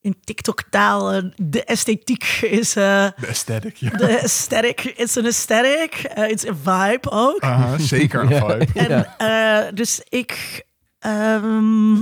in 0.00 0.16
TikTok-taal, 0.24 1.12
eh, 1.12 1.22
de 1.36 1.64
esthetiek 1.64 2.24
is 2.40 2.76
eh, 2.76 3.06
De 3.16 3.26
aesthetic, 3.28 3.76
ja. 3.76 3.90
de 3.90 4.20
aesthetic. 4.22 4.80
It's 4.84 5.16
an 5.16 5.24
aesthetic. 5.24 5.92
eh, 5.94 6.28
it's 6.30 6.44
a 6.46 6.54
vibe 6.62 7.10
ook. 7.10 7.40
Aha, 7.40 7.78
zeker 7.78 8.20
een 8.22 8.28
Ja. 8.34 8.46
vibe. 8.50 8.66
En, 8.74 9.06
eh, 9.18 9.72
dus 9.74 10.00
ik, 10.08 10.62
ehm, 10.98 11.94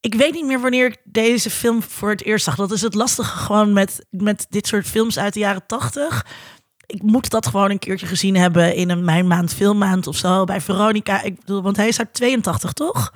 ik 0.00 0.14
weet 0.14 0.32
niet 0.32 0.46
meer 0.46 0.60
wanneer 0.60 0.86
ik 0.86 0.96
deze 1.04 1.50
film 1.50 1.82
voor 1.82 2.10
het 2.10 2.22
eerst 2.24 2.44
zag. 2.44 2.54
Dat 2.56 2.70
is 2.72 2.80
het 2.82 2.94
lastige 2.94 3.36
gewoon 3.36 3.72
met, 3.72 4.06
met 4.10 4.46
dit 4.48 4.66
soort 4.66 4.86
films 4.86 5.18
uit 5.18 5.34
de 5.34 5.40
jaren 5.40 5.66
tachtig. 5.66 6.26
Ik 6.90 7.02
moet 7.02 7.30
dat 7.30 7.46
gewoon 7.46 7.70
een 7.70 7.78
keertje 7.78 8.06
gezien 8.06 8.36
hebben 8.36 8.74
in 8.74 8.90
een 8.90 9.04
mijn 9.04 9.26
maand 9.26 9.54
filmmaand 9.54 10.06
of 10.06 10.16
zo 10.16 10.44
bij 10.44 10.60
Veronica. 10.60 11.22
Ik 11.22 11.38
bedoel, 11.38 11.62
want 11.62 11.76
hij 11.76 11.88
is 11.88 11.98
uit 11.98 12.14
82, 12.14 12.72
toch? 12.72 13.12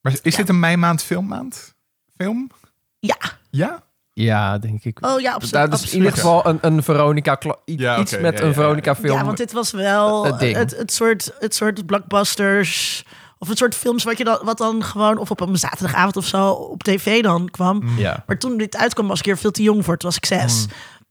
Maar 0.00 0.14
is 0.22 0.36
dit 0.36 0.48
een 0.48 0.60
mei 0.60 0.76
maand 0.76 1.02
filmmaand? 1.02 1.74
Film? 2.16 2.50
Ja. 2.98 3.16
Ja? 3.50 3.82
Ja, 4.12 4.58
denk 4.58 4.84
ik. 4.84 5.06
Oh 5.06 5.20
ja, 5.20 5.32
absoluut. 5.32 5.52
Daar 5.52 5.62
is 5.62 5.68
in 5.68 5.72
absoluut. 5.72 5.94
ieder 5.94 6.12
geval 6.12 6.46
een, 6.46 6.58
een 6.60 6.82
Veronica... 6.82 7.38
Ja, 7.64 7.98
iets 7.98 8.12
oké, 8.12 8.22
met 8.22 8.32
ja, 8.32 8.38
een 8.38 8.44
ja, 8.44 8.54
ja. 8.54 8.60
Veronica 8.60 8.94
film. 8.94 9.16
Ja, 9.16 9.24
want 9.24 9.36
dit 9.36 9.52
was 9.52 9.70
wel 9.70 10.24
Het 10.24 10.30
het, 10.30 10.40
ding. 10.40 10.56
het, 10.76 10.92
soort, 10.92 11.32
het 11.38 11.54
soort 11.54 11.86
blockbusters. 11.86 13.04
Of 13.38 13.48
het 13.48 13.58
soort 13.58 13.74
films 13.74 14.04
wat, 14.04 14.18
je 14.18 14.24
dan, 14.24 14.38
wat 14.42 14.58
dan 14.58 14.84
gewoon 14.84 15.18
of 15.18 15.30
op 15.30 15.40
een 15.40 15.58
zaterdagavond 15.58 16.16
of 16.16 16.26
zo 16.26 16.50
op 16.50 16.82
tv 16.82 17.22
dan 17.22 17.50
kwam. 17.50 17.82
Ja. 17.96 18.24
Maar 18.26 18.38
toen 18.38 18.56
dit 18.56 18.76
uitkwam 18.76 19.06
was 19.06 19.18
ik 19.18 19.24
hier 19.24 19.36
veel 19.36 19.50
te 19.50 19.62
jong 19.62 19.84
voor. 19.84 19.96
Toen 19.96 20.08
was 20.08 20.18
ik 20.18 20.26
zes. 20.26 20.66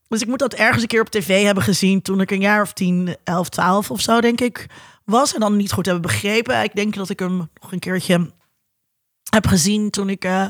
Dus 0.08 0.22
ik 0.22 0.28
moet 0.28 0.40
dat 0.40 0.54
ergens 0.54 0.82
een 0.82 0.88
keer 0.88 1.02
op 1.02 1.10
tv 1.10 1.44
hebben 1.44 1.64
gezien 1.64 2.02
toen 2.02 2.22
ik 2.22 2.32
een 2.32 2.42
jaar 2.42 2.62
of 2.62 2.74
10, 2.74 3.16
11, 3.24 3.50
12 3.50 3.92
of 3.92 4.02
zo 4.02 4.22
denk 4.22 4.42
ik 4.42 4.68
was. 5.06 5.34
En 5.34 5.40
dan 5.40 5.56
niet 5.56 5.72
goed 5.72 5.86
hebben 5.86 6.04
begrepen. 6.04 6.64
Ik 6.64 6.76
denk 6.76 6.96
dat 6.96 7.10
ik 7.10 7.20
hem 7.20 7.38
nog 7.38 7.72
een 7.72 7.80
keertje 7.80 8.32
heb 9.30 9.48
gezien 9.48 9.90
toen 9.90 10.10
ik 10.10 10.26
eh, 10.26 10.48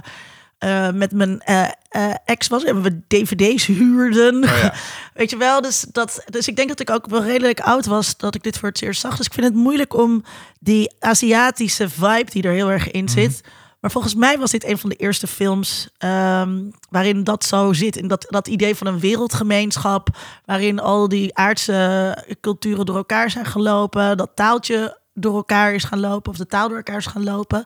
eh, 0.58 0.94
met 0.94 1.12
mijn 1.12 1.42
eh, 1.42 2.14
ex 2.26 2.48
was. 2.48 2.64
En 2.64 2.82
we 2.82 3.02
dvd's 3.08 3.66
huurden. 3.66 4.44
Oh 4.44 4.50
ja. 4.50 4.74
Weet 5.14 5.30
je 5.30 5.38
wel, 5.38 5.62
dus, 5.62 5.86
dat, 5.92 6.24
dus 6.26 6.48
ik 6.48 6.56
denk 6.56 6.68
dat 6.68 6.80
ik 6.80 6.90
ook 6.90 7.08
wel 7.08 7.24
redelijk 7.24 7.60
oud 7.60 7.86
was 7.86 8.18
dat 8.18 8.36
ik 8.36 8.44
dit 8.44 8.58
voor 8.58 8.70
het 8.70 8.82
eerst 8.82 9.02
zag. 9.02 9.18
Dus 9.18 9.26
ik 9.26 9.34
vind 9.34 9.46
het 9.46 9.56
moeilijk 9.56 9.94
om 9.94 10.24
die 10.60 10.92
Aziatische 11.00 11.90
vibe 11.90 12.32
die 12.32 12.44
er 12.44 12.54
heel 12.54 12.72
erg 12.72 12.92
in 12.92 13.10
zit. 13.10 13.42
Maar 13.84 13.92
volgens 13.92 14.16
mij 14.16 14.38
was 14.38 14.52
dit 14.52 14.64
een 14.66 14.78
van 14.78 14.90
de 14.90 14.96
eerste 14.96 15.28
films 15.28 15.90
ehm, 15.98 16.62
waarin 16.90 17.24
dat 17.24 17.44
zo 17.44 17.74
zit. 17.74 17.96
In 17.96 18.08
dat, 18.08 18.26
dat 18.30 18.48
idee 18.48 18.76
van 18.76 18.88
een 18.88 19.00
wereldgemeenschap, 19.00 20.08
waarin 20.46 20.80
al 20.80 21.08
die 21.08 21.36
aardse 21.36 22.18
culturen 22.42 22.86
door 22.86 22.96
elkaar 22.96 23.32
zijn 23.32 23.46
gelopen. 23.46 24.18
Dat 24.18 24.32
taaltje 24.36 24.98
door 25.14 25.36
elkaar 25.36 25.74
is 25.74 25.84
gaan 25.84 26.00
lopen, 26.00 26.32
of 26.32 26.38
de 26.38 26.46
taal 26.46 26.68
door 26.68 26.78
elkaar 26.78 26.98
is 26.98 27.06
gaan 27.06 27.24
lopen. 27.24 27.66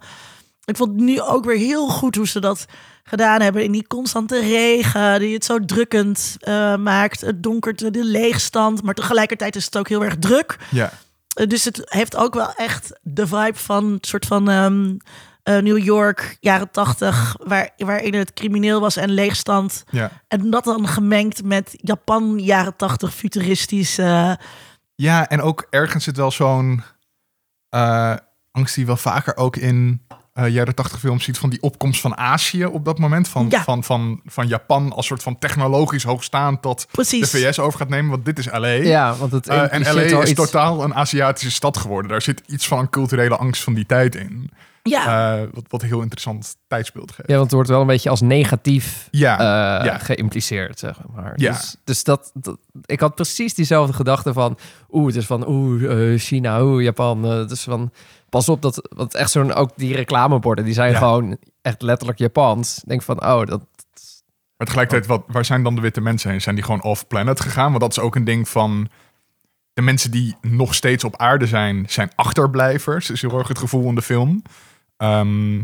Ik 0.66 0.78
vond 0.78 0.96
nu 0.96 1.22
ook 1.22 1.46
weer 1.46 1.58
heel 1.58 1.88
goed 1.88 2.16
hoe 2.16 2.28
ze 2.28 2.40
dat 2.40 2.66
gedaan 3.04 3.42
hebben 3.42 3.64
in 3.64 3.72
die 3.72 3.88
constante 3.88 4.40
regen, 4.40 5.20
die 5.20 5.34
het 5.34 5.46
zo 5.46 5.66
drukkend 5.66 6.36
eh, 6.40 6.76
maakt. 6.76 7.22
Het 7.22 7.44
donkerte, 7.44 7.92
de 7.92 8.04
leegstand, 8.04 8.84
maar 8.84 8.94
tegelijkertijd 8.94 9.56
is 9.56 9.66
het 9.66 9.78
ook 9.78 9.90
heel 9.90 10.04
erg 10.04 10.18
druk. 10.20 10.58
Ja. 10.70 10.92
Eh, 11.34 11.48
dus 11.48 11.64
het 11.64 11.82
heeft 11.86 12.16
ook 12.16 12.34
wel 12.34 12.54
echt 12.54 13.00
de 13.02 13.28
vibe 13.28 13.58
van 13.58 13.86
een 13.86 13.98
soort 14.02 14.26
van 14.26 14.50
ehm, 14.50 14.96
eh, 15.48 15.58
New 15.58 15.78
York, 15.84 16.38
jaren 16.40 16.72
tachtig, 16.72 17.36
waar, 17.44 17.70
waarin 17.78 18.14
het 18.14 18.34
crimineel 18.34 18.80
was 18.80 18.96
en 18.98 19.10
leegstand. 19.12 19.84
Ja. 19.90 20.12
En 20.28 20.50
dat 20.50 20.64
dan 20.64 20.88
gemengd 20.88 21.44
met 21.44 21.74
Japan, 21.82 22.40
jaren 22.40 22.76
tachtig, 22.76 23.14
futuristisch. 23.14 23.98
eh, 23.98 24.32
ja, 24.96 25.28
en 25.30 25.42
ook 25.42 25.68
ergens 25.70 26.04
zit 26.04 26.18
wel 26.18 26.32
zo'n 26.32 26.84
eh, 27.70 28.14
angst 28.52 28.76
die 28.76 28.86
wel 28.86 28.98
vaker 28.98 29.38
ook 29.38 29.56
in 29.56 30.02
eh, 30.34 30.48
jaren 30.48 30.76
tachtig 30.76 31.00
films 31.00 31.24
ziet 31.24 31.38
van 31.38 31.50
die 31.50 31.62
opkomst 31.62 32.02
van 32.02 32.18
Azië 32.18 32.66
op 32.66 32.86
dat 32.86 33.00
moment. 33.00 33.28
Van, 33.28 33.48
Ja. 33.50 33.64
van, 33.64 33.84
van, 33.84 34.22
van 34.26 34.48
Japan 34.48 34.92
als 34.94 35.06
soort 35.06 35.24
van 35.24 35.38
technologisch 35.40 36.04
hoogstaand 36.04 36.64
dat 36.64 36.88
de. 36.92 37.28
VS 37.28 37.60
over 37.60 37.80
gaat 37.80 37.90
nemen. 37.90 38.10
Want 38.12 38.26
dit 38.26 38.40
is 38.40 38.46
LA. 38.52 38.68
Ja, 38.68 39.16
want 39.16 39.32
het 39.32 39.48
en 39.48 39.82
LA 39.94 40.02
is 40.02 40.30
iets- 40.30 40.34
totaal 40.40 40.84
een 40.84 40.94
Aziatische 40.96 41.52
stad 41.52 41.78
geworden. 41.78 42.12
Daar 42.12 42.22
zit 42.22 42.42
iets 42.48 42.68
van 42.68 42.80
een 42.80 42.90
culturele 42.90 43.38
angst 43.38 43.64
van 43.64 43.74
die 43.74 43.86
tijd 43.86 44.16
in. 44.16 44.52
Ja, 44.90 45.36
Eh, 45.38 45.44
wat, 45.54 45.64
wat 45.68 45.82
een 45.82 45.88
heel 45.88 46.02
interessant 46.02 46.56
tijdsbeeld 46.68 47.12
geeft. 47.12 47.28
Ja, 47.30 47.34
want 47.34 47.44
het 47.46 47.54
wordt 47.54 47.70
wel 47.70 47.82
een 47.82 47.88
beetje 47.88 48.10
als 48.10 48.22
negatief 48.22 49.08
Ja, 49.12 49.40
eh, 49.80 49.86
ja. 49.86 49.98
geïmpliceerd, 49.98 50.80
zeg 50.80 50.98
maar. 51.14 51.34
Ja. 51.36 51.52
Dus, 51.52 51.76
dus 51.84 52.04
dat, 52.04 52.32
dat- 52.34 52.58
ik 52.86 53.00
had 53.00 53.16
precies 53.16 53.54
diezelfde 53.54 53.94
gedachte 53.94 54.34
van... 54.34 54.58
Oeh, 54.92 55.08
het 55.08 55.16
is 55.16 55.26
van, 55.26 55.48
oeh, 55.48 56.14
eh, 56.14 56.20
China, 56.20 56.62
oeh, 56.64 56.84
Japan. 56.84 57.22
dus 57.48 57.64
van, 57.64 57.92
pas 58.30 58.50
op, 58.50 58.62
dat, 58.62 58.88
want 58.96 59.14
echt 59.16 59.32
zo'n, 59.32 59.54
ook 59.54 59.70
die 59.76 59.96
reclameborden, 59.96 60.66
die 60.66 60.74
zijn 60.74 60.92
Ja. 60.92 60.98
gewoon 60.98 61.38
echt 61.62 61.82
letterlijk 61.82 62.20
Japans. 62.20 62.78
Ik 62.78 62.90
denk 62.90 63.02
van, 63.02 63.24
oh, 63.26 63.46
dat... 63.46 63.62
Maar 64.58 64.68
tegelijkertijd, 64.68 65.08
wat, 65.10 65.24
waar 65.28 65.46
zijn 65.46 65.64
dan 65.64 65.76
de 65.76 65.82
witte 65.82 66.02
mensen 66.02 66.30
heen? 66.30 66.42
Zijn 66.42 66.56
die 66.56 66.64
gewoon 66.64 66.84
off-planet 66.84 67.40
gegaan? 67.40 67.70
Want 67.70 67.82
dat 67.82 67.92
is 67.92 68.00
ook 68.00 68.16
een 68.16 68.24
ding 68.24 68.50
van... 68.50 68.90
De 69.74 69.82
mensen 69.84 70.12
die 70.12 70.36
nog 70.42 70.76
steeds 70.76 71.04
op 71.04 71.18
aarde 71.18 71.46
zijn, 71.48 71.86
zijn 71.90 72.12
achterblijvers. 72.16 73.10
Is 73.10 73.22
heel 73.22 73.38
erg 73.38 73.48
het 73.48 73.58
gevoel 73.60 73.90
in 73.90 73.96
de 73.96 74.02
film. 74.02 74.42
Ehm, 74.98 75.58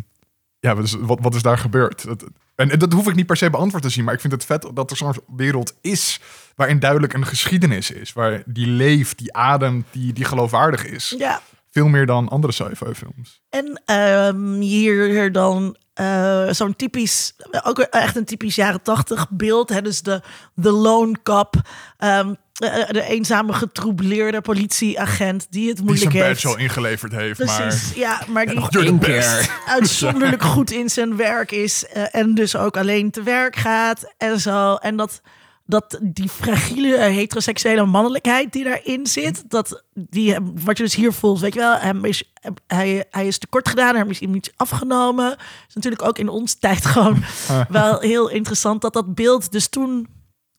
ja, 0.59 0.75
wat 0.75 0.83
is, 0.83 0.93
wat, 0.93 1.19
wat 1.21 1.35
is 1.35 1.41
daar 1.41 1.57
gebeurd? 1.57 2.05
Dat, 2.05 2.23
en, 2.55 2.71
en 2.71 2.79
dat 2.79 2.93
hoef 2.93 3.07
ik 3.07 3.15
niet 3.15 3.25
per 3.25 3.37
se 3.37 3.49
beantwoord 3.49 3.83
te 3.83 3.89
zien, 3.89 4.03
maar 4.03 4.13
ik 4.13 4.19
vind 4.19 4.33
het 4.33 4.45
vet 4.45 4.69
dat 4.73 4.91
er 4.91 4.97
zo'n 4.97 5.15
wereld 5.35 5.73
is 5.81 6.19
waarin 6.55 6.79
duidelijk 6.79 7.13
een 7.13 7.25
geschiedenis 7.25 7.91
is, 7.91 8.13
waar 8.13 8.43
die 8.45 8.67
leeft, 8.67 9.17
die 9.17 9.33
ademt, 9.33 9.85
die, 9.91 10.13
die 10.13 10.25
geloofwaardig 10.25 10.85
is. 10.85 11.15
Ja, 11.17 11.41
Veel 11.73 11.87
meer 11.87 12.05
dan 12.05 12.29
andere 12.29 12.53
sci-fi 12.53 12.93
films. 12.93 13.41
En 13.49 13.81
ehm, 13.85 14.59
hier 14.59 15.31
dan 15.31 15.77
eh, 15.93 16.49
zo'n 16.49 16.75
typisch, 16.75 17.33
ook 17.63 17.79
echt 17.79 18.15
een 18.15 18.25
typisch 18.25 18.55
jaren 18.55 18.81
tachtig 18.81 19.29
beeld. 19.29 19.69
Hè? 19.69 19.81
Dus 19.81 20.01
de, 20.01 20.21
de 20.53 20.71
lone 20.71 21.15
cop, 21.23 21.55
ehm, 21.97 22.33
de, 22.53 22.87
de 22.91 23.03
eenzame 23.03 23.53
getroubleerde 23.53 24.41
politieagent 24.41 25.47
die 25.49 25.67
het 25.67 25.75
Die 25.77 25.85
moeilijk 25.85 26.11
zijn 26.11 26.23
heeft. 26.23 26.41
badge 26.43 26.57
al 26.57 26.63
ingeleverd 26.63 27.11
heeft, 27.11 27.39
Precies, 27.45 27.93
ja, 27.95 28.21
maar 28.27 28.45
die 28.45 28.93
best. 28.93 29.39
keer. 29.39 29.59
uitzonderlijk 29.75 30.43
goed 30.43 30.71
in 30.71 30.89
zijn 30.89 31.15
werk 31.15 31.51
is 31.51 31.85
eh, 31.85 32.15
en 32.15 32.33
dus 32.35 32.55
ook 32.55 32.77
alleen 32.77 33.11
te 33.11 33.23
werk 33.23 33.55
gaat 33.55 34.13
en 34.17 34.39
zo. 34.39 34.75
En 34.75 34.95
dat, 34.95 35.21
dat 35.65 35.99
die 36.01 36.29
fragiele 36.29 36.97
heteroseksuele 36.97 37.85
mannelijkheid 37.85 38.53
die 38.53 38.63
daarin 38.63 39.07
zit, 39.07 39.43
dat 39.49 39.83
die, 39.93 40.31
hem- 40.33 40.53
wat 40.63 40.77
je 40.77 40.83
dus 40.83 40.95
hier 40.95 41.13
voelt, 41.13 41.39
weet 41.39 41.53
je 41.53 41.59
wel, 41.59 41.75
hem 41.77 42.05
is, 42.05 42.31
hem- 42.33 42.53
hij, 42.67 43.05
hij 43.09 43.27
is 43.27 43.37
tekort 43.37 43.69
gedaan, 43.69 43.95
hem 43.95 44.09
is 44.09 44.19
hem 44.19 44.35
iets 44.35 44.51
afgenomen. 44.55 45.35
is 45.67 45.73
natuurlijk 45.75 46.03
ook 46.03 46.17
in 46.17 46.29
onze 46.29 46.57
tijd 46.67 46.85
gewoon 46.85 47.23
wel 47.69 47.99
heel 47.99 48.29
interessant 48.29 48.81
dat 48.81 48.93
dat 48.93 49.15
beeld 49.15 49.51
dus 49.51 49.67
toen 49.67 50.07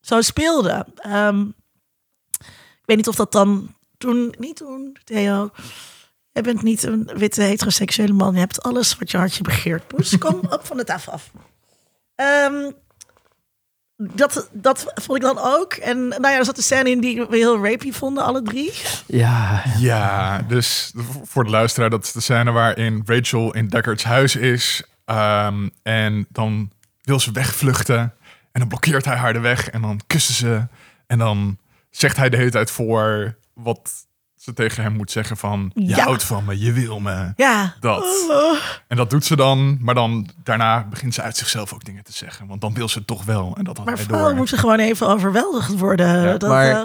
zo 0.00 0.20
speelde. 0.20 0.86
Ehm, 0.96 1.44
weet 2.84 2.96
niet 2.96 3.08
of 3.08 3.14
dat 3.14 3.32
dan 3.32 3.74
toen, 3.98 4.34
niet 4.38 4.56
toen, 4.56 4.96
Theo. 5.04 5.50
Je 6.32 6.40
bent 6.42 6.62
niet 6.62 6.82
een 6.82 7.10
witte 7.14 7.42
heteroseksuele 7.42 8.12
man. 8.12 8.32
Je 8.34 8.38
hebt 8.40 8.62
alles 8.62 8.98
wat 8.98 9.10
je 9.10 9.16
hartje 9.16 9.42
begeert. 9.42 9.86
Poes, 9.86 10.18
kom 10.18 10.40
op 10.50 10.60
van 10.66 10.76
de 10.76 10.84
tafel 10.84 11.12
af. 11.12 11.30
Ehm, 12.14 12.70
dat, 13.96 14.48
dat 14.52 14.92
vond 14.94 15.18
ik 15.18 15.24
dan 15.24 15.38
ook. 15.38 15.72
En 15.72 16.08
nou 16.08 16.22
ja, 16.28 16.36
er 16.36 16.44
zat 16.44 16.56
een 16.56 16.62
scène 16.62 16.90
in 16.90 17.00
die 17.00 17.26
we 17.26 17.36
heel 17.36 17.64
rapey 17.66 17.92
vonden, 17.92 18.24
alle 18.24 18.42
drie. 18.42 18.72
Ja, 19.06 19.62
Ja, 19.78 20.42
dus 20.48 20.92
voor 21.24 21.44
de 21.44 21.50
luisteraar, 21.50 21.90
dat 21.90 22.04
is 22.04 22.12
de 22.12 22.20
scène 22.20 22.50
waarin 22.50 23.02
Rachel 23.06 23.54
in 23.54 23.68
Deckard's 23.68 24.04
huis 24.04 24.36
is. 24.36 24.82
ehm, 25.04 25.68
en 25.82 26.26
dan 26.28 26.70
wil 27.02 27.20
ze 27.20 27.32
wegvluchten. 27.32 27.98
En 28.52 28.60
dan 28.60 28.68
blokkeert 28.68 29.04
hij 29.04 29.16
haar 29.16 29.32
de 29.32 29.40
weg. 29.40 29.70
En 29.70 29.82
dan 29.82 30.00
kussen 30.06 30.34
ze. 30.34 30.66
En 31.06 31.18
dan 31.18 31.58
zegt 31.96 32.16
hij 32.16 32.28
de 32.30 32.36
hele 32.36 32.50
tijd 32.50 32.70
voor 32.70 33.36
wat 33.54 33.92
ze 34.36 34.52
tegen 34.52 34.82
hem 34.82 34.92
moet 34.92 35.10
zeggen 35.10 35.36
van... 35.36 35.70
Je 35.74 35.86
Ja. 35.88 36.04
houdt 36.04 36.22
van 36.24 36.44
me, 36.44 36.58
je 36.58 36.72
wil 36.72 37.00
me. 37.00 37.32
Ja. 37.36 37.74
Dat. 37.80 38.04
En 38.88 38.96
dat 38.96 39.10
doet 39.10 39.24
ze 39.24 39.36
dan. 39.36 39.78
Maar 39.80 39.94
dan 39.94 40.28
daarna 40.42 40.84
begint 40.90 41.14
ze 41.14 41.22
uit 41.22 41.36
zichzelf 41.36 41.72
ook 41.72 41.84
dingen 41.84 42.04
te 42.04 42.12
zeggen. 42.12 42.46
Want 42.46 42.60
dan 42.60 42.74
wil 42.74 42.88
ze 42.88 42.98
het 42.98 43.06
toch 43.06 43.24
wel. 43.24 43.54
En 43.56 43.64
dat 43.64 43.76
had 43.76 43.86
Maar 43.86 43.96
hij 43.96 44.06
door. 44.06 44.34
moeten 44.34 44.58
gewoon 44.58 44.78
even 44.78 45.08
overweldigd 45.08 45.78
worden. 45.78 46.22
Ja, 46.22 46.36
dat, 46.38 46.48
maar- 46.50 46.70
eh, 46.70 46.82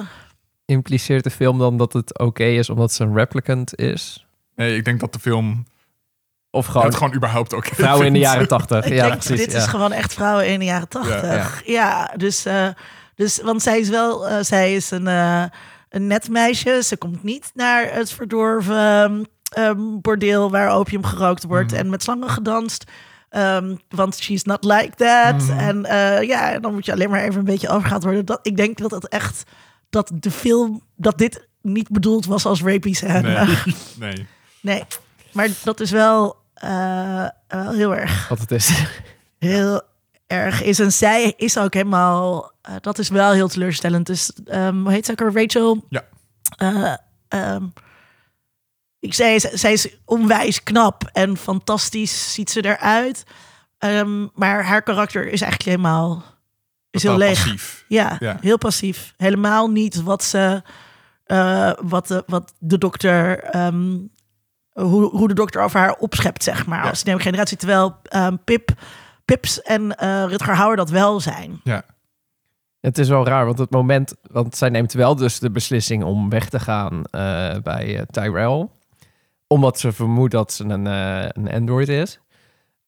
impliceert 0.65 1.23
de 1.23 1.29
film 1.31 1.57
dan 1.59 1.77
dat 1.77 1.93
het 1.93 2.19
oké 2.19 2.43
is 2.43 2.69
omdat 2.69 2.93
ze 2.93 3.03
een 3.03 3.13
replicant 3.15 3.75
is? 3.75 4.25
Nee, 4.55 4.75
ik 4.75 4.85
denk 4.85 4.99
dat 4.99 5.13
de 5.13 5.19
film 5.19 5.65
Of 6.51 6.65
het 6.65 6.75
gewoon 6.75 6.93
gewoon 6.93 7.13
überhaupt 7.15 7.53
ook 7.53 7.65
vrouwen 7.65 8.05
in 8.05 8.13
de 8.13 8.19
jaren 8.19 8.47
tachtig? 8.47 8.87
Ja, 8.87 9.07
denk, 9.07 9.19
precies. 9.19 9.45
dit 9.45 9.51
ja. 9.51 9.57
is 9.57 9.65
gewoon 9.65 9.91
echt 9.91 10.13
vrouwen 10.13 10.47
in 10.47 10.59
de 10.59 10.65
jaren 10.65 10.87
tachtig. 10.87 11.21
Ja, 11.21 11.33
Ja, 11.33 11.49
ja. 11.65 12.13
dus, 12.17 12.45
eh, 12.45 12.67
dus, 13.19 13.41
want 13.41 13.61
zij 13.61 13.79
is 13.79 13.89
wel, 13.89 14.27
eh, 14.27 14.37
zij 14.43 14.75
is 14.75 14.91
een, 14.91 15.07
eh, 15.07 15.43
een 15.89 16.07
net 16.07 16.29
meisje. 16.29 16.81
Ze 16.83 16.97
komt 16.97 17.23
niet 17.23 17.51
naar 17.53 17.93
het 17.93 18.11
verdorven 18.11 19.29
ehm, 19.49 19.79
bordeel 20.01 20.51
waar 20.51 20.69
opium 20.69 21.03
gerookt 21.03 21.43
wordt 21.43 21.71
Mhm. 21.71 21.79
en 21.79 21.89
met 21.89 22.03
slangen 22.03 22.29
gedanst. 22.29 22.83
Ehm, 23.29 23.75
want 23.89 24.17
she's 24.17 24.43
not 24.43 24.63
like 24.63 24.95
that. 24.95 25.35
Mhm. 25.47 25.57
En 25.59 25.85
eh, 25.85 26.21
ja, 26.27 26.59
dan 26.59 26.73
moet 26.73 26.85
je 26.85 26.91
alleen 26.91 27.09
maar 27.09 27.23
even 27.23 27.39
een 27.39 27.45
beetje 27.45 27.69
overgehaald 27.69 28.03
worden. 28.03 28.25
Dat, 28.25 28.39
ik 28.41 28.57
denk 28.57 28.77
dat 28.77 28.91
het 28.91 29.07
echt, 29.07 29.43
dat 29.89 30.11
de 30.13 30.31
film, 30.31 30.81
dat 30.95 31.17
dit 31.17 31.47
niet 31.61 31.89
bedoeld 31.89 32.25
was 32.25 32.45
als 32.45 32.61
rapey 32.61 32.93
scène. 32.93 33.21
Nee. 33.45 33.57
nee. 33.99 34.27
nee. 34.61 34.83
Maar 35.31 35.47
dat 35.63 35.79
is 35.79 35.91
wel, 35.91 36.35
wel 37.47 37.71
heel 37.71 37.95
erg 37.95 38.27
Wat 38.27 38.39
het 38.39 38.51
is. 38.51 38.83
heel 39.39 39.81
erg 40.29 40.61
is. 40.63 40.79
En 40.79 40.91
zij 40.93 41.33
is 41.37 41.57
ook 41.57 41.73
helemaal, 41.73 42.51
eh, 42.61 42.73
dat 42.81 42.99
is 42.99 43.09
wel 43.09 43.31
heel 43.31 43.47
teleurstellend. 43.47 44.05
Dus, 44.05 44.31
ehm, 44.45 44.75
hoe 44.81 44.91
heet 44.91 45.05
ze 45.05 45.11
ook? 45.11 45.33
Rachel? 45.35 45.85
Ja. 45.89 46.03
Eh, 46.57 46.93
ehm, 47.27 47.63
ik 48.99 49.13
zei, 49.13 49.39
zij 49.39 49.73
is 49.73 49.97
onwijs 50.05 50.63
knap 50.63 51.09
en 51.13 51.37
fantastisch 51.37 52.33
ziet 52.33 52.49
ze 52.49 52.65
eruit. 52.65 53.23
Ehm, 53.77 54.27
maar 54.33 54.65
haar 54.65 54.81
karakter 54.81 55.21
is 55.31 55.41
eigenlijk 55.41 55.63
helemaal 55.63 56.23
is 56.91 57.03
heel 57.03 57.17
leeg. 57.17 57.43
passief. 57.43 57.85
Ja, 57.87 58.15
Ja. 58.19 58.37
heel 58.41 58.57
passief. 58.57 59.13
Helemaal 59.17 59.67
niet 59.67 60.03
wat 60.03 60.23
ze, 60.23 60.61
eh, 61.23 61.71
wat, 61.81 62.07
de, 62.07 62.23
wat 62.27 62.53
de 62.59 62.77
dokter, 62.77 63.43
hoe, 64.71 65.09
hoe 65.09 65.27
de 65.27 65.33
dokter 65.33 65.61
over 65.61 65.79
haar 65.79 65.95
opschept, 65.95 66.43
zeg 66.43 66.65
maar, 66.65 66.83
Ja. 66.83 66.89
als 66.89 67.03
nieuwe 67.03 67.21
generatie. 67.21 67.57
Terwijl 67.57 68.01
Pip, 68.43 68.71
Pips 69.29 69.61
en 69.61 69.95
eh, 69.95 70.23
Rutger 70.27 70.55
Hauer 70.55 70.75
dat 70.75 70.89
wel 70.89 71.19
zijn. 71.19 71.59
Ja. 71.63 71.83
Het 72.79 72.97
is 72.97 73.09
wel 73.09 73.25
raar, 73.27 73.45
want 73.45 73.57
het 73.59 73.69
moment... 73.71 74.13
Want 74.31 74.55
zij 74.57 74.69
neemt 74.69 74.93
wel 74.93 75.15
dus 75.15 75.39
de 75.39 75.51
beslissing 75.51 76.03
om 76.03 76.29
weg 76.29 76.49
te 76.49 76.59
gaan 76.59 77.03
eh, 77.05 77.55
bij 77.63 77.97
eh, 77.97 78.01
Tyrell. 78.11 78.67
Omdat 79.47 79.79
ze 79.79 79.91
vermoedt 79.91 80.31
dat 80.31 80.53
ze 80.53 80.63
een, 80.63 80.85
een 80.85 81.51
android 81.51 81.87
is. 81.87 82.19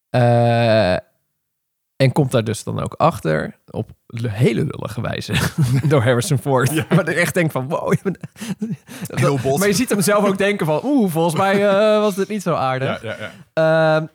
Eh, 0.09 0.93
en 1.95 2.11
komt 2.13 2.31
daar 2.31 2.43
dus 2.43 2.63
dan 2.63 2.79
ook 2.83 2.93
achter 2.93 3.55
op 3.69 3.89
hele 4.27 4.63
lullige 4.65 5.01
wijze 5.01 5.33
door 5.89 6.03
Harrison 6.03 6.37
Ford. 6.37 6.89
Maar 6.89 7.09
ik 7.09 7.15
echt 7.17 7.33
denk 7.33 7.51
van, 7.51 7.67
wow. 7.67 7.93
je 7.93 7.99
bent- 8.03 8.17
Heel 9.07 9.39
bot. 9.39 9.59
Maar 9.59 9.67
je 9.67 9.73
ziet 9.73 9.89
hem 9.89 10.01
zelf 10.01 10.25
ook 10.25 10.37
denken 10.37 10.65
van, 10.65 10.81
oeh, 10.83 11.11
volgens 11.11 11.35
mij 11.35 11.67
eh, 11.67 11.99
was 11.99 12.15
dit 12.15 12.27
niet 12.27 12.41
zo 12.41 12.53
aardig. 12.53 13.01
Ja, 13.01 13.15
ja, 13.19 13.31
ja. 13.53 14.09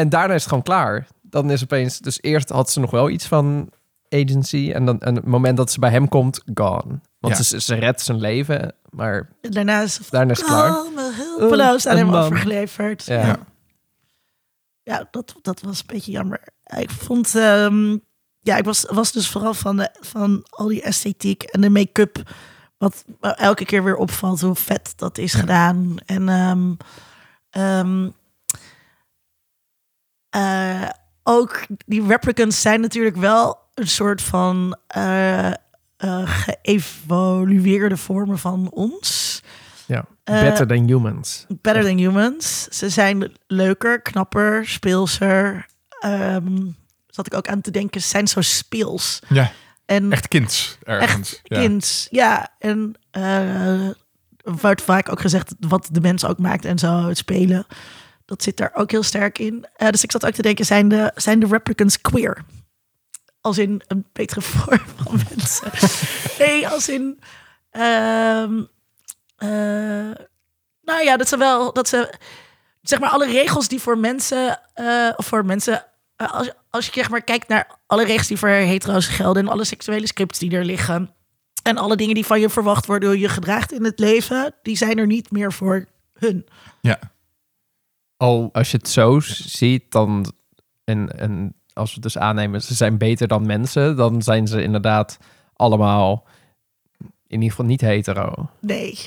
En 0.00 0.08
daarna 0.08 0.34
is 0.34 0.40
het 0.40 0.48
gewoon 0.48 0.64
klaar. 0.64 1.06
Dan 1.22 1.50
is 1.50 1.62
opeens... 1.62 1.98
Dus 1.98 2.18
eerst 2.22 2.48
had 2.48 2.70
ze 2.70 2.80
nog 2.80 2.90
wel 2.90 3.10
iets 3.10 3.26
van 3.26 3.70
agency. 4.08 4.70
En 4.74 4.84
dan 4.84 5.00
en 5.00 5.14
het 5.14 5.24
moment 5.26 5.56
dat 5.56 5.70
ze 5.72 5.80
bij 5.80 5.90
hem 5.90 6.08
komt, 6.08 6.42
gone. 6.54 7.00
Want 7.18 7.36
Ja. 7.36 7.42
ze, 7.42 7.60
ze 7.60 7.74
redt 7.74 8.00
zijn 8.00 8.18
leven, 8.20 8.74
maar 8.90 9.28
daarna 9.40 9.80
is 9.82 10.00
daarna 10.10 10.32
is 10.32 10.38
het 10.38 10.46
klaar. 10.46 10.70
Oh, 10.70 10.86
hulpeloos 11.38 11.86
aan 11.86 11.96
hem 11.96 12.06
man. 12.06 12.22
overgeleverd. 12.24 13.04
Ja. 13.04 13.26
Ja, 13.26 13.38
ja 14.82 15.08
dat, 15.10 15.34
dat 15.42 15.60
was 15.60 15.78
een 15.80 15.86
beetje 15.86 16.10
jammer. 16.12 16.40
Ik 16.78 16.90
vond, 16.90 17.34
ehm, 17.34 17.96
ja, 18.40 18.56
ik 18.56 18.64
was, 18.64 18.84
was 18.90 19.12
dus 19.12 19.28
vooral 19.28 19.54
van, 19.54 19.76
de, 19.76 19.90
van 20.00 20.46
al 20.50 20.66
die 20.66 20.82
esthetiek 20.82 21.42
en 21.42 21.60
de 21.60 21.70
make-up. 21.70 22.22
Wat 22.78 23.04
elke 23.20 23.64
keer 23.64 23.84
weer 23.84 23.96
opvalt 23.96 24.40
hoe 24.40 24.54
vet 24.54 24.92
dat 24.96 25.18
is 25.18 25.34
gedaan. 25.34 25.96
En 26.06 26.28
ehm, 26.28 26.72
ehm, 27.50 28.08
eh, 30.30 30.88
ook 31.22 31.66
die 31.86 32.06
replicants 32.06 32.60
zijn 32.60 32.80
natuurlijk 32.80 33.16
wel 33.16 33.58
een 33.74 33.88
soort 33.88 34.22
van 34.22 34.76
eh, 34.86 35.46
eh, 35.46 35.54
geëvolueerde 36.24 37.96
vormen 37.96 38.38
van 38.38 38.70
ons. 38.70 39.42
Ja. 39.86 40.04
Better 40.24 40.66
than 40.66 40.86
humans. 40.86 41.46
Better 41.48 41.84
than 41.84 41.98
humans. 41.98 42.62
Ze 42.70 42.88
zijn 42.88 43.32
leuker, 43.46 44.02
knapper, 44.02 44.66
speelser. 44.66 45.66
Ehm 46.00 46.56
zat 47.06 47.26
ik 47.26 47.34
ook 47.34 47.48
aan 47.48 47.60
te 47.60 47.70
denken, 47.70 48.00
ze 48.00 48.08
zijn 48.08 48.28
zo 48.28 48.40
speels. 48.40 49.18
ja, 49.28 49.52
En 49.86 50.12
echt 50.12 50.28
kinds 50.28 50.78
ergens. 50.82 51.10
echt 51.10 51.40
ja. 51.42 51.58
kinds. 51.58 52.06
Ja, 52.10 52.48
en 52.58 52.94
eh 53.10 53.88
wordt 54.42 54.82
vaak 54.82 55.10
ook 55.10 55.20
gezegd 55.20 55.54
wat 55.60 55.88
de 55.92 56.00
mens 56.00 56.24
ook 56.24 56.38
maakt 56.38 56.64
en 56.64 56.78
zo, 56.78 57.08
het 57.08 57.16
spelen. 57.16 57.66
Dat 58.30 58.42
zit 58.42 58.56
daar 58.56 58.70
ook 58.74 58.90
heel 58.90 59.02
sterk 59.02 59.38
in. 59.38 59.66
Eh, 59.76 59.88
dus 59.88 60.02
ik 60.02 60.10
zat 60.10 60.26
ook 60.26 60.32
te 60.32 60.42
denken, 60.42 60.64
zijn 60.64 60.88
de, 60.88 61.12
zijn 61.14 61.40
de 61.40 61.46
replicants 61.46 62.00
queer? 62.00 62.44
Als 63.40 63.58
in 63.58 63.82
een 63.86 64.06
betere 64.12 64.40
vorm 64.52 64.80
van 64.96 65.20
mensen. 65.28 65.70
nee, 66.38 66.68
als 66.68 66.88
in... 66.88 67.20
ehm, 67.70 68.62
eh, 69.36 70.10
nou 70.82 71.04
ja, 71.04 71.16
dat 71.16 71.28
ze 71.28 71.36
wel... 71.36 71.72
Dat 71.72 71.88
ze, 71.88 72.14
zeg 72.82 73.00
maar, 73.00 73.10
alle 73.10 73.26
regels 73.26 73.68
die 73.68 73.80
voor 73.80 73.98
mensen... 73.98 74.60
eh, 74.74 75.10
of 75.16 75.26
voor 75.26 75.44
mensen... 75.44 75.86
als, 76.16 76.50
als 76.70 76.86
je 76.86 76.92
zeg 76.92 77.10
maar 77.10 77.22
kijkt 77.22 77.48
naar 77.48 77.78
alle 77.86 78.04
regels 78.04 78.26
die 78.26 78.38
voor 78.38 78.48
hetero's 78.48 79.06
gelden... 79.06 79.42
en 79.42 79.52
alle 79.52 79.64
seksuele 79.64 80.06
scripts 80.06 80.38
die 80.38 80.56
er 80.56 80.64
liggen... 80.64 81.14
en 81.62 81.76
alle 81.76 81.96
dingen 81.96 82.14
die 82.14 82.26
van 82.26 82.40
je 82.40 82.48
verwacht 82.48 82.86
worden... 82.86 83.08
hoe 83.08 83.18
je 83.18 83.28
gedraagt 83.28 83.72
in 83.72 83.84
het 83.84 83.98
leven... 83.98 84.54
die 84.62 84.76
zijn 84.76 84.98
er 84.98 85.06
niet 85.06 85.30
meer 85.30 85.52
voor 85.52 85.86
hun. 86.12 86.46
Ja. 86.80 86.98
Al, 88.20 88.50
Als 88.52 88.70
je 88.70 88.76
het 88.76 88.88
zo 88.88 89.20
ziet, 89.20 89.92
dan... 89.92 90.32
En, 90.84 91.18
en 91.18 91.54
als 91.72 91.88
we 91.88 91.94
het 91.94 92.02
dus 92.02 92.18
aannemen, 92.18 92.62
ze 92.62 92.74
zijn 92.74 92.98
beter 92.98 93.28
dan 93.28 93.46
mensen... 93.46 93.96
dan 93.96 94.22
zijn 94.22 94.46
ze 94.46 94.62
inderdaad 94.62 95.18
allemaal 95.54 96.26
in 97.26 97.36
ieder 97.36 97.50
geval 97.50 97.64
niet 97.64 97.80
hetero. 97.80 98.50
Nee. 98.60 98.98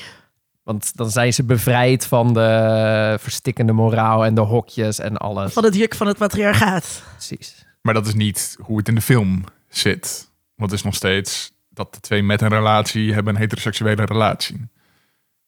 Want 0.62 0.96
dan 0.96 1.10
zijn 1.10 1.34
ze 1.34 1.44
bevrijd 1.44 2.06
van 2.06 2.34
de 2.34 3.16
verstikkende 3.20 3.72
moraal 3.72 4.24
en 4.24 4.34
de 4.34 4.40
hokjes 4.40 4.98
en 4.98 5.16
alles. 5.16 5.52
Van 5.52 5.64
het 5.64 5.74
juk 5.74 5.94
van 5.94 6.06
het 6.06 6.18
patriarchaat. 6.18 7.02
Precies. 7.12 7.66
Maar 7.82 7.94
dat 7.94 8.06
is 8.06 8.14
niet 8.14 8.56
hoe 8.60 8.78
het 8.78 8.88
in 8.88 8.94
de 8.94 9.00
film 9.00 9.44
zit. 9.68 10.30
Want 10.54 10.70
het 10.70 10.78
is 10.78 10.84
nog 10.84 10.94
steeds 10.94 11.52
dat 11.68 11.94
de 11.94 12.00
twee 12.00 12.22
met 12.22 12.40
een 12.40 12.48
relatie 12.48 13.12
hebben 13.12 13.34
een 13.34 13.40
heteroseksuele 13.40 14.04
relatie. 14.04 14.68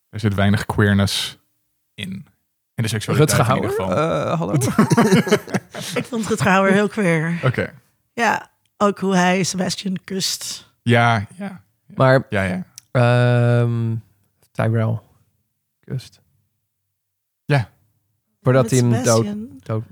Er 0.09 0.20
zit 0.20 0.35
weinig 0.35 0.66
queerness 0.66 1.38
in. 1.94 2.26
In 2.76 2.82
de 2.82 2.88
seksualiteit 2.88 3.38
Rutger 3.38 3.56
in 3.56 3.62
ieder 3.62 3.78
Hauer? 3.78 3.96
geval. 3.96 4.26
Eh, 4.26 4.38
hallo? 4.38 4.52
Ik 6.00 6.04
vond 6.04 6.28
het 6.28 6.40
Hauer 6.40 6.72
heel 6.72 6.88
queer. 6.88 7.40
Oké. 7.44 7.72
Ja, 8.12 8.50
ook 8.76 8.98
hoe 8.98 9.14
hij 9.14 9.42
Sebastian 9.42 9.96
kust. 10.04 10.70
Ja, 10.82 11.26
ja, 11.36 11.62
maar 11.94 12.26
ja, 12.28 12.42
ja. 12.42 12.64
ehm 12.90 13.94
Tyrell 14.52 14.98
kust. 15.80 16.20
Ja. 17.44 17.70
Voordat 18.42 18.70
hij 18.70 18.78
hem 18.78 18.90
dood... 18.90 19.04
Sebastian. 19.04 19.48
dood 19.62 19.82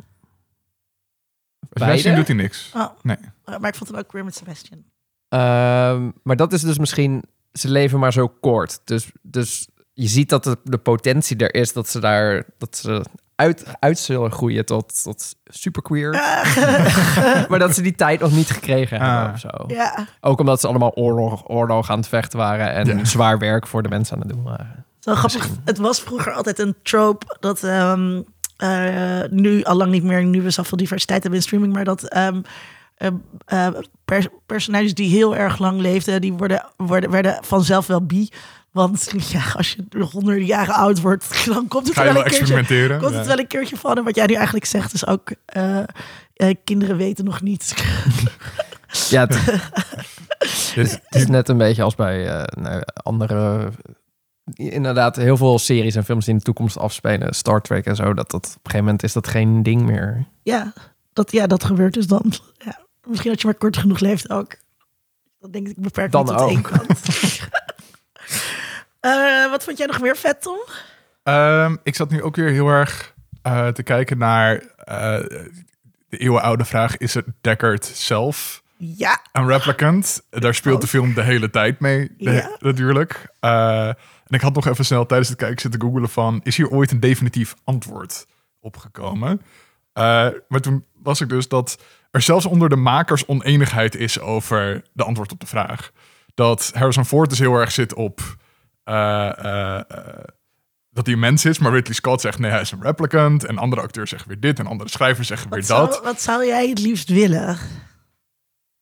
Sebastian 1.60 2.02
Beide? 2.02 2.14
doet 2.14 2.26
hij 2.26 2.36
niks. 2.36 2.70
Oh, 2.74 2.86
Nee. 3.02 3.16
maar 3.44 3.68
ik 3.68 3.74
vond 3.74 3.90
hem 3.90 3.98
ook 3.98 4.08
queer 4.08 4.24
met 4.24 4.34
Sebastian. 4.34 4.84
Ehm, 5.28 6.10
maar 6.22 6.36
dat 6.36 6.52
is 6.52 6.60
dus 6.62 6.78
misschien... 6.78 7.22
Ze 7.52 7.68
leven 7.70 7.98
maar 7.98 8.12
zo 8.12 8.28
kort. 8.28 8.80
Dus, 8.84 9.10
dus 9.22 9.68
je 9.94 10.09
ziet 10.09 10.28
dat 10.28 10.44
de, 10.44 10.59
de 10.64 10.78
potentie 10.78 11.37
er 11.37 11.54
is 11.54 11.72
dat 11.72 11.88
ze 11.88 12.00
daar... 12.00 12.44
Dat 12.59 12.76
ze 12.76 13.04
uit, 13.37 13.64
uit 13.80 13.98
zullen 13.98 14.33
groeien 14.33 14.64
tot, 14.64 15.02
tot 15.02 15.35
superqueer. 15.44 16.11
maar 17.48 17.59
dat 17.59 17.74
ze 17.74 17.83
die 17.83 17.94
tijd 17.94 18.20
nog 18.20 18.33
niet 18.33 18.50
gekregen 18.50 19.00
hebben 19.00 19.26
Ah. 19.26 19.33
of 19.33 19.40
zo. 19.40 19.48
Ja, 19.66 20.07
Ook 20.20 20.40
omdat 20.40 20.61
ze 20.61 20.66
allemaal 20.68 20.94
oorlog, 20.94 21.48
oorlog 21.48 21.90
aan 21.90 21.98
het 21.98 22.09
vechten 22.09 22.38
waren... 22.38 22.72
en 22.72 22.98
Ja. 22.98 23.04
zwaar 23.04 23.38
werk 23.38 23.66
voor 23.66 23.83
de 23.83 23.88
mensen 23.88 24.14
aan 24.16 24.22
het 24.22 24.30
doen 24.33 24.42
waren. 24.42 24.85
zo 25.00 25.14
grappig. 25.14 25.48
Het 25.64 25.78
was 25.78 26.00
vroeger 26.00 26.33
altijd 26.33 26.59
een 26.59 26.74
trope 26.83 27.37
dat 27.40 27.62
ehm, 27.62 28.22
eh, 28.57 29.20
nu 29.30 29.62
al 29.62 29.76
lang 29.76 29.90
niet 29.90 30.04
meer, 30.04 30.24
nu 30.24 30.42
we 30.42 30.50
zoveel 30.50 30.78
diversiteit 30.78 31.22
hebben 31.22 31.40
in 31.40 31.46
streaming, 31.46 31.72
maar 31.72 31.85
dat 31.85 32.02
ehm, 32.09 32.40
eh, 32.96 33.09
eh, 33.46 33.74
pers- 34.04 34.28
personages 34.46 34.94
die 34.94 35.11
heel 35.11 35.37
erg 35.37 35.59
lang 35.59 35.80
leefden, 35.80 36.20
die 36.20 36.33
worden, 36.33 36.64
worden, 36.76 37.11
werden 37.11 37.38
vanzelf 37.40 37.87
wel 37.87 38.07
bi. 38.07 38.28
Want 38.74 39.12
ja, 39.28 39.42
als 39.56 39.72
je 39.72 40.04
honderden 40.04 40.44
jaren 40.44 40.74
oud 40.74 41.00
wordt, 41.00 41.44
dan 41.46 41.68
komt 41.68 41.87
het 41.87 41.94
Ga 41.96 42.02
je 42.02 42.12
wel 42.12 42.14
wel 42.22 42.24
een 42.24 42.30
keertje 42.30 42.54
experimenteren? 42.54 42.98
Komt 43.00 43.12
Ja. 43.12 43.18
het 43.18 43.26
wel 43.26 43.38
een 43.38 43.46
keertje 43.46 43.76
van. 43.76 43.96
En 43.96 44.04
wat 44.04 44.14
jij 44.16 44.26
nu 44.26 44.34
eigenlijk 44.34 44.64
zegt 44.66 44.92
is 44.92 45.06
ook... 45.06 45.32
eh, 45.44 45.78
eh, 46.34 46.54
kinderen 46.64 46.96
weten 46.96 47.24
nog 47.24 47.42
niet. 47.42 47.74
Ja, 49.10 49.26
het, 49.26 49.44
het 50.74 51.02
is 51.10 51.26
net 51.26 51.48
een 51.48 51.56
beetje 51.58 51.82
als 51.82 51.94
bij 51.94 52.28
eh, 52.28 52.62
nou, 52.62 52.82
andere... 53.02 53.68
Inderdaad, 54.54 55.16
heel 55.16 55.37
veel 55.37 55.58
series 55.58 55.94
en 55.94 56.04
films 56.04 56.24
die 56.24 56.32
in 56.32 56.38
de 56.38 56.44
toekomst 56.44 56.78
afspelen. 56.78 57.34
Star 57.34 57.60
Trek 57.60 57.84
en 57.87 57.96
zo. 57.96 58.14
Dat, 58.14 58.30
dat 58.30 58.44
op 58.44 58.44
een 58.44 58.50
gegeven 58.62 58.78
moment 58.84 59.02
is 59.02 59.12
dat 59.12 59.28
geen 59.28 59.62
ding 59.62 59.82
meer. 59.82 60.24
ja, 60.42 60.72
dat, 61.12 61.32
ja, 61.32 61.46
dat 61.46 61.64
gebeurt 61.64 61.94
dus 61.94 62.06
dan. 62.06 62.32
Ja, 62.58 62.80
misschien 63.06 63.30
als 63.30 63.40
je 63.40 63.46
maar 63.46 63.56
kort 63.56 63.76
genoeg 63.76 64.00
leeft 64.00 64.30
ook. 64.30 64.56
Dat 65.38 65.52
denk 65.52 65.68
ik 65.68 65.76
beperkt 65.78 66.12
Dan 66.12 66.24
tot 66.24 66.37
ook. 66.37 66.48
één 66.48 66.62
kant. 66.62 66.87
Eh, 69.04 69.50
wat 69.50 69.64
vond 69.64 69.78
jij 69.78 69.86
nog 69.86 70.00
meer 70.00 70.16
vet, 70.16 70.42
Tom? 70.42 70.58
Ehm, 71.22 71.76
ik 71.82 71.94
zat 71.94 72.10
nu 72.10 72.22
ook 72.22 72.36
weer 72.36 72.50
heel 72.50 72.68
erg 72.68 73.14
eh, 73.42 73.68
te 73.68 73.82
kijken 73.82 74.18
naar 74.18 74.54
eh, 74.76 75.18
de 76.08 76.16
eeuwenoude 76.18 76.64
vraag: 76.64 76.96
is 76.96 77.14
het 77.14 77.26
Deckard 77.40 77.84
zelf 77.84 78.62
Ja, 78.76 79.20
een 79.32 79.46
replicant? 79.46 80.22
Daar 80.30 80.54
speelt 80.54 80.80
de 80.80 80.86
film 80.86 81.14
de 81.14 81.22
hele 81.22 81.50
tijd 81.50 81.80
mee, 81.80 82.14
de- 82.18 82.30
Ja. 82.30 82.56
natuurlijk. 82.58 83.28
En 83.40 83.96
ik 84.26 84.40
had 84.40 84.54
nog 84.54 84.66
even 84.66 84.84
snel 84.84 85.06
tijdens 85.06 85.28
het 85.28 85.38
kijken 85.38 85.60
zitten 85.60 85.80
googelen 85.80 86.08
van... 86.08 86.40
is 86.42 86.56
hier 86.56 86.70
ooit 86.70 86.90
een 86.90 87.00
definitief 87.00 87.54
antwoord 87.64 88.26
opgekomen? 88.60 89.40
Maar 90.48 90.60
toen 90.60 90.84
las 91.02 91.20
ik 91.20 91.28
dus 91.28 91.48
dat 91.48 91.82
er 92.10 92.20
zelfs 92.22 92.46
onder 92.46 92.68
de 92.68 92.76
makers 92.76 93.26
oneenigheid 93.26 93.94
is 93.96 94.20
over 94.20 94.82
de 94.92 95.04
antwoord 95.04 95.32
op 95.32 95.40
de 95.40 95.46
vraag. 95.46 95.90
Dat 96.34 96.70
Harrison 96.74 97.04
Ford 97.04 97.28
dus 97.30 97.38
heel 97.38 97.54
erg 97.54 97.72
zit 97.72 97.94
op... 97.94 98.20
eh, 98.84 99.38
eh, 99.38 99.80
eh, 99.88 100.24
dat 100.90 101.06
hij 101.06 101.14
een 101.14 101.20
mens 101.20 101.44
is, 101.44 101.58
maar 101.58 101.72
Ridley 101.72 101.94
Scott 101.94 102.20
zegt 102.20 102.38
nee, 102.38 102.50
hij 102.50 102.60
is 102.60 102.70
een 102.70 102.82
replicant. 102.82 103.44
En 103.44 103.58
andere 103.58 103.82
acteurs 103.82 104.10
zeggen 104.10 104.28
weer 104.28 104.40
dit 104.40 104.58
en 104.58 104.66
andere 104.66 104.90
schrijvers 104.90 105.28
zeggen 105.28 105.50
weer 105.50 105.66
dat. 105.66 106.00
wat 106.02 106.20
zou 106.20 106.46
jij 106.46 106.68
het 106.68 106.78
liefst 106.78 107.08
willen? 107.08 107.58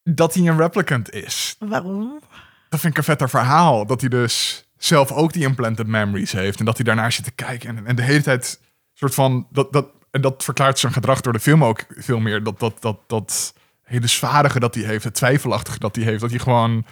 Dat 0.03 0.35
hij 0.35 0.47
een 0.47 0.57
replicant 0.57 1.13
is. 1.13 1.57
Waarom? 1.59 2.21
Dat 2.69 2.81
vind 2.81 2.93
ik 2.93 2.99
een 2.99 3.05
vetter 3.05 3.31
verhaal. 3.31 3.87
Dat 3.87 4.01
hij 4.01 4.11
dus 4.11 4.67
zelf 4.77 5.13
ook 5.13 5.33
die 5.33 5.43
implanted 5.43 5.87
memories 5.87 6.33
heeft. 6.33 6.59
En 6.59 6.65
dat 6.65 6.77
hij 6.77 6.85
daarnaar 6.85 7.13
zit 7.13 7.25
te 7.25 7.31
kijken. 7.31 7.77
En, 7.77 7.87
en 7.87 7.97
de 7.97 8.03
hele 8.03 8.23
tijd 8.23 8.61
soort 8.93 9.15
van... 9.15 9.47
Dat, 9.51 9.73
dat, 9.73 9.87
en 10.11 10.21
dat 10.21 10.45
verklaart 10.45 10.79
zijn 10.79 10.93
gedrag 10.93 11.21
door 11.21 11.33
de 11.33 11.41
film 11.41 11.65
ook 11.65 11.85
veel 11.89 12.19
meer. 12.19 12.43
Dat, 12.43 12.61
dat, 12.61 12.83
dat, 12.83 12.99
dat 13.07 13.55
hele 13.83 14.07
zwaardige 14.07 14.61
dat 14.61 14.75
hij 14.75 14.85
heeft. 14.85 15.05
Het 15.05 15.15
twijfelachtige 15.15 15.79
dat 15.79 15.97
hij 15.97 16.05
heeft. 16.05 16.21
Dat 16.21 16.31
hij 16.31 16.39
gewoon... 16.39 16.87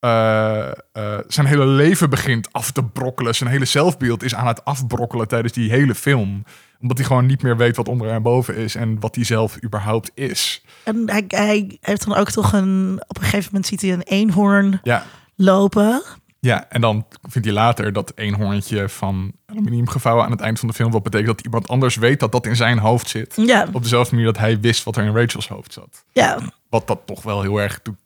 eh, 0.00 0.68
eh, 0.68 1.18
zijn 1.28 1.46
hele 1.46 1.66
leven 1.66 2.10
begint 2.10 2.52
af 2.52 2.70
te 2.70 2.84
brokkelen. 2.84 3.34
Zijn 3.34 3.50
hele 3.50 3.64
zelfbeeld 3.64 4.22
is 4.22 4.34
aan 4.34 4.46
het 4.46 4.64
afbrokkelen 4.64 5.28
tijdens 5.28 5.52
die 5.52 5.70
hele 5.70 5.94
film. 5.94 6.44
Omdat 6.80 6.96
hij 6.98 7.06
gewoon 7.06 7.26
niet 7.26 7.42
meer 7.42 7.56
weet 7.56 7.76
wat 7.76 7.88
onder 7.88 8.08
en 8.10 8.22
boven 8.22 8.56
is. 8.56 8.74
En 8.74 9.00
wat 9.00 9.14
hij 9.14 9.24
zelf 9.24 9.62
überhaupt 9.64 10.10
is. 10.14 10.64
En 10.84 11.10
hij, 11.10 11.24
hij 11.28 11.78
heeft 11.80 12.06
dan 12.06 12.16
ook 12.16 12.30
toch 12.30 12.52
een... 12.52 13.02
Op 13.06 13.16
een 13.16 13.22
gegeven 13.22 13.44
moment 13.52 13.66
ziet 13.66 13.80
hij 13.80 13.92
een 13.92 14.02
eenhoorn 14.02 14.80
Ja, 14.82 15.04
lopen. 15.36 16.02
Ja, 16.40 16.66
en 16.68 16.80
dan 16.80 17.06
vindt 17.28 17.46
hij 17.46 17.56
later 17.56 17.92
dat 17.92 18.12
eenhoorntje 18.14 18.88
van 18.88 19.32
aluminium 19.46 19.88
gevouwen 19.88 20.24
aan 20.24 20.30
het 20.30 20.40
eind 20.40 20.58
van 20.58 20.68
de 20.68 20.74
film. 20.74 20.90
Wat 20.90 21.02
betekent 21.02 21.28
dat 21.36 21.40
iemand 21.44 21.68
anders 21.68 21.96
weet 21.96 22.20
dat 22.20 22.32
dat 22.32 22.46
in 22.46 22.56
zijn 22.56 22.78
hoofd 22.78 23.08
zit. 23.08 23.34
Ja, 23.36 23.66
Op 23.72 23.82
dezelfde 23.82 24.14
manier 24.14 24.32
dat 24.32 24.40
hij 24.40 24.60
wist 24.60 24.84
wat 24.84 24.96
er 24.96 25.04
in 25.04 25.14
Rachel's 25.14 25.48
hoofd 25.48 25.72
zat. 25.72 26.04
ja. 26.12 26.38
Wat 26.70 26.86
dat 26.86 27.00
toch 27.06 27.22
wel 27.22 27.42
heel 27.42 27.60
erg 27.60 27.82
doet 27.82 27.96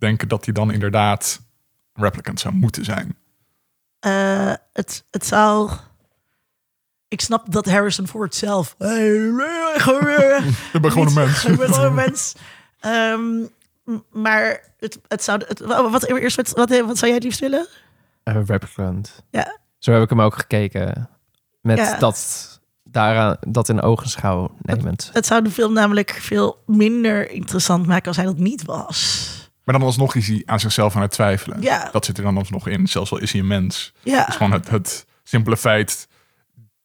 denken 0.00 0.28
dat 0.28 0.44
hij 0.44 0.54
dan 0.54 0.72
inderdaad 0.72 1.40
een 1.94 2.02
replicant 2.02 2.40
zou 2.40 2.54
moeten 2.54 2.84
zijn. 2.84 3.16
Eh, 3.98 4.52
het, 4.72 5.04
het 5.10 5.26
zou. 5.26 5.70
Ik 7.08 7.20
snap 7.20 7.52
dat 7.52 7.66
Harrison 7.66 8.08
Ford 8.08 8.34
zelf. 8.34 8.74
Ik 10.72 10.80
ben 10.80 10.90
gewoon 10.90 11.06
een 11.06 11.14
mens. 11.14 11.44
Ik 11.44 11.58
ben 11.58 11.68
gewoon 11.74 11.86
een 11.86 11.94
mens. 11.94 12.34
Ehm, 12.80 13.44
maar 14.10 14.60
het, 14.78 15.00
het 15.08 15.24
zou. 15.24 15.42
Het, 15.46 15.60
wat, 15.60 16.04
eerst, 16.04 16.36
wat, 16.36 16.50
wat, 16.50 16.68
wat 16.68 16.98
zou 16.98 17.06
jij 17.06 17.14
het 17.14 17.22
liefst 17.22 17.40
willen? 17.40 17.66
Een 18.24 18.44
replicant. 18.44 19.22
Ja. 19.30 19.58
Zo 19.78 19.92
heb 19.92 20.02
ik 20.02 20.08
hem 20.08 20.20
ook 20.20 20.34
gekeken. 20.38 21.08
Met 21.60 21.78
Ja. 21.78 21.98
dat, 21.98 22.60
daaraan, 22.84 23.36
dat 23.40 23.68
in 23.68 23.82
ogenschouw 23.82 24.56
nemend. 24.62 25.10
Het 25.12 25.26
zou 25.26 25.42
de 25.42 25.50
film 25.50 25.72
namelijk 25.72 26.10
veel 26.10 26.62
minder 26.66 27.30
interessant 27.30 27.86
maken 27.86 28.06
als 28.06 28.16
hij 28.16 28.24
dat 28.26 28.38
niet 28.38 28.64
was. 28.64 29.39
Maar 29.70 29.78
dan 29.78 29.88
alsnog 29.88 30.14
is 30.14 30.26
hij 30.28 30.42
aan 30.46 30.60
zichzelf 30.60 30.96
aan 30.96 31.02
het 31.02 31.10
twijfelen. 31.10 31.62
Ja. 31.62 31.88
Dat 31.92 32.04
zit 32.04 32.18
er 32.18 32.22
dan 32.22 32.36
alsnog 32.36 32.68
in. 32.68 32.86
Zelfs 32.86 33.10
al 33.12 33.18
is 33.18 33.32
hij 33.32 33.40
een 33.40 33.46
mens. 33.46 33.92
Ja, 34.02 34.28
is 34.28 34.36
gewoon 34.36 34.52
het, 34.52 34.70
het 34.70 35.06
simpele 35.22 35.56
feit 35.56 36.08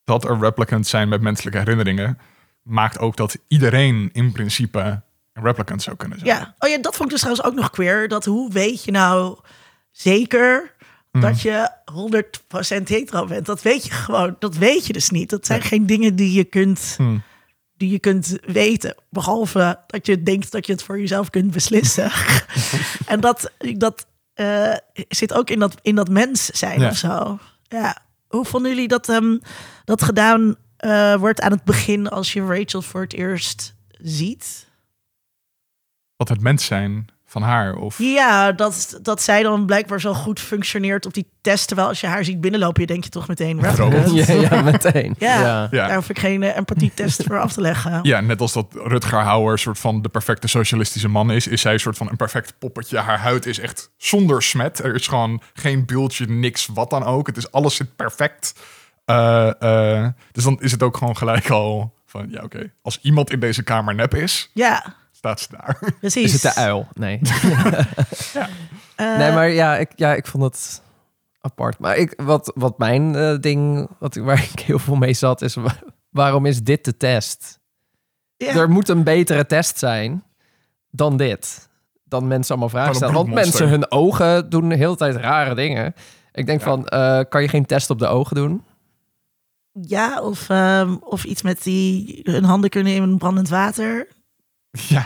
dat 0.04 0.24
er 0.24 0.38
replicants 0.38 0.90
zijn 0.90 1.08
met 1.08 1.20
menselijke 1.20 1.58
herinneringen. 1.58 2.18
Maakt 2.62 2.98
ook 2.98 3.16
dat 3.16 3.38
iedereen 3.48 4.10
in 4.12 4.32
principe 4.32 5.02
een 5.32 5.42
replicant 5.42 5.82
zou 5.82 5.96
kunnen 5.96 6.18
zijn. 6.18 6.30
ja. 6.30 6.54
Oh 6.58 6.68
ja, 6.68 6.78
dat 6.78 6.96
vond 6.96 7.04
ik 7.04 7.10
dus 7.10 7.20
trouwens 7.20 7.46
ook 7.46 7.54
nog 7.54 7.70
queer. 7.70 8.08
Dat 8.08 8.24
hoe 8.24 8.52
weet 8.52 8.84
je 8.84 8.90
nou 8.90 9.38
zeker 9.90 10.74
dat 11.10 11.40
je 11.40 11.70
100% 12.80 12.82
hetero 12.84 13.26
bent? 13.26 13.46
Dat 13.46 13.62
weet 13.62 13.84
je 13.84 13.90
gewoon. 13.90 14.36
Dat 14.38 14.56
weet 14.56 14.86
je 14.86 14.92
dus 14.92 15.10
niet. 15.10 15.30
Dat 15.30 15.46
zijn 15.46 15.62
geen 15.62 15.86
dingen 15.86 16.16
die 16.16 16.32
je 16.32 16.44
kunt. 16.44 16.94
Hmm. 16.96 17.22
Die 17.76 17.90
je 17.90 17.98
kunt 17.98 18.38
weten. 18.42 18.94
Behalve 19.10 19.78
dat 19.86 20.06
je 20.06 20.22
denkt 20.22 20.52
dat 20.52 20.66
je 20.66 20.72
het 20.72 20.82
voor 20.82 20.98
jezelf 21.00 21.30
kunt 21.30 21.50
beslissen. 21.50 22.10
en 23.06 23.20
dat, 23.20 23.50
dat 23.76 24.06
eh, 24.34 24.74
zit 25.08 25.32
ook 25.32 25.50
in 25.50 25.58
dat, 25.58 25.74
in 25.82 25.94
dat 25.94 26.08
mens 26.08 26.46
zijn 26.46 26.80
Ja. 26.80 26.88
of 26.88 26.96
zo. 26.96 27.38
Ja. 27.62 27.96
Hoe 28.28 28.44
vonden 28.44 28.70
jullie 28.70 28.88
dat 28.88 29.08
ehm, 29.08 29.38
dat 29.84 30.02
gedaan 30.02 30.56
eh, 30.76 31.14
wordt 31.14 31.40
aan 31.40 31.50
het 31.50 31.64
begin 31.64 32.08
als 32.08 32.32
je 32.32 32.44
Rachel 32.46 32.82
voor 32.82 33.00
het 33.00 33.12
eerst 33.12 33.74
ziet? 33.90 34.66
Wat 36.16 36.28
het 36.28 36.40
mens 36.40 36.64
zijn 36.64 37.06
van 37.36 37.48
haar. 37.48 37.76
Of 37.76 37.98
Ja, 37.98 38.52
dat, 38.52 38.98
dat 39.02 39.22
zij 39.22 39.42
dan 39.42 39.66
blijkbaar 39.66 40.00
zo 40.00 40.14
goed 40.14 40.40
functioneert 40.40 41.06
op 41.06 41.14
die 41.14 41.30
test. 41.40 41.66
Terwijl 41.66 41.88
als 41.88 42.00
je 42.00 42.06
haar 42.06 42.24
ziet 42.24 42.40
binnenlopen, 42.40 42.80
je 42.80 42.86
denk 42.86 43.04
je 43.04 43.10
toch 43.10 43.28
meteen... 43.28 43.60
Ja, 43.60 44.34
ja, 44.50 44.62
meteen. 44.62 45.14
Ja. 45.18 45.40
ja. 45.40 45.68
Ja. 45.70 45.86
Daar 45.86 45.96
hoef 45.96 46.08
ik 46.08 46.18
geen 46.18 46.42
eh, 46.42 46.56
empathietest 46.56 47.22
voor 47.22 47.40
af 47.40 47.52
te 47.52 47.60
leggen. 47.60 47.98
Ja, 48.02 48.20
net 48.20 48.40
als 48.40 48.52
dat 48.52 48.66
Rutger 48.72 49.18
Hauer 49.18 49.58
soort 49.58 49.78
van 49.78 50.02
de 50.02 50.08
perfecte 50.08 50.48
socialistische 50.48 51.08
man 51.08 51.30
is, 51.30 51.46
is 51.46 51.60
zij 51.60 51.72
een 51.72 51.80
soort 51.80 51.96
van 51.96 52.08
een 52.10 52.16
perfect 52.16 52.58
poppetje. 52.58 52.98
Haar 52.98 53.18
huid 53.18 53.46
is 53.46 53.58
echt 53.58 53.90
zonder 53.96 54.42
smet. 54.42 54.78
Er 54.78 54.94
is 54.94 55.06
gewoon 55.06 55.42
geen 55.54 55.86
bultje, 55.86 56.26
niks, 56.26 56.68
wat 56.74 56.90
dan 56.90 57.04
ook. 57.04 57.26
Het 57.26 57.36
is 57.36 57.52
alles 57.52 57.76
zit 57.76 57.96
perfect. 57.96 58.54
Eh, 59.04 59.62
eh, 59.62 60.08
dus 60.32 60.44
dan 60.44 60.60
is 60.60 60.72
het 60.72 60.82
ook 60.82 60.96
gewoon 60.96 61.16
gelijk 61.16 61.50
al 61.50 61.94
van, 62.06 62.26
ja 62.30 62.42
oké, 62.42 62.72
als 62.82 62.98
iemand 63.02 63.30
in 63.30 63.40
deze 63.40 63.62
kamer 63.62 63.94
nep 63.94 64.14
is, 64.14 64.50
Ja, 64.54 64.94
staat 65.34 65.40
ze 65.40 65.48
daar. 65.56 65.92
precies. 66.00 66.24
Is 66.34 66.42
het 66.42 66.54
de 66.54 66.60
uil? 66.60 66.88
Nee. 66.94 67.20
Eh, 68.96 69.18
nee, 69.18 69.32
maar 69.32 69.48
ja 69.50 69.76
ik, 69.76 69.90
ja, 69.96 70.14
ik 70.14 70.26
vond 70.26 70.44
het 70.44 70.82
apart. 71.40 71.78
Maar 71.78 71.96
ik, 71.96 72.12
wat, 72.22 72.52
wat 72.54 72.78
mijn 72.78 73.14
eh, 73.14 73.38
ding, 73.40 73.88
wat, 73.98 74.16
ik- 74.16 74.22
waar 74.22 74.42
ik 74.52 74.60
heel 74.60 74.78
veel 74.78 74.94
mee 74.96 75.12
zat, 75.14 75.42
is 75.42 75.54
wa- 75.54 75.78
waarom 76.10 76.46
is 76.46 76.62
dit 76.62 76.84
de 76.84 76.96
test? 76.96 77.58
Er 78.36 78.70
moet 78.70 78.88
een 78.88 79.02
betere 79.04 79.46
test 79.46 79.78
zijn 79.78 80.24
dan 80.90 81.16
dit. 81.16 81.68
Dan 82.04 82.26
mensen 82.26 82.50
allemaal 82.50 82.68
vragen 82.68 82.94
stellen. 82.94 83.14
Want 83.14 83.32
mensen, 83.32 83.68
hun 83.68 83.90
ogen 83.90 84.50
doen 84.50 84.68
de 84.68 84.76
hele 84.76 84.96
tijd 84.96 85.16
rare 85.16 85.54
dingen. 85.54 85.94
Ik 86.32 86.46
denk 86.46 86.60
Ja. 86.60 86.66
van, 86.66 86.86
eh, 86.86 87.20
kan 87.28 87.42
je 87.42 87.48
geen 87.48 87.66
test 87.66 87.90
op 87.90 87.98
de 87.98 88.06
ogen 88.06 88.36
doen? 88.36 88.62
Ja, 89.72 90.20
of, 90.20 90.48
ehm, 90.48 90.94
of 91.00 91.24
iets 91.24 91.42
met 91.42 91.62
die 91.62 92.20
hun 92.22 92.44
handen 92.44 92.70
kunnen 92.70 92.92
in 92.94 93.18
brandend 93.18 93.48
water. 93.48 94.08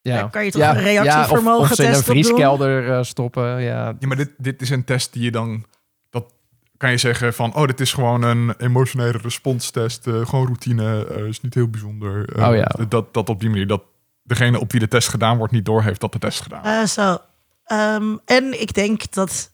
Ja, 0.00 0.16
Daar 0.16 0.30
kan 0.30 0.44
je 0.44 0.50
toch 0.50 0.62
een 0.62 0.78
reactievermogen 0.78 1.62
of, 1.64 1.70
of 1.70 1.76
ze 1.76 1.84
in 1.84 1.92
een 1.92 2.02
vrieskelder 2.02 2.92
eh, 2.92 3.02
stoppen. 3.02 3.44
Ja, 3.62 3.94
ja 3.98 4.06
maar 4.06 4.16
dit, 4.16 4.30
dit 4.38 4.62
is 4.62 4.70
een 4.70 4.84
test 4.84 5.12
die 5.12 5.22
je 5.22 5.30
dan... 5.30 5.64
Dat 6.10 6.34
kan 6.76 6.90
je 6.90 6.96
zeggen 6.98 7.34
van... 7.34 7.54
Oh, 7.54 7.66
dit 7.66 7.80
is 7.80 7.92
gewoon 7.92 8.22
een 8.22 8.54
emotionele 8.58 9.18
responstest. 9.18 10.06
eh, 10.06 10.26
gewoon 10.26 10.44
routine. 10.46 11.06
eh, 11.06 11.24
is 11.24 11.40
niet 11.40 11.54
heel 11.54 11.68
bijzonder. 11.68 12.36
Eh, 12.36 12.48
Oh 12.48 12.54
ja. 12.56 12.70
Dat, 12.88 13.14
dat 13.14 13.28
op 13.28 13.40
die 13.40 13.48
manier... 13.50 13.66
Dat 13.66 13.82
degene 14.22 14.60
op 14.60 14.70
wie 14.72 14.80
de 14.80 14.88
test 14.88 15.08
gedaan 15.08 15.36
wordt 15.38 15.52
niet 15.52 15.64
doorheeft 15.64 16.00
dat 16.00 16.12
de 16.12 16.18
test 16.18 16.40
gedaan 16.40 16.62
wordt. 16.62 16.76
Eh, 16.78 16.84
zo. 16.86 17.18
Ehm, 17.64 18.16
en 18.24 18.60
ik 18.60 18.74
denk 18.74 19.12
dat 19.12 19.52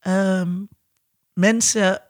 ehm, 0.00 0.50
mensen, 1.32 2.02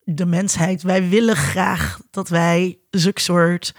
de 0.00 0.26
mensheid, 0.26 0.82
wij 0.82 1.08
willen 1.08 1.36
graag 1.36 2.00
dat 2.10 2.28
wij 2.28 2.78
zulke 2.90 3.20
soort 3.20 3.74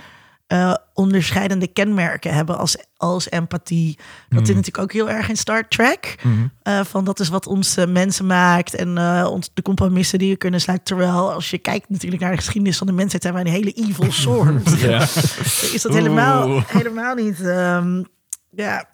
eh, 0.51 0.73
onderscheidende 0.93 1.67
kenmerken 1.67 2.33
hebben 2.33 2.57
als, 2.57 2.77
als 2.97 3.29
empathie. 3.29 3.95
Dat 3.95 4.03
zit 4.05 4.29
Hmm. 4.29 4.39
natuurlijk 4.55 4.77
ook 4.77 4.91
heel 4.91 5.09
erg 5.09 5.29
in 5.29 5.37
Star 5.37 5.67
Trek. 5.67 6.15
Mhm. 6.23 6.47
Eh, 6.61 6.83
van 6.83 7.03
dat 7.03 7.19
is 7.19 7.29
wat 7.29 7.47
ons 7.47 7.77
eh, 7.77 7.87
mensen 7.87 8.25
maakt 8.25 8.75
en 8.75 8.97
eh, 8.97 9.27
ons, 9.29 9.49
de 9.53 9.61
compromissen 9.61 10.19
die 10.19 10.31
we 10.31 10.37
kunnen 10.37 10.61
sluiten. 10.61 10.87
Terwijl 10.87 11.31
als 11.33 11.49
je 11.49 11.57
kijkt 11.57 11.89
natuurlijk 11.89 12.21
naar 12.21 12.31
de 12.31 12.37
geschiedenis 12.37 12.77
van 12.77 12.87
de 12.87 12.93
mensheid, 12.93 13.21
zijn 13.21 13.33
wij 13.33 13.43
een 13.43 13.51
hele 13.51 13.71
evil 13.71 14.11
soort. 14.27 14.79
Ja. 14.79 14.99
is 15.75 15.81
dat 15.81 15.93
helemaal, 15.93 16.49
Oeh. 16.49 16.67
helemaal 16.67 17.15
niet. 17.15 17.41
ehm, 17.41 18.03
ja. 18.49 18.89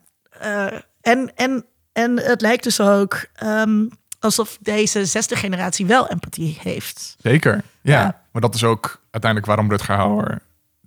en, 1.01 1.31
en, 1.35 1.65
en 1.93 2.19
het 2.21 2.41
lijkt 2.41 2.63
dus 2.63 2.81
ook 2.81 3.25
ehm, 3.33 3.85
alsof 4.19 4.57
deze 4.61 5.05
zesde 5.05 5.35
generatie 5.35 5.85
wel 5.85 6.07
empathie 6.07 6.57
heeft. 6.61 7.15
Zeker, 7.19 7.53
ja. 7.81 7.99
Ja. 8.01 8.21
Maar 8.31 8.41
dat 8.41 8.55
is 8.55 8.63
ook 8.63 9.01
uiteindelijk 9.11 9.45
waarom 9.45 9.69
Rutger 9.69 9.95
Hauer 9.95 10.39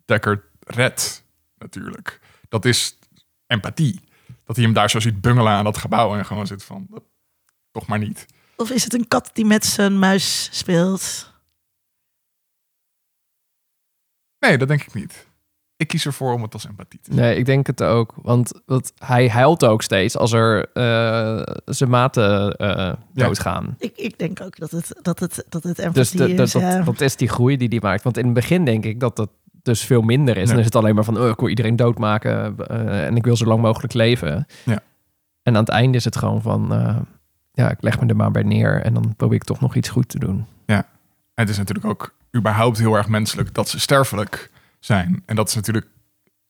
Dekker 0.04 0.48
redt, 0.74 1.24
natuurlijk. 1.58 2.20
Dat 2.48 2.64
is 2.64 2.98
empathie. 3.46 4.00
Dat 4.44 4.56
hij 4.56 4.64
hem 4.64 4.74
daar 4.74 4.90
zo 4.90 5.00
ziet 5.00 5.20
bungelen 5.20 5.52
aan 5.52 5.64
dat 5.64 5.78
gebouw 5.78 6.14
en 6.16 6.26
gewoon 6.26 6.46
zit 6.46 6.64
van, 6.64 6.86
"Dat- 6.90 7.04
toch 7.70 7.86
maar 7.86 7.98
niet. 7.98 8.26
Of 8.56 8.70
is 8.70 8.84
het 8.84 8.94
een 8.94 9.08
kat 9.08 9.30
die 9.32 9.44
met 9.44 9.64
zijn 9.64 9.98
muis 9.98 10.48
speelt? 10.52 11.32
Nee, 14.38 14.58
dat 14.58 14.68
denk 14.68 14.82
ik 14.82 14.94
niet. 14.94 15.28
Ik 15.76 15.88
kies 15.88 16.06
ervoor 16.06 16.32
om 16.32 16.42
het 16.42 16.52
als 16.54 16.64
empathie 16.66 17.00
te 17.00 17.12
zien. 17.12 17.20
Nee, 17.20 17.36
ik 17.36 17.44
denk 17.44 17.66
het 17.66 17.82
ook. 17.82 18.14
Want 18.22 18.52
dat, 18.66 18.92
hij 18.98 19.28
huilt 19.28 19.64
ook 19.64 19.82
steeds 19.82 20.16
als 20.16 20.32
er 20.32 20.72
eh, 20.72 21.42
zijn 21.64 21.90
maten 21.90 22.56
eh, 22.56 22.92
doodgaan. 23.12 23.74
Ik, 23.78 23.96
ik 23.96 24.18
denk 24.18 24.40
ook 24.40 24.56
dat 24.58 24.70
het, 24.70 24.98
dat 25.02 25.18
het, 25.18 25.44
dat 25.48 25.62
het 25.62 25.76
Dus 25.76 25.84
empathie 25.84 26.18
de- 26.18 26.34
de- 26.34 26.42
is. 26.42 26.52
dat, 26.52 26.62
ja. 26.62 26.82
dat 26.82 27.00
is 27.00 27.16
die 27.16 27.28
groei 27.28 27.56
die 27.56 27.68
hij 27.68 27.78
maakt. 27.82 28.02
Want 28.02 28.16
in 28.16 28.24
het 28.24 28.34
begin 28.34 28.64
denk 28.64 28.84
ik 28.84 29.00
dat 29.00 29.16
dat 29.16 29.30
dus 29.62 29.84
veel 29.84 30.02
minder 30.02 30.36
is. 30.36 30.42
Ja. 30.42 30.50
Dan 30.50 30.58
is 30.58 30.64
het 30.64 30.76
alleen 30.76 30.94
maar 30.94 31.04
van, 31.04 31.18
oh, 31.18 31.28
ik 31.28 31.40
wil 31.40 31.48
iedereen 31.48 31.76
doodmaken 31.76 32.56
eh, 32.58 33.06
en 33.06 33.16
ik 33.16 33.24
wil 33.24 33.36
zo 33.36 33.44
lang 33.44 33.62
mogelijk 33.62 33.92
leven. 33.92 34.46
Ja. 34.64 34.80
En 35.42 35.54
aan 35.54 35.60
het 35.60 35.68
einde 35.68 35.96
is 35.96 36.04
het 36.04 36.16
gewoon 36.16 36.42
van, 36.42 36.74
eh, 36.74 36.96
ja, 37.52 37.70
ik 37.70 37.82
leg 37.82 38.00
me 38.00 38.06
er 38.06 38.16
maar 38.16 38.30
bij 38.30 38.42
neer 38.42 38.82
en 38.82 38.94
dan 38.94 39.14
probeer 39.16 39.36
ik 39.36 39.44
toch 39.44 39.60
nog 39.60 39.74
iets 39.74 39.88
goed 39.88 40.08
te 40.08 40.18
doen. 40.18 40.46
En 41.40 41.46
het 41.46 41.54
is 41.54 41.58
natuurlijk 41.58 41.86
ook 41.86 42.14
überhaupt 42.36 42.78
heel 42.78 42.94
erg 42.94 43.08
menselijk 43.08 43.54
dat 43.54 43.68
ze 43.68 43.80
sterfelijk 43.80 44.50
zijn. 44.80 45.22
En 45.26 45.36
dat 45.36 45.48
is 45.48 45.54
natuurlijk 45.54 45.86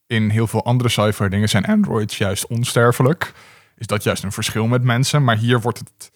in 0.07 0.29
heel 0.29 0.46
veel 0.46 0.64
andere 0.64 0.88
sci-fi 0.88 1.29
dingen 1.29 1.49
zijn 1.49 1.64
androids 1.64 2.18
juist 2.18 2.46
onsterfelijk. 2.46 3.33
Is 3.77 3.87
dat 3.87 4.03
juist 4.03 4.23
een 4.23 4.33
verschil 4.33 4.66
met 4.66 4.83
mensen. 4.83 5.25
Maar 5.25 5.37
hier 5.37 5.61
wordt 5.61 5.79
het, 5.79 6.11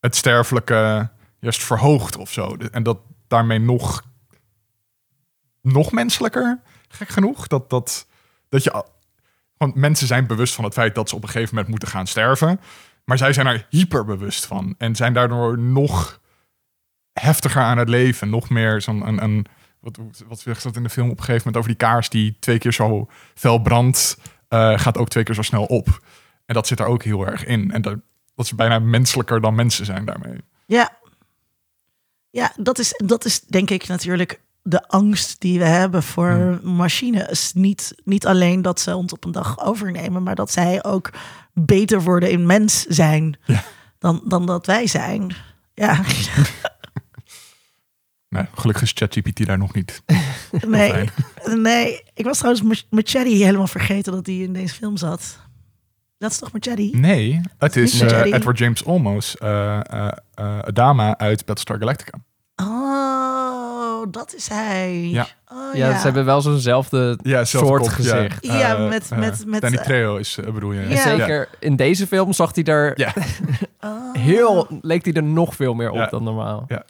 het 0.00 0.16
sterfelijke 0.16 1.08
juist 1.38 1.64
verhoogd 1.64 2.16
of 2.16 2.32
zo. 2.32 2.56
En 2.70 2.82
dat 2.82 2.98
daarmee 3.26 3.58
nog, 3.58 4.02
nog 5.72 5.92
menselijker, 5.92 6.60
gek 6.88 7.08
genoeg. 7.08 7.46
Dat, 7.46 7.70
dat, 7.70 8.06
dat 8.48 8.64
je... 8.64 8.84
Want 9.56 9.74
mensen 9.74 10.06
zijn 10.06 10.26
bewust 10.26 10.54
van 10.54 10.64
het 10.64 10.72
feit 10.72 10.94
dat 10.94 11.08
ze 11.08 11.14
op 11.14 11.22
een 11.22 11.28
gegeven 11.28 11.54
moment 11.54 11.68
moeten 11.68 11.88
gaan 11.88 12.06
sterven. 12.06 12.60
Maar 13.04 13.18
zij 13.18 13.32
zijn 13.32 13.46
er 13.46 13.66
hyper 13.70 14.04
bewust 14.04 14.46
van. 14.46 14.74
En 14.78 14.96
zijn 14.96 15.12
daardoor 15.12 15.58
nog 15.58 16.20
heftiger 17.12 17.62
aan 17.62 17.78
het 17.78 17.88
leven. 17.88 18.30
Nog 18.30 18.48
meer 18.50 18.82
zo'n... 18.82 19.08
Een, 19.08 19.22
een, 19.22 19.46
wat, 19.80 19.98
wat 20.28 20.40
zegt 20.40 20.62
dat 20.62 20.76
in 20.76 20.82
de 20.82 20.88
film 20.88 21.10
op 21.10 21.18
een 21.18 21.24
gegeven 21.24 21.42
moment 21.46 21.56
over 21.56 21.78
die 21.78 21.88
kaars 21.88 22.08
die 22.08 22.36
twee 22.38 22.58
keer 22.58 22.72
zo 22.72 23.08
fel 23.34 23.58
brandt, 23.58 24.18
eh, 24.48 24.78
gaat 24.78 24.98
ook 24.98 25.08
twee 25.08 25.24
keer 25.24 25.34
zo 25.34 25.42
snel 25.42 25.64
op. 25.64 26.02
En 26.46 26.54
dat 26.54 26.66
zit 26.66 26.80
er 26.80 26.86
ook 26.86 27.02
heel 27.02 27.26
erg 27.26 27.44
in. 27.44 27.70
En 27.70 27.82
dat, 27.82 27.98
dat 28.34 28.46
ze 28.46 28.54
bijna 28.54 28.78
menselijker 28.78 29.40
dan 29.40 29.54
mensen 29.54 29.84
zijn 29.84 30.04
daarmee. 30.04 30.40
Ja, 30.66 30.96
ja 32.30 32.52
dat, 32.56 32.78
is, 32.78 32.94
dat 33.04 33.24
is 33.24 33.40
denk 33.40 33.70
ik 33.70 33.86
natuurlijk 33.86 34.40
de 34.68 34.88
angst 34.88 35.40
die 35.40 35.58
we 35.58 35.64
hebben 35.64 36.02
voor 36.02 36.30
Hmm. 36.30 36.74
machines. 36.76 37.52
Niet, 37.54 37.94
niet 38.04 38.26
alleen 38.26 38.62
dat 38.62 38.80
ze 38.80 38.96
ons 38.96 39.12
op 39.12 39.24
een 39.24 39.32
dag 39.32 39.58
overnemen, 39.64 40.22
maar 40.22 40.34
dat 40.34 40.50
zij 40.52 40.84
ook 40.84 41.10
beter 41.52 42.02
worden 42.02 42.30
in 42.30 42.46
mens 42.46 42.82
zijn 42.82 43.36
Ja. 43.44 43.62
dan, 43.98 44.22
dan 44.24 44.46
dat 44.46 44.66
wij 44.66 44.86
zijn. 44.86 45.34
Ja, 45.74 46.00
Nee, 48.28 48.44
gelukkig 48.54 48.82
is 48.84 48.92
ChatGPT 48.94 49.46
daar 49.46 49.58
nog 49.58 49.74
niet. 49.74 50.02
nee, 50.66 51.08
nee. 51.56 52.02
Ik 52.14 52.24
was 52.24 52.36
trouwens 52.38 52.64
Mach- 52.64 52.82
Machete 52.90 53.28
helemaal 53.44 53.66
vergeten 53.66 54.12
dat 54.12 54.26
hij 54.26 54.34
in 54.36 54.52
deze 54.52 54.74
film 54.74 54.96
zat. 54.96 55.38
Dat 56.18 56.30
is 56.30 56.38
toch 56.38 56.52
Machete? 56.52 56.96
Nee, 56.98 57.40
het 57.58 57.76
is 57.76 58.00
eh. 58.00 58.32
Edward 58.32 58.58
James 58.58 58.82
Olmos, 58.82 59.36
eh 59.36 59.80
eh, 59.90 60.08
Adama 60.60 61.18
uit 61.18 61.36
Battlestar 61.44 61.78
Galactica. 61.78 62.18
Oh, 63.98 64.06
dat 64.12 64.34
is 64.34 64.48
hij. 64.48 65.08
Ja. 65.08 65.26
Oh, 65.52 65.74
Ja, 65.74 65.96
ze 65.98 66.04
hebben 66.04 66.24
wel 66.24 66.40
zo'nzelfde 66.40 67.18
Ja, 67.22 67.44
zelfde 67.44 67.68
soort 67.68 67.80
kop, 67.82 67.90
gezicht. 67.90 68.46
Ja, 68.46 68.58
Ja, 68.58 68.76
Eh, 68.76 68.88
met- 68.88 69.10
eh, 69.12 69.18
met- 69.18 69.44
met, 69.46 69.60
Danny 69.60 69.76
eh, 69.76 69.84
Trejo 69.84 70.16
is, 70.16 70.38
eh, 70.38 70.52
bedoel 70.52 70.72
je? 70.72 70.80
Ja. 70.80 70.88
En 70.88 70.98
zeker 71.18 71.48
in 71.60 71.76
deze 71.76 72.06
film 72.06 72.32
zag 72.32 72.54
hij 72.54 72.64
er 72.64 72.92
Ja. 73.00 73.12
Oh. 73.80 74.14
heel, 74.14 74.66
leek 74.80 75.04
hij 75.04 75.12
er 75.14 75.22
nog 75.22 75.54
veel 75.54 75.74
meer 75.74 75.90
op 75.90 75.96
Ja. 75.96 76.06
dan 76.06 76.22
normaal. 76.22 76.64
Ja. 76.68 76.82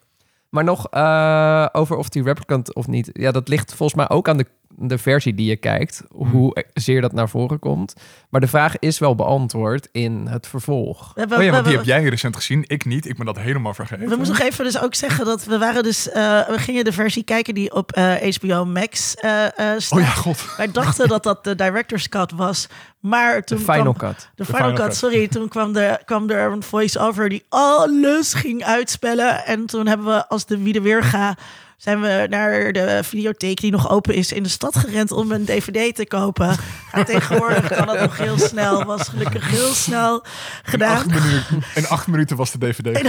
Maar 0.48 0.64
nog 0.64 0.86
eh, 0.90 1.66
over 1.72 1.96
of 1.96 2.08
die 2.08 2.22
replicant 2.22 2.74
of 2.74 2.86
niet. 2.86 3.10
Ja, 3.12 3.30
dat 3.30 3.48
ligt 3.48 3.74
volgens 3.74 3.94
mij 3.98 4.16
ook 4.16 4.28
aan 4.28 4.36
de, 4.36 4.46
de 4.80 4.98
versie 4.98 5.34
die 5.34 5.46
je 5.48 5.56
kijkt. 5.56 6.02
Mhm. 6.12 6.30
Hoe 6.30 6.64
zeer 6.74 7.00
dat 7.00 7.12
naar 7.12 7.28
voren 7.28 7.58
komt. 7.58 7.94
Maar 8.28 8.40
de 8.40 8.46
vraag 8.46 8.78
is 8.78 8.98
wel 8.98 9.14
beantwoord 9.14 9.88
in 9.92 10.26
het 10.30 10.46
vervolg. 10.46 11.12
We, 11.14 11.26
we- 11.26 11.36
Oh 11.36 11.42
ja, 11.42 11.50
want 11.50 11.62
we- 11.62 11.68
die 11.68 11.78
heb 11.78 11.86
jij 11.86 12.02
recent 12.04 12.36
gezien. 12.36 12.64
Ik 12.66 12.84
niet. 12.84 13.08
Ik 13.08 13.16
ben 13.16 13.26
dat 13.26 13.38
helemaal 13.38 13.74
vergeten. 13.74 14.08
We 14.08 14.16
moeten 14.16 14.34
nog 14.34 14.42
even 14.42 14.64
dus 14.64 14.80
ook 14.80 14.94
zeggen 14.94 15.24
dat 15.24 15.44
we 15.44 15.58
waren 15.58 15.82
dus... 15.82 16.08
eh, 16.10 16.48
we 16.48 16.58
gingen 16.58 16.84
de 16.84 16.92
versie 16.92 17.22
kijken 17.24 17.54
die 17.54 17.74
op 17.74 17.92
eh, 17.92 18.32
HBO 18.40 18.64
Max 18.64 19.14
eh 19.14 19.44
eh 19.44 19.78
staat. 19.78 19.98
Oh 19.98 20.04
ja, 20.04 20.10
god. 20.10 20.56
Wij 20.56 20.70
dachten 20.70 21.08
dat 21.08 21.22
dat 21.22 21.44
de 21.44 21.54
director's 21.54 22.08
cut 22.08 22.32
was. 22.32 22.68
Maar 23.00 23.36
De 23.36 23.44
toen 23.44 23.58
final 23.58 23.92
kwam... 23.92 24.10
cut. 24.12 24.20
De 24.20 24.26
De 24.34 24.44
final, 24.44 24.60
final 24.60 24.76
cut, 24.76 24.86
cut. 24.86 24.96
sorry. 24.96 25.28
Toen 25.28 25.48
kwam, 25.48 25.72
de, 25.72 25.98
kwam 26.04 26.30
er 26.30 26.52
een 26.52 26.62
voice-over 26.62 27.28
die 27.28 27.44
alles 27.48 28.34
ging 28.34 28.64
uitspellen. 28.64 29.44
En 29.46 29.66
toen 29.66 29.86
hebben 29.86 30.06
we 30.06 30.28
als 30.28 30.46
de 30.46 30.58
wie 30.62 30.72
de 30.72 30.80
weer 30.80 31.02
ga... 31.02 31.36
zijn 31.78 32.00
we 32.00 32.26
naar 32.30 32.72
de 32.72 33.00
videotheek 33.04 33.60
die 33.60 33.70
nog 33.70 33.90
open 33.90 34.14
is 34.14 34.32
in 34.32 34.42
de 34.42 34.48
stad 34.48 34.76
gerend 34.76 35.10
om 35.12 35.32
een 35.32 35.44
dvd 35.44 35.94
te 35.94 36.06
kopen. 36.06 36.56
Maar 36.92 37.04
tegenwoordig 37.04 37.68
kan 37.68 37.86
dat 37.86 38.00
nog 38.00 38.16
heel 38.16 38.38
snel. 38.38 38.84
Was 38.84 39.08
gelukkig 39.08 39.50
heel 39.50 39.72
snel 39.74 40.14
In 40.24 40.30
gedaan. 40.62 40.96
acht, 40.96 41.06
minuten, 41.06 41.62
in 41.74 41.86
acht 41.86 42.06
minuten 42.06 42.36
was 42.36 42.50
de 42.52 42.58
DVD. 42.58 43.00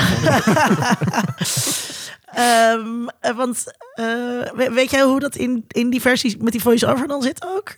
Ehm, 2.33 3.07
eh, 3.19 3.35
want 3.35 3.63
eh, 3.93 4.05
we- 4.55 4.69
weet 4.73 4.91
jij 4.91 5.01
hoe 5.03 5.19
dat 5.19 5.35
in, 5.35 5.63
in 5.67 5.89
die 5.89 6.01
versies 6.01 6.37
met 6.37 6.51
die 6.51 6.61
voice-over 6.61 7.07
dan 7.07 7.21
zit 7.21 7.45
ook? 7.45 7.77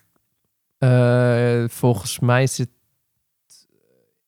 Eh, 0.77 1.63
volgens 1.67 2.19
mij 2.19 2.47
zit... 2.47 2.69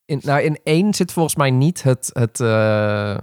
In, 0.06 0.19
nou, 0.23 0.41
in 0.41 0.60
één 0.63 0.93
zit 0.93 1.12
volgens 1.12 1.36
mij 1.36 1.52
niet 1.52 1.84
het... 1.84 2.10
het 2.13 2.39
eh, 2.39 3.17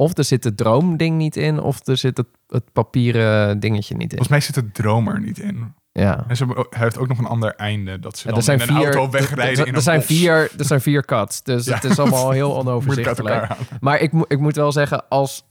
of 0.00 0.18
er 0.18 0.24
zit 0.24 0.44
het 0.44 0.56
droomding 0.56 1.16
niet 1.16 1.36
in, 1.36 1.60
of 1.60 1.86
er 1.86 1.96
zit 1.96 2.16
het, 2.16 2.26
het 2.46 2.72
papieren 2.72 3.60
dingetje 3.60 3.94
niet 3.94 4.12
in. 4.12 4.18
Volgens 4.18 4.28
mij 4.28 4.40
zit 4.40 4.54
het 4.54 4.74
droom 4.74 5.08
er 5.08 5.20
niet 5.20 5.38
in. 5.38 5.74
Ja. 5.92 6.24
En 6.28 6.36
ze 6.36 6.44
hebben 6.44 6.66
heeft 6.70 6.98
ook 6.98 7.08
nog 7.08 7.18
een 7.18 7.26
ander 7.26 7.54
einde. 7.54 7.98
Dat 7.98 8.18
ze 8.18 8.26
dan 8.28 8.36
er 8.36 8.42
zijn 8.42 8.60
in 8.60 8.68
een 8.68 8.74
vier, 8.74 8.84
auto 8.84 9.10
wegrijden 9.10 9.60
er, 9.62 9.66
in 9.66 9.74
er 9.74 9.82
zijn 9.82 9.98
bos. 9.98 10.06
vier, 10.06 10.50
er 10.58 10.64
zijn 10.64 10.80
vier 10.80 11.04
cuts, 11.04 11.42
dus 11.42 11.64
Ja. 11.64 11.74
het 11.74 11.84
is 11.84 11.98
allemaal 11.98 12.30
heel 12.30 12.56
onoverzichtelijk. 12.60 13.46
Maar 13.80 14.00
ik, 14.00 14.12
moet 14.12 14.32
ik 14.32 14.38
moet 14.38 14.56
wel 14.56 14.72
zeggen, 14.72 15.08
als 15.08 15.44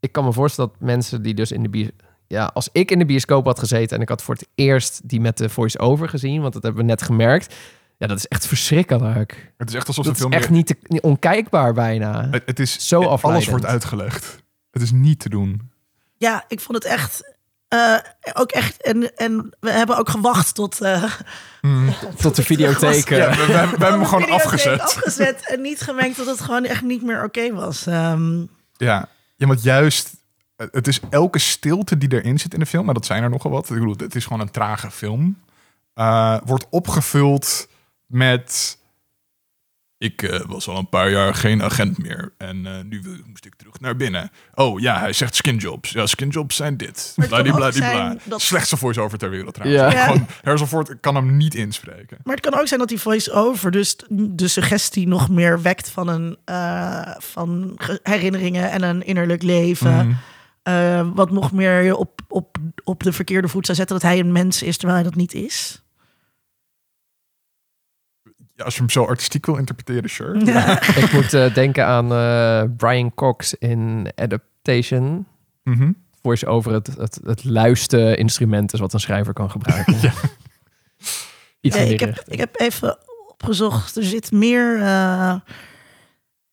ik 0.00 0.12
kan 0.12 0.24
me 0.24 0.32
voorstellen 0.32 0.70
dat 0.70 0.80
mensen 0.80 1.22
die 1.22 1.34
dus 1.34 1.52
in 1.52 1.62
de 1.62 1.68
bios... 1.68 1.90
Ja, 2.26 2.50
als 2.54 2.68
ik 2.72 2.90
in 2.90 2.98
de 2.98 3.06
bioscoop 3.06 3.44
had 3.44 3.58
gezeten 3.58 3.96
en 3.96 4.02
ik 4.02 4.08
had 4.08 4.22
voor 4.22 4.34
het 4.34 4.48
eerst 4.54 5.08
die 5.08 5.20
met 5.20 5.38
de 5.38 5.48
voice-over 5.48 6.08
gezien, 6.08 6.40
want 6.40 6.52
dat 6.52 6.62
hebben 6.62 6.80
we 6.80 6.86
net 6.88 7.02
gemerkt, 7.02 7.54
Ja, 7.98 8.06
dat 8.06 8.16
is 8.18 8.26
echt 8.28 8.46
verschrikkelijk. 8.46 9.52
Het 9.56 9.68
is 9.68 9.74
echt 9.74 9.86
alsof 9.86 10.04
Dat 10.04 10.14
de 10.16 10.20
is 10.20 10.26
film... 10.28 10.40
echt 10.40 10.50
niet, 10.50 10.66
te- 10.66 10.76
niet 10.82 11.02
onkijkbaar 11.02 11.72
bijna. 11.74 12.28
Het, 12.30 12.42
het 12.46 12.58
is... 12.60 12.88
Zo 12.88 12.96
Alles 12.96 13.08
afleidend. 13.10 13.50
wordt 13.50 13.66
uitgelegd. 13.66 14.42
Het 14.70 14.82
is 14.82 14.90
niet 14.92 15.18
te 15.20 15.28
doen. 15.28 15.70
Ja, 16.16 16.44
ik 16.48 16.60
vond 16.60 16.82
het 16.84 16.92
echt. 16.92 17.34
eh, 17.68 17.96
ook 18.32 18.50
echt. 18.50 18.82
En, 18.82 19.16
en 19.16 19.50
we 19.60 19.70
hebben 19.70 19.96
ook 19.98 20.08
gewacht 20.08 20.54
tot. 20.54 20.80
eh, 20.80 21.12
Tot 22.16 22.36
de 22.36 22.42
videotheek. 22.42 23.08
Ja, 23.08 23.26
eh, 23.28 23.36
we, 23.36 23.46
we, 23.46 23.52
we 23.52 23.58
hebben 23.58 23.92
hem 23.92 24.04
gewoon 24.04 24.30
afgezet. 24.30 24.80
afgezet 24.80 25.48
en 25.50 25.60
niet 25.60 25.80
gemerkt 25.80 26.16
dat 26.16 26.26
het 26.26 26.40
gewoon 26.40 26.64
echt 26.64 26.82
niet 26.82 27.02
meer 27.02 27.24
oké 27.24 27.52
was. 27.52 27.86
Ehm, 27.86 28.38
Ja. 28.76 29.08
ja, 29.36 29.46
want 29.46 29.62
juist... 29.62 30.10
Het 30.56 30.88
is 30.88 31.00
elke 31.10 31.38
stilte 31.38 31.98
die 31.98 32.12
erin 32.12 32.38
zit 32.38 32.54
in 32.54 32.60
de 32.60 32.66
film, 32.66 32.84
maar 32.84 32.94
dat 32.94 33.06
zijn 33.06 33.22
er 33.22 33.30
nogal 33.30 33.50
wat. 33.50 33.70
Ik 33.70 33.74
bedoel, 33.78 33.94
het 33.96 34.14
is 34.14 34.24
gewoon 34.24 34.40
een 34.40 34.50
trage 34.50 34.90
film. 34.90 35.38
eh, 35.94 36.36
wordt 36.44 36.66
opgevuld 36.70 37.68
met... 38.12 38.80
Ik 39.98 40.22
eh, 40.22 40.40
was 40.46 40.68
al 40.68 40.76
een 40.78 40.88
paar 40.88 41.10
jaar 41.10 41.34
geen 41.34 41.62
agent 41.62 41.98
meer. 41.98 42.32
En 42.38 42.66
eh, 42.66 42.72
nu 42.84 43.00
wil- 43.02 43.16
moest 43.26 43.44
ik 43.44 43.54
terug 43.54 43.80
naar 43.80 43.96
binnen. 43.96 44.30
Oh 44.54 44.80
ja, 44.80 44.98
hij 44.98 45.12
zegt 45.12 45.34
skinjobs. 45.34 45.90
Ja, 45.90 46.06
skinjobs 46.06 46.56
zijn 46.56 46.76
dit. 46.76 47.12
Bladibladibla. 47.28 48.16
dat- 48.24 48.40
Slechtste 48.42 48.76
voice-over 48.76 49.18
ter 49.18 49.30
wereld 49.30 49.54
trouwens. 49.54 49.82
Ja. 49.82 49.90
Ja. 49.92 50.24
Gewoon, 50.66 50.98
kan 51.00 51.14
hem 51.14 51.36
niet 51.36 51.54
inspreken. 51.54 52.16
maar 52.24 52.34
het 52.36 52.44
kan 52.50 52.60
ook 52.60 52.66
zijn 52.68 52.80
dat 52.80 52.88
die 52.88 53.00
voice-over 53.00 53.70
dus 53.70 53.96
de 54.10 54.48
suggestie 54.48 55.08
nog 55.08 55.28
meer 55.28 55.62
wekt 55.62 55.90
van, 55.90 56.08
een, 56.08 56.36
eh, 56.44 57.14
van 57.18 57.72
ge- 57.76 58.00
herinneringen 58.02 58.70
en 58.70 58.82
een 58.82 59.02
innerlijk 59.06 59.42
leven. 59.42 60.06
Mhm. 60.06 60.12
Eh, 60.62 61.08
wat 61.14 61.30
nog 61.30 61.52
meer 61.52 61.82
je 61.82 61.96
op, 61.96 62.20
op, 62.28 62.56
op 62.84 63.02
de 63.02 63.12
verkeerde 63.12 63.48
voet 63.48 63.64
zou 63.66 63.78
zetten 63.78 63.98
dat 64.00 64.10
hij 64.10 64.18
een 64.18 64.32
mens 64.32 64.62
is 64.62 64.76
terwijl 64.76 64.98
hij 65.00 65.08
dat 65.10 65.18
niet 65.18 65.34
is. 65.34 65.81
Ja, 68.62 68.68
als 68.68 68.74
je 68.74 68.80
hem 68.80 68.90
zo 68.90 69.04
artistiek 69.04 69.46
wil 69.46 69.56
interpreteren, 69.56 70.10
sure. 70.10 70.38
ik 71.04 71.12
moet 71.12 71.32
eh, 71.32 71.54
denken 71.54 71.86
aan 71.86 72.12
eh, 72.12 72.62
Brian 72.76 73.14
Cox 73.14 73.54
in 73.54 74.08
Adaptation. 74.14 75.26
Mhm. 75.62 75.92
Voice 76.22 76.46
over 76.46 76.72
het, 76.72 76.86
het, 76.86 77.20
het 77.24 77.44
luiste 77.44 78.16
instrument 78.16 78.72
is 78.72 78.80
wat 78.80 78.92
een 78.92 79.00
schrijver 79.00 79.32
kan 79.32 79.50
gebruiken. 79.50 79.94
Ja. 80.00 80.12
Iets 81.60 81.76
Nee, 81.76 81.84
in 81.84 81.90
die 81.90 81.94
ik, 81.94 82.00
heb, 82.00 82.08
richting. 82.08 82.34
ik 82.34 82.38
heb 82.38 82.60
even 82.60 82.98
opgezocht. 83.28 83.96
Er 83.96 84.04
zit 84.04 84.32
meer, 84.32 84.76
eh, 84.76 85.30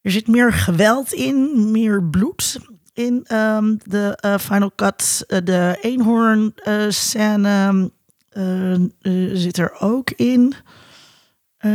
er 0.01 0.12
zit 0.12 0.28
meer 0.28 0.53
geweld 0.53 1.14
in, 1.14 1.72
meer 1.72 2.03
bloed 2.03 2.60
in 2.93 3.24
ehm, 3.28 3.76
de 3.84 4.38
Final 4.39 4.72
Cut. 4.76 5.24
De 5.43 5.78
eenhoorn 5.82 6.53
eh, 6.55 6.86
scène 6.89 7.91
eh, 8.30 8.74
eh, 8.74 8.80
zit 9.34 9.57
er 9.57 9.80
ook 9.80 10.12
in. 10.12 10.53
Eh, 11.60 11.70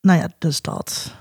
nou 0.00 0.18
ja, 0.18 0.28
dus 0.38 0.60
dat. 0.60 1.14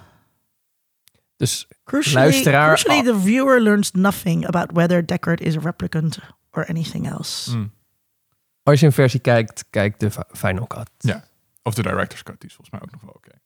Dus 1.36 1.68
Crucially, 1.84 2.24
Luisteraar- 2.30 2.68
crucially 2.76 3.04
the 3.04 3.20
viewer 3.20 3.62
learns 3.62 3.91
nothing 3.91 4.45
about 4.47 4.72
whether 4.72 5.06
Deckard 5.06 5.41
is 5.41 5.58
a 5.58 5.60
replicant 5.60 6.20
or 6.52 6.66
anything 6.68 7.10
else. 7.10 7.56
Mm. 7.58 7.72
als 8.64 8.80
je 8.80 8.86
een 8.86 8.91
versie 8.91 9.20
kijkt, 9.20 9.66
kijk 9.70 10.00
de 10.00 10.12
fi- 10.12 10.22
Final 10.32 10.68
Cut. 10.68 10.89
Ja. 10.97 11.24
Of 11.64 11.74
de 11.74 11.82
director's 11.82 12.24
cut, 12.24 12.39
die 12.39 12.50
is 12.50 12.56
volgens 12.56 12.70
mij 12.80 12.82
ook 12.82 12.91
nog 12.91 13.02
wel 13.02 13.12
oké. 13.14 13.30
Eh, 13.32 13.38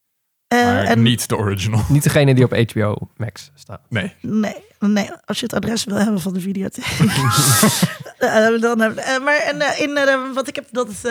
Maar 0.53 0.83
en 0.83 1.01
niet 1.01 1.29
de 1.29 1.37
original. 1.37 1.81
Niet 1.89 2.03
degene 2.03 2.35
die 2.35 2.43
op 2.43 2.71
HBO 2.71 2.97
Max 3.17 3.51
staat. 3.55 3.81
Nee. 3.89 4.13
Nee, 4.21 4.55
nee, 4.79 5.09
als 5.25 5.39
je 5.39 5.45
het 5.45 5.55
adres 5.55 5.83
wil 5.83 5.95
hebben 5.97 6.21
van 6.21 6.33
de 6.33 6.39
videotheek. 6.39 6.85
Eh, 8.17 8.61
dan, 8.61 8.81
eh, 8.81 9.23
maar 9.23 9.37
en, 9.37 9.61
eh, 9.61 9.79
in 9.81 9.97
eh, 9.97 10.33
wat 10.33 10.47
ik 10.47 10.55
heb, 10.55 10.65
dat 10.71 10.87
eh, 10.87 11.01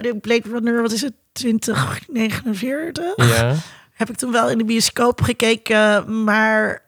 de 0.00 0.18
Blade 0.20 0.48
Runner, 0.48 0.82
wat 0.82 0.92
is 0.92 1.00
het, 1.00 1.12
2049? 1.32 3.04
Ja. 3.16 3.54
Heb 3.92 4.10
ik 4.10 4.16
toen 4.16 4.32
wel 4.32 4.50
in 4.50 4.58
de 4.58 4.64
bioscoop 4.64 5.20
gekeken, 5.20 6.24
maar 6.24 6.82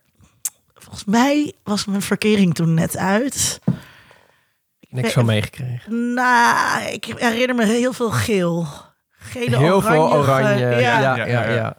volgens 0.74 1.04
mij 1.04 1.52
was 1.62 1.84
mijn 1.84 2.02
verkering 2.02 2.54
toen 2.54 2.74
net 2.74 2.96
uit. 2.96 3.60
Niks 4.88 5.12
van 5.12 5.26
meegekregen. 5.26 6.14
Nou, 6.14 6.84
ik 6.92 7.04
herinner 7.04 7.56
me 7.56 7.64
heel 7.64 7.92
veel 7.92 8.10
geel. 8.10 8.66
Gele, 9.24 9.56
Heel 9.58 9.80
veel 9.80 10.12
oranje. 10.12 10.16
oranje. 10.18 10.66
Ja, 10.66 10.78
ja, 10.78 11.00
Ja, 11.00 11.16
ja. 11.16 11.44
ja, 11.44 11.50
ja. 11.50 11.76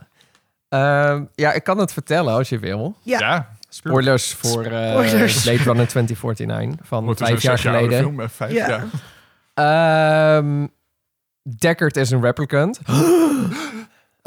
Ehm, 0.70 1.24
ja, 1.36 1.52
ik 1.54 1.64
kan 1.64 1.78
het 1.78 1.93
vertellen 1.93 2.34
als 2.34 2.50
je 2.50 2.60
wil. 2.60 2.96
Ja. 3.02 3.20
Ja. 3.20 3.50
Spoilers 3.70 4.34
voor 4.34 4.64
eh 4.66 4.89
Spoilers. 4.91 5.41
Blade 5.43 5.64
Runner 5.64 5.88
2049 5.88 6.88
van 6.88 7.04
Wordt 7.06 7.20
vijf 7.20 7.41
jaar 7.41 7.58
geleden. 7.60 7.98
Film, 8.00 8.20
eh, 8.20 8.28
vijf, 8.30 8.52
Ja. 8.52 8.68
ja. 8.68 10.38
Ehm 10.38 10.68
Deckard 11.60 11.98
is 11.98 12.12
een 12.12 12.22
replicant. 12.22 12.80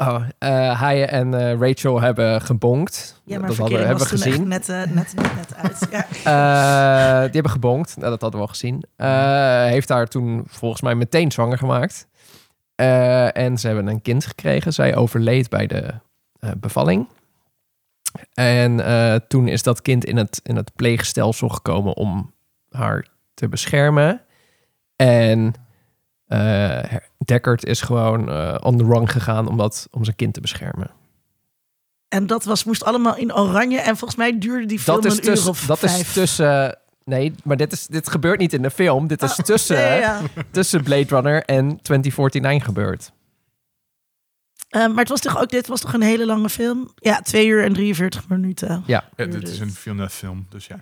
Oh, 0.01 0.21
eh, 0.37 0.79
hij 0.81 1.07
en 1.07 1.33
eh, 1.33 1.59
Rachel 1.67 2.01
hebben 2.01 2.41
gebonkt. 2.41 3.21
Ja, 3.25 3.39
maar 3.39 3.47
dat 3.47 3.57
hadden, 3.57 3.79
hebben 3.79 3.97
we 4.03 4.09
gezien. 4.09 4.47
net, 4.47 4.69
eh, 4.69 4.75
net, 4.77 4.93
net, 4.93 5.15
net 5.15 5.55
uit. 5.55 5.87
Ja. 5.91 6.05
Eh, 6.23 7.21
die 7.23 7.31
hebben 7.33 7.51
gebonkt. 7.51 7.97
Nou, 7.97 8.09
dat 8.09 8.21
hadden 8.21 8.39
we 8.39 8.45
al 8.45 8.51
gezien. 8.53 8.83
Eh, 8.95 9.63
heeft 9.63 9.89
haar 9.89 10.07
toen 10.07 10.43
volgens 10.47 10.81
mij 10.81 10.95
meteen 10.95 11.31
zwanger 11.31 11.57
gemaakt. 11.57 12.07
Eh, 12.79 13.37
en 13.37 13.57
ze 13.57 13.67
hebben 13.67 13.87
een 13.87 14.01
kind 14.01 14.25
gekregen. 14.25 14.73
Zij 14.73 14.95
overleed 14.95 15.49
bij 15.49 15.67
de 15.67 15.93
eh, 16.39 16.51
bevalling. 16.57 17.07
En 18.33 18.85
eh, 18.85 19.15
toen 19.15 19.47
is 19.47 19.63
dat 19.63 19.81
kind 19.81 20.05
in 20.05 20.17
het, 20.17 20.39
in 20.43 20.55
het 20.55 20.75
pleegstelsel 20.75 21.49
gekomen 21.49 21.95
om 21.95 22.33
haar 22.69 23.07
te 23.33 23.49
beschermen. 23.49 24.21
En 24.95 25.53
Deckard 27.25 27.65
is 27.65 27.81
gewoon 27.81 28.19
on 28.63 28.77
the 28.77 28.83
run 28.83 29.07
gegaan 29.07 29.47
om, 29.47 29.57
dat, 29.57 29.87
om 29.91 30.03
zijn 30.03 30.15
kind 30.15 30.33
te 30.33 30.41
beschermen. 30.41 30.91
En 32.07 32.27
dat 32.27 32.43
was, 32.43 32.63
moest 32.63 32.83
allemaal 32.83 33.15
in 33.15 33.33
oranje. 33.35 33.79
En 33.79 33.97
volgens 33.97 34.15
mij 34.15 34.39
duurde 34.39 34.65
die 34.65 34.79
film 34.79 35.01
Dat 35.01 35.11
is 35.11 35.17
een 35.17 35.37
uur 35.37 35.49
of 35.49 35.65
Dat 35.65 35.79
vijf. 35.79 35.99
is 35.99 36.13
tussen. 36.13 36.77
Nee, 37.09 37.33
maar 37.43 37.57
dit, 37.57 37.71
is, 37.71 37.87
dit 37.87 38.09
gebeurt 38.09 38.39
niet 38.39 38.53
in 38.53 38.61
de 38.61 38.69
film. 38.69 39.07
Dit 39.07 39.21
is 39.21 39.31
Ah, 39.31 39.45
tussen, 39.45 39.77
ja, 39.77 39.93
ja, 39.93 40.19
ja. 40.35 40.43
tussen 40.51 40.83
Blade 40.83 41.05
Runner 41.07 41.43
en 41.43 41.81
2049 41.81 42.65
gebeurd. 42.65 43.11
Eh, 44.69 44.87
maar 44.87 44.97
het 44.97 45.09
was 45.09 45.19
toch 45.19 45.41
ook, 45.41 45.49
dit 45.49 45.67
was 45.67 45.81
toch 45.81 45.93
een 45.93 46.01
hele 46.01 46.25
lange 46.25 46.49
film? 46.49 46.89
Ja, 46.95 47.21
twee 47.21 47.47
uur 47.47 47.63
en 47.63 47.73
43 47.73 48.27
minuten. 48.27 48.83
Ja, 48.85 49.03
Ja, 49.15 49.25
dit 49.25 49.49
is 49.49 49.59
een 49.59 49.71
Villeneuve 49.71 50.15
film, 50.15 50.45
dus 50.49 50.67
ja. 50.67 50.79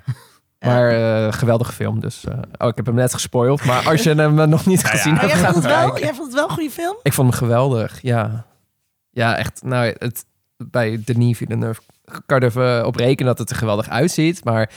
maar 0.59 0.89
eh, 0.89 1.33
geweldige 1.33 1.71
film. 1.71 1.99
Dus, 1.99 2.23
eh, 2.25 2.37
oh, 2.57 2.67
ik 2.67 2.75
heb 2.75 2.85
hem 2.85 2.95
net 2.95 3.13
gespoild. 3.13 3.65
Maar 3.65 3.87
als 3.87 4.03
je 4.03 4.13
hem 4.13 4.49
nog 4.49 4.65
niet 4.65 4.81
Ja, 4.85 4.87
gezien 4.89 5.17
hebt, 5.17 5.31
jij 5.31 5.43
vond, 5.43 5.55
het 5.55 5.65
wel, 5.65 5.99
jij 5.99 6.13
vond 6.13 6.25
het 6.27 6.33
wel 6.33 6.43
een 6.43 6.53
goede 6.53 6.71
film? 6.71 6.95
Ik 7.03 7.13
vond 7.13 7.29
hem 7.29 7.37
geweldig, 7.39 8.01
ja. 8.01 8.45
Ja, 9.09 9.37
echt. 9.37 9.61
Nou, 9.63 9.95
het, 9.97 10.25
bij 10.57 11.01
Denis 11.05 11.37
Villeneuve 11.37 11.81
kan 12.25 12.39
je 12.39 12.45
er 12.45 12.51
even 12.51 12.85
op 12.85 12.95
rekenen 12.95 13.25
dat 13.25 13.37
het 13.37 13.49
er 13.49 13.55
geweldig 13.55 13.89
uitziet. 13.89 14.43
Maar 14.43 14.69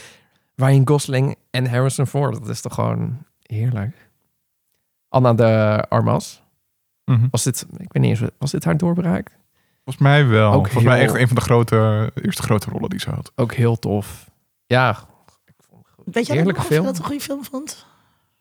Ryan 0.55 0.87
Gosling 0.87 1.35
en 1.51 1.69
Harrison 1.69 2.07
Ford, 2.07 2.33
dat 2.39 2.49
is 2.49 2.61
toch 2.61 2.73
gewoon 2.73 3.25
heerlijk. 3.41 4.09
Anna 5.09 5.33
de 5.33 5.85
Armas. 5.89 6.43
Mhm. 7.05 7.27
Was 7.31 7.43
dit, 7.43 7.65
ik 7.77 7.93
weet 7.93 8.03
niet 8.03 8.19
eens, 8.19 8.31
was 8.37 8.51
dit 8.51 8.63
haar 8.63 8.77
doorbraak? 8.77 9.39
Volgens 9.83 10.05
mij 10.05 10.27
wel. 10.27 10.51
Ook 10.53 10.63
Volgens 10.65 10.83
mij 10.83 11.01
echt 11.01 11.13
een 11.15 11.27
van 11.27 11.35
de 11.35 11.41
grote, 11.41 12.11
eerste 12.15 12.41
grote 12.41 12.69
rollen 12.69 12.89
die 12.89 12.99
ze 12.99 13.09
had. 13.09 13.31
Ook 13.35 13.53
heel 13.53 13.79
tof. 13.79 14.29
Ja, 14.65 14.97
Weet 16.05 16.27
jij 16.27 16.43
nog 16.43 16.57
of 16.57 16.61
je 16.61 16.73
film. 16.73 16.85
dat 16.85 16.97
een 16.97 17.03
goede 17.03 17.21
film 17.21 17.43
vond? 17.43 17.85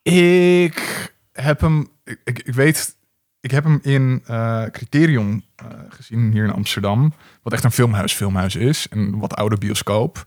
Ik 0.02 1.14
heb 1.32 1.60
hem, 1.60 1.88
ik, 2.04 2.20
ik, 2.24 2.38
ik 2.38 2.54
weet, 2.54 2.96
ik 3.40 3.50
heb 3.50 3.64
hem 3.64 3.78
in 3.82 4.22
eh, 4.26 4.64
Criterion 4.64 5.44
eh, 5.56 5.66
gezien 5.88 6.32
hier 6.32 6.44
in 6.44 6.52
Amsterdam. 6.52 7.12
Wat 7.42 7.52
echt 7.52 7.64
een 7.64 7.70
filmhuis, 7.72 8.12
filmhuis 8.12 8.56
is. 8.56 8.86
Een 8.90 9.18
wat 9.18 9.36
oude 9.36 9.56
bioscoop. 9.56 10.24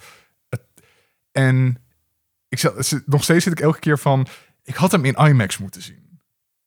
En 1.33 1.77
ik 2.47 2.59
zat, 2.59 2.85
zit- 2.85 3.07
nog 3.07 3.23
steeds 3.23 3.43
zit 3.43 3.53
ik 3.53 3.59
elke 3.59 3.79
keer 3.79 3.99
van, 3.99 4.27
ik 4.63 4.75
had 4.75 4.91
hem 4.91 5.05
in 5.05 5.13
IMAX 5.15 5.57
moeten 5.57 5.81
zien. 5.81 6.01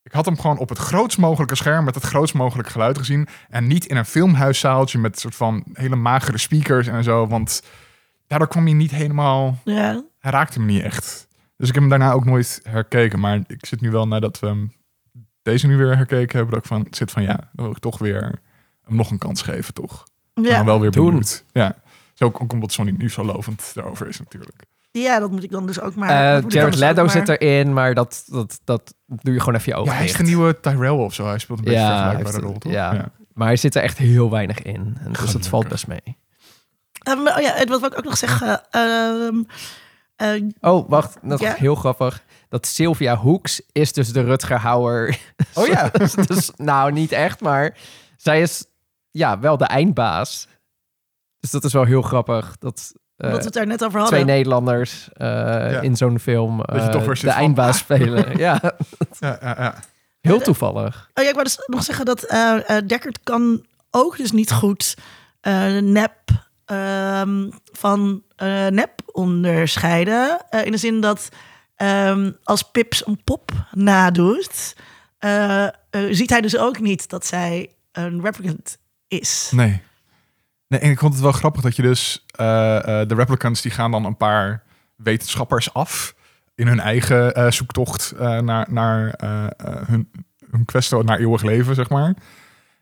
Ik 0.02 0.12
had 0.12 0.24
hem 0.24 0.38
gewoon 0.40 0.58
op 0.58 0.68
het 0.68 0.78
grootst 0.78 1.18
mogelijke 1.18 1.54
scherm 1.54 1.84
met 1.84 1.94
het 1.94 2.04
grootst 2.04 2.34
mogelijke 2.34 2.70
geluid 2.70 2.98
gezien. 2.98 3.28
En 3.48 3.66
niet 3.66 3.84
in 3.84 3.96
een 3.96 4.04
filmhuiszaaltje 4.04 4.98
met 4.98 5.12
een 5.14 5.20
soort 5.20 5.34
van 5.34 5.64
hele 5.72 5.96
magere 5.96 6.38
speakers 6.38 6.86
en 6.86 7.04
zo. 7.04 7.26
Want 7.26 7.62
daardoor 8.26 8.48
kwam 8.48 8.64
hij 8.64 8.72
niet 8.74 8.90
helemaal 8.90 9.58
Ja. 9.64 10.02
hij 10.18 10.30
raakte 10.30 10.60
me 10.60 10.66
niet 10.66 10.82
echt. 10.82 11.28
Dus 11.56 11.68
ik 11.68 11.74
heb 11.74 11.82
hem 11.82 11.90
daarna 11.90 12.12
ook 12.12 12.24
nooit 12.24 12.60
herkeken. 12.62 13.20
Maar 13.20 13.40
ik 13.46 13.66
zit 13.66 13.80
nu 13.80 13.90
wel 13.90 14.08
nadat 14.08 14.38
we 14.38 14.46
hem 14.46 14.72
deze 15.42 15.66
nu 15.66 15.76
weer 15.76 15.96
herkeken 15.96 16.36
hebben, 16.36 16.54
dat 16.54 16.62
ik 16.64 16.68
van 16.68 16.86
zit 16.90 17.10
van 17.10 17.22
ja, 17.22 17.36
dan 17.52 17.64
wil 17.64 17.70
ik 17.70 17.78
toch 17.78 17.98
weer 17.98 18.22
hem 18.84 18.96
nog 18.96 19.10
een 19.10 19.18
kans 19.18 19.42
geven, 19.42 19.74
toch? 19.74 20.04
Ja. 20.34 20.56
dan 20.56 20.66
wel 20.66 20.80
weer 20.80 20.90
Doen. 20.90 21.04
benieuwd. 21.06 21.44
Ja. 21.52 21.76
Zo 22.16 22.24
ook, 22.24 22.42
ook 22.42 22.52
omdat 22.52 22.72
Sony 22.72 22.94
nu 22.98 23.10
zo 23.10 23.24
lovend 23.24 23.70
daarover 23.74 24.08
is 24.08 24.18
natuurlijk. 24.18 24.62
ja, 24.90 25.18
dat 25.18 25.30
moet 25.30 25.42
ik 25.42 25.50
dan 25.50 25.66
dus 25.66 25.80
ook 25.80 25.94
maar... 25.94 26.08
Eh, 26.08 26.32
dat 26.32 26.42
dan 26.42 26.50
Jared 26.50 26.70
dus 26.72 26.80
Leto 26.80 27.02
maar- 27.02 27.10
zit 27.10 27.28
erin, 27.28 27.72
maar 27.72 27.94
dat, 27.94 28.24
dat, 28.26 28.60
dat 28.64 28.94
doe 29.06 29.32
je 29.34 29.38
gewoon 29.40 29.54
even 29.54 29.72
je 29.72 29.78
ogen 29.78 29.90
ja, 29.92 29.96
hij 29.98 30.06
is 30.06 30.12
de 30.16 30.22
nieuwe 30.22 30.60
Tyrell 30.60 30.90
of 30.90 31.14
zo. 31.14 31.26
Hij 31.26 31.38
speelt 31.38 31.58
een 31.58 31.64
beetje 31.64 31.80
Ja, 31.80 32.02
vergelijkbare 32.02 32.40
rol, 32.46 32.58
toch? 32.58 32.72
ja. 32.72 33.10
Maar 33.32 33.46
hij 33.46 33.56
zit 33.56 33.74
er 33.74 33.82
echt 33.82 33.98
heel 33.98 34.30
weinig 34.30 34.62
in. 34.62 34.74
En 35.00 35.12
dus 35.12 35.18
Gelukkig. 35.18 35.48
valt 35.48 35.68
best 35.68 35.86
mee. 35.86 36.16
Ehm, 37.02 37.18
oh 37.18 37.40
ja, 37.40 37.64
wat 37.64 37.80
wil 37.80 37.90
ik 37.90 37.98
ook 37.98 38.04
nog 38.04 38.16
zeggen? 38.16 38.60
ehm, 38.70 39.42
eh, 40.16 40.42
Oh, 40.60 40.88
wacht. 40.88 41.18
Dat 41.22 41.40
is 41.40 41.46
Ja. 41.46 41.54
heel 41.54 41.74
grappig. 41.74 42.24
dat 42.48 42.66
Sylvia 42.66 43.16
Hoeks 43.16 43.62
is 43.72 43.92
dus 43.92 44.12
de 44.12 44.20
Rutger 44.22 44.58
Hauer. 44.58 45.18
Oh 45.54 45.66
ja. 45.66 45.90
dus, 46.26 46.50
nou, 46.56 46.92
niet 46.92 47.12
echt, 47.12 47.40
maar 47.40 47.76
zij 48.16 48.40
is 48.40 48.64
ja, 49.10 49.38
wel 49.38 49.56
de 49.56 49.64
eindbaas. 49.64 50.48
Dus 51.46 51.54
dat 51.54 51.64
is 51.64 51.72
wel 51.72 51.84
heel 51.84 52.02
grappig. 52.02 52.56
Dat 52.58 52.92
eh, 53.16 53.30
Wat 53.30 53.38
we 53.38 53.44
het 53.44 53.54
daar 53.54 53.66
net 53.66 53.84
over 53.84 54.00
twee 54.06 54.18
hadden. 54.18 54.36
Nederlanders 54.36 55.08
eh, 55.12 55.82
in 55.82 55.96
zo'n 55.96 56.18
film 56.18 56.56
Dat 56.56 56.74
je 56.74 56.80
eh, 56.80 56.88
toch 56.88 57.04
weer 57.04 57.14
de 57.14 57.20
van, 57.20 57.30
eindbaas 57.30 57.74
ah. 57.76 57.82
spelen. 57.82 58.36
ja, 58.38 58.60
ja, 59.20 59.38
ja, 59.40 59.54
ja. 59.58 59.74
heel 60.20 60.40
toevallig. 60.40 61.10
Oh 61.14 61.22
ja, 61.22 61.28
ik 61.28 61.34
wou 61.34 61.44
dus 61.44 61.58
nog 61.66 61.82
zeggen 61.82 62.04
dat 62.04 62.22
eh 62.22 62.76
eh, 62.76 62.86
Deckard 62.86 63.20
kan 63.22 63.66
ook 63.90 64.16
dus 64.16 64.32
niet 64.32 64.52
goed 64.52 64.96
eh, 65.40 65.78
nep 65.78 66.18
ehm, 66.64 67.50
van 67.72 68.22
eh, 68.36 68.66
nep 68.66 68.92
onderscheiden. 69.12 70.38
Eh, 70.50 70.64
in 70.64 70.70
de 70.70 70.78
zin 70.78 71.00
dat 71.00 71.28
ehm, 71.76 72.32
als 72.42 72.62
Pips 72.62 73.06
een 73.06 73.20
pop 73.24 73.50
nadoet, 73.72 74.76
eh, 75.18 75.64
eh, 75.64 75.72
ziet 76.10 76.30
hij 76.30 76.40
dus 76.40 76.56
ook 76.56 76.80
niet 76.80 77.08
dat 77.08 77.26
zij 77.26 77.70
een 77.92 78.22
replicant 78.22 78.78
is. 79.08 79.50
Nee. 79.54 79.82
Nee, 80.68 80.80
en 80.80 80.90
ik 80.90 80.98
vond 80.98 81.12
het 81.12 81.22
wel 81.22 81.32
grappig 81.32 81.62
dat 81.62 81.76
je 81.76 81.82
dus... 81.82 82.24
eh, 82.30 82.76
eh, 83.00 83.08
de 83.08 83.14
replicants 83.14 83.62
die 83.62 83.70
gaan 83.70 83.90
dan 83.90 84.04
een 84.04 84.16
paar 84.16 84.62
wetenschappers 84.96 85.72
af... 85.74 86.14
in 86.54 86.66
hun 86.66 86.80
eigen 86.80 87.34
eh, 87.34 87.50
zoektocht 87.50 88.14
naar, 88.18 88.66
naar 88.70 89.10
eh, 89.10 89.44
eh, 89.44 89.50
hun, 89.86 90.10
hun 90.50 90.64
quest 90.64 90.92
naar 91.02 91.18
eeuwig 91.18 91.42
leven, 91.42 91.74
zeg 91.74 91.88
maar. 91.88 92.14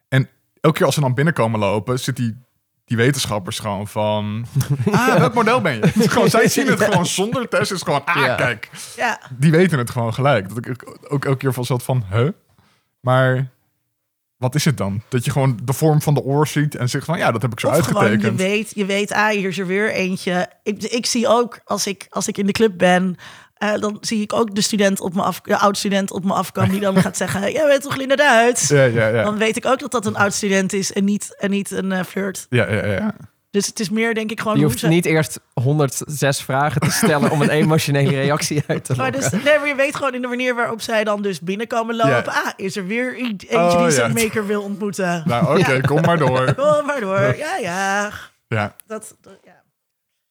En 0.09 0.29
elke 0.61 0.77
keer 0.77 0.87
als 0.87 0.95
ze 0.95 1.01
dan 1.01 1.15
binnenkomen 1.15 1.61
lopen... 1.61 2.01
zit 2.01 2.17
die, 2.17 2.37
die 2.85 2.97
wetenschappers 2.97 3.59
gewoon 3.59 3.89
van... 3.89 4.47
Ah, 4.93 5.15
welk 5.17 5.35
model 5.35 5.61
ben 5.61 5.75
je? 5.75 5.81
Het 5.81 5.97
is 5.97 6.07
gewoon, 6.07 6.31
zij 6.31 6.49
zien 6.49 6.67
het 6.67 6.83
gewoon 6.85 7.07
zonder 7.07 7.49
test. 7.49 7.69
Het 7.69 7.79
is 7.79 7.85
gewoon, 7.85 8.05
ah, 8.05 8.17
Ja. 8.17 8.35
kijk. 8.35 8.71
Ja, 8.97 9.21
Die 9.31 9.51
weten 9.51 9.79
het 9.79 9.91
gewoon 9.91 10.15
gelijk. 10.15 10.49
Dat 10.49 10.67
ik 10.67 10.97
ook 11.09 11.25
elke 11.25 11.37
keer 11.39 11.53
van 11.53 11.65
zat 11.65 11.83
van, 11.83 12.05
huh? 12.13 12.29
Maar... 13.01 13.53
Wat 14.45 14.55
is 14.55 14.65
het 14.65 14.77
dan? 14.77 15.03
Dat 15.09 15.25
je 15.25 15.31
gewoon 15.31 15.59
de 15.63 15.73
vorm 15.73 16.03
van 16.03 16.15
de 16.15 16.23
oor 16.23 16.47
ziet 16.47 16.75
en 16.75 16.89
zegt 16.89 17.05
van 17.05 17.19
ja, 17.19 17.33
dat 17.33 17.43
heb 17.43 17.53
ik 17.53 17.61
zo 17.61 17.69
of 17.69 17.77
gewoon 17.77 18.03
je 18.03 18.09
uitgetekend. 18.09 18.41
weet, 18.41 18.73
je 18.75 18.85
weet, 18.85 19.13
ah, 19.13 19.29
hier 19.29 19.49
is 19.49 19.59
er 19.59 19.67
weer 19.67 19.91
eentje. 19.91 20.49
Ik, 20.63 20.83
ik 20.83 21.07
zie 21.07 21.29
ook, 21.29 21.61
als 21.65 21.87
ik, 21.87 22.07
als 22.11 22.29
ik 22.29 22.39
in 22.39 22.47
de 22.47 22.53
club 22.53 22.79
ben, 22.79 23.17
eh, 23.55 23.75
dan 23.75 23.97
zie 24.01 24.23
ik 24.23 24.33
ook 24.33 24.55
de 24.55 24.61
student 24.61 25.01
op 25.01 25.15
me 25.15 25.23
af, 25.23 25.41
de 25.41 25.59
oud-student 25.59 26.11
op 26.11 26.25
me 26.25 26.33
afkomen 26.33 26.71
die 26.71 26.81
dan 26.81 26.97
gaat 27.03 27.17
zeggen, 27.17 27.53
jij 27.53 27.67
bent 27.67 27.83
toch 27.83 27.97
Linda 27.97 28.17
Duits? 28.17 28.69
Ja, 28.69 28.85
ja, 28.85 29.09
ja. 29.09 29.23
Dan 29.23 29.39
weet 29.39 29.57
ik 29.57 29.67
ook 29.67 29.79
dat 29.79 29.91
dat 29.91 30.07
een 30.07 30.17
oud-student 30.17 30.73
is 30.73 30.93
en 30.93 31.05
niet, 31.05 31.37
en 31.39 31.51
niet 31.51 31.71
een 31.71 31.93
eh, 31.93 32.05
flirt. 32.05 32.47
Ja, 32.51 32.71
ja, 32.71 32.87
ja. 32.87 33.15
Dus 33.55 33.67
het 33.67 33.81
is 33.81 33.91
meer, 33.91 34.15
denk 34.15 34.31
ik, 34.31 34.39
gewoon 34.41 34.55
Je 34.55 34.59
hoe 34.63 34.69
hoeft 34.69 34.81
ze- 34.83 34.89
niet 34.89 35.05
eerst 35.05 35.41
106 35.63 36.43
vragen 36.43 36.81
te 36.81 36.91
stellen 36.91 37.31
om 37.31 37.43
een 37.43 37.49
emotionele 37.63 38.11
reactie 38.11 38.63
uit 38.67 38.85
te 38.85 38.95
Maar 38.97 39.11
lokken. 39.13 39.31
dus, 39.31 39.43
nee, 39.43 39.59
maar 39.59 39.69
je 39.69 39.75
weet 39.75 39.95
gewoon 39.97 40.15
in 40.15 40.23
de 40.23 40.29
manier 40.29 40.55
waarop 40.55 40.81
zij 40.81 41.05
dan 41.05 41.23
dus 41.23 41.41
binnenkomen 41.41 41.97
lopen. 41.97 42.33
Ah, 42.33 42.47
is 42.57 42.77
er 42.77 42.87
weer 42.87 43.17
eentje 43.17 43.49
Oh, 43.57 43.71
die 43.71 43.79
ja. 43.81 43.91
zijn 43.91 44.13
maker 44.13 44.47
wil 44.47 44.63
ontmoeten. 44.63 45.23
Nou, 45.27 45.59
oké, 45.61 45.81
kom 45.81 46.01
maar 46.01 46.19
door. 46.19 46.55
Kom 46.65 46.87
maar 46.87 47.01
door. 47.01 47.37
Ja, 47.37 47.57
ja. 47.57 48.11
Ja, 48.49 48.75
Dat, 48.87 49.17
dat- 49.21 49.39
ja. 49.45 49.63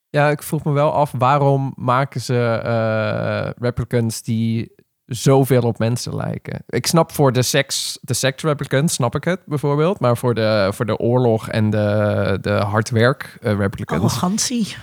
Ja, 0.10 0.30
ik 0.30 0.44
vroeg 0.44 0.64
me 0.64 0.72
wel 0.72 0.94
af, 0.94 1.12
waarom 1.18 1.74
maken 1.76 2.22
ze 2.22 2.60
eh 2.64 3.50
replicants 3.60 4.22
die 4.22 4.72
zoveel 5.16 5.62
op 5.62 5.78
mensen 5.78 6.16
lijken? 6.16 6.64
Ik 6.68 6.88
snap 6.88 7.12
voor 7.12 7.32
de 7.32 7.42
seks, 7.42 7.98
de 8.02 8.14
seks 8.14 8.44
replicants, 8.44 8.94
snap 8.94 9.16
ik 9.16 9.24
het 9.24 9.40
bijvoorbeeld. 9.46 10.00
Maar 10.00 10.18
voor 10.18 10.34
de, 10.34 10.70
voor 10.74 10.86
de 10.86 10.98
oorlog 10.98 11.50
en 11.50 11.70
de, 11.70 12.38
de 12.42 12.52
hardwerk 12.52 13.38
eh, 13.42 13.56
replicants. 13.58 14.04
Arrogantie. 14.04 14.76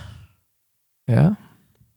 Ja? 1.03 1.37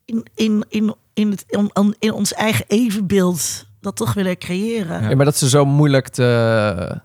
In, 0.04 0.26
in, 0.34 0.64
in, 0.68 0.94
in, 1.12 1.30
het, 1.30 1.44
in, 1.46 1.94
in 1.98 2.12
ons 2.12 2.32
eigen 2.32 2.64
evenbeeld 2.68 3.66
dat 3.80 3.96
toch 3.96 4.14
willen 4.14 4.38
creëren. 4.38 5.02
Ja. 5.02 5.08
ja, 5.08 5.16
maar 5.16 5.24
dat 5.24 5.36
ze 5.36 5.48
zo 5.48 5.64
moeilijk 5.64 6.08
te, 6.08 7.00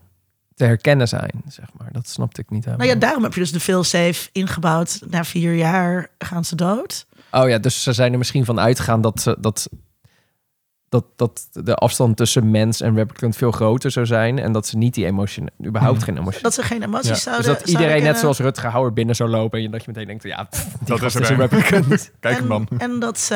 te 0.56 0.64
herkennen 0.64 1.08
zijn, 1.08 1.42
zeg 1.48 1.68
maar. 1.78 1.92
Dat 1.92 2.08
snapte 2.08 2.42
ik 2.42 2.50
niet 2.50 2.66
helemaal. 2.66 2.86
Nou 2.86 2.98
ja, 2.98 3.06
daarom 3.06 3.24
heb 3.24 3.34
je 3.34 3.40
dus 3.40 3.52
de 3.52 3.60
failsafe 3.60 4.30
ingebouwd. 4.32 5.00
Na 5.10 5.24
vier 5.24 5.56
jaar 5.56 6.10
gaan 6.18 6.46
ze 6.46 6.56
dood. 6.56 7.08
Oh 7.32 7.50
ja, 7.50 7.58
dus 7.58 7.84
ze 7.84 7.94
zijn 7.94 8.12
er 8.12 8.18
misschien 8.18 8.46
van 8.46 8.60
uitgegaan 8.60 9.02
dat, 9.02 9.22
ze, 9.22 9.38
dat, 9.40 9.70
dat, 10.90 11.06
dat 11.16 11.48
de 11.52 11.76
afstand 11.76 12.18
tussen 12.18 12.52
mens 12.52 12.82
en 12.82 12.96
replicant 12.96 13.36
veel 13.36 13.52
groter 13.52 13.92
zou 13.92 14.06
zijn. 14.06 14.40
En 14.40 14.52
dat 14.52 14.68
ze 14.68 14.78
niet 14.78 14.94
die 14.94 15.06
emotie, 15.06 15.44
überhaupt 15.66 15.96
Hmm. 15.96 16.06
geen 16.06 16.18
emotie. 16.18 16.42
Dat 16.42 16.54
ze 16.54 16.64
geen 16.64 16.84
emoties 16.84 17.08
Ja. 17.08 17.14
dus 17.14 17.24
zouden 17.24 17.46
dat 17.46 17.56
zouden 17.58 17.82
iedereen 17.82 18.04
net 18.04 18.18
zoals 18.18 18.40
Rutger 18.40 18.70
Hauer 18.70 18.94
binnen 18.94 19.16
zou 19.16 19.30
lopen. 19.30 19.64
En 19.64 19.72
dat 19.72 19.82
je 19.82 19.92
meteen 19.92 20.08
denkt, 20.08 20.24
ja, 20.24 20.44
pff, 20.44 20.64
die 20.64 20.88
Dat 20.88 21.00
gast 21.00 21.16
is 21.16 21.22
is 21.22 21.30
een 21.30 21.36
replicant. 21.36 22.12
kijk 22.20 22.38
en, 22.38 22.40
hem 22.40 22.48
dan. 22.48 22.68
En 22.80 23.00
dat 23.00 23.20
ze 23.20 23.36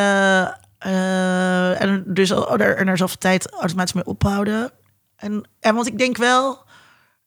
eh, 0.84 1.82
en 1.82 2.04
dus 2.08 2.32
oh, 2.32 2.62
er, 2.62 2.78
en 2.78 2.88
er 2.88 2.98
zoveel 2.98 3.18
tijd 3.18 3.52
automatisch 3.52 3.94
mee 3.94 4.06
ophouden. 4.06 4.72
En, 5.16 5.50
en 5.60 5.76
want 5.76 5.88
ik 5.88 5.98
denk 5.98 6.18
wel, 6.18 6.58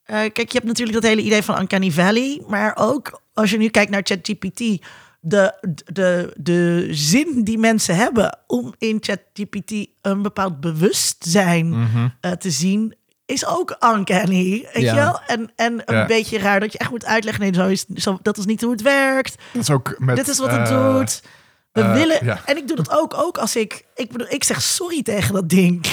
eh, 0.04 0.16
kijk, 0.16 0.36
je 0.36 0.52
hebt 0.52 0.64
natuurlijk 0.64 1.00
dat 1.00 1.10
hele 1.10 1.22
idee 1.22 1.42
van 1.42 1.60
Uncanny 1.60 1.90
Valley, 1.90 2.42
maar 2.48 2.76
ook 2.78 3.20
als 3.34 3.50
je 3.50 3.58
nu 3.58 3.68
kijkt 3.68 3.90
naar 3.90 4.00
ChatGPT, 4.04 4.86
de, 5.20 5.54
de, 5.92 6.32
de 6.36 6.88
zin 6.90 7.44
die 7.44 7.58
mensen 7.58 7.96
hebben 7.96 8.38
om 8.46 8.74
in 8.78 8.96
ChatGPT 9.00 9.86
een 10.02 10.22
bepaald 10.22 10.60
bewustzijn 10.60 11.68
Mhm. 11.68 12.08
eh, 12.20 12.30
te 12.32 12.50
zien, 12.50 12.94
is 13.26 13.46
ook 13.46 13.76
uncanny, 13.96 14.68
weet 14.72 14.82
Ja. 14.82 14.94
je 14.94 15.00
wel? 15.00 15.20
En, 15.26 15.50
en 15.56 15.82
een 15.84 15.94
Ja. 15.96 16.06
beetje 16.06 16.38
raar 16.38 16.60
dat 16.60 16.72
je 16.72 16.78
echt 16.78 16.90
moet 16.90 17.04
uitleggen, 17.04 17.42
nee, 17.42 17.54
zo 17.54 17.66
is, 17.68 17.84
zo, 17.86 18.18
dat 18.22 18.38
is 18.38 18.44
niet 18.46 18.60
hoe 18.60 18.70
het 18.70 18.82
werkt. 18.82 19.34
Dat 19.52 19.62
is 19.62 19.70
ook 19.70 19.94
met... 19.98 20.16
Dit 20.16 20.28
is 20.28 20.38
wat 20.38 20.50
het 20.50 20.68
eh, 20.68 20.94
doet. 20.96 21.22
We 21.72 21.80
eh, 21.82 21.92
willen. 21.92 22.24
ja. 22.24 22.40
En 22.44 22.56
ik 22.56 22.66
doe 22.68 22.76
dat 22.76 22.90
ook, 22.90 23.14
ook 23.14 23.38
als 23.38 23.56
ik. 23.56 23.84
Ik 23.96 24.12
bedoel, 24.12 24.26
ik 24.30 24.44
zeg 24.44 24.62
sorry 24.62 25.02
tegen 25.02 25.34
dat 25.34 25.48
ding. 25.48 25.86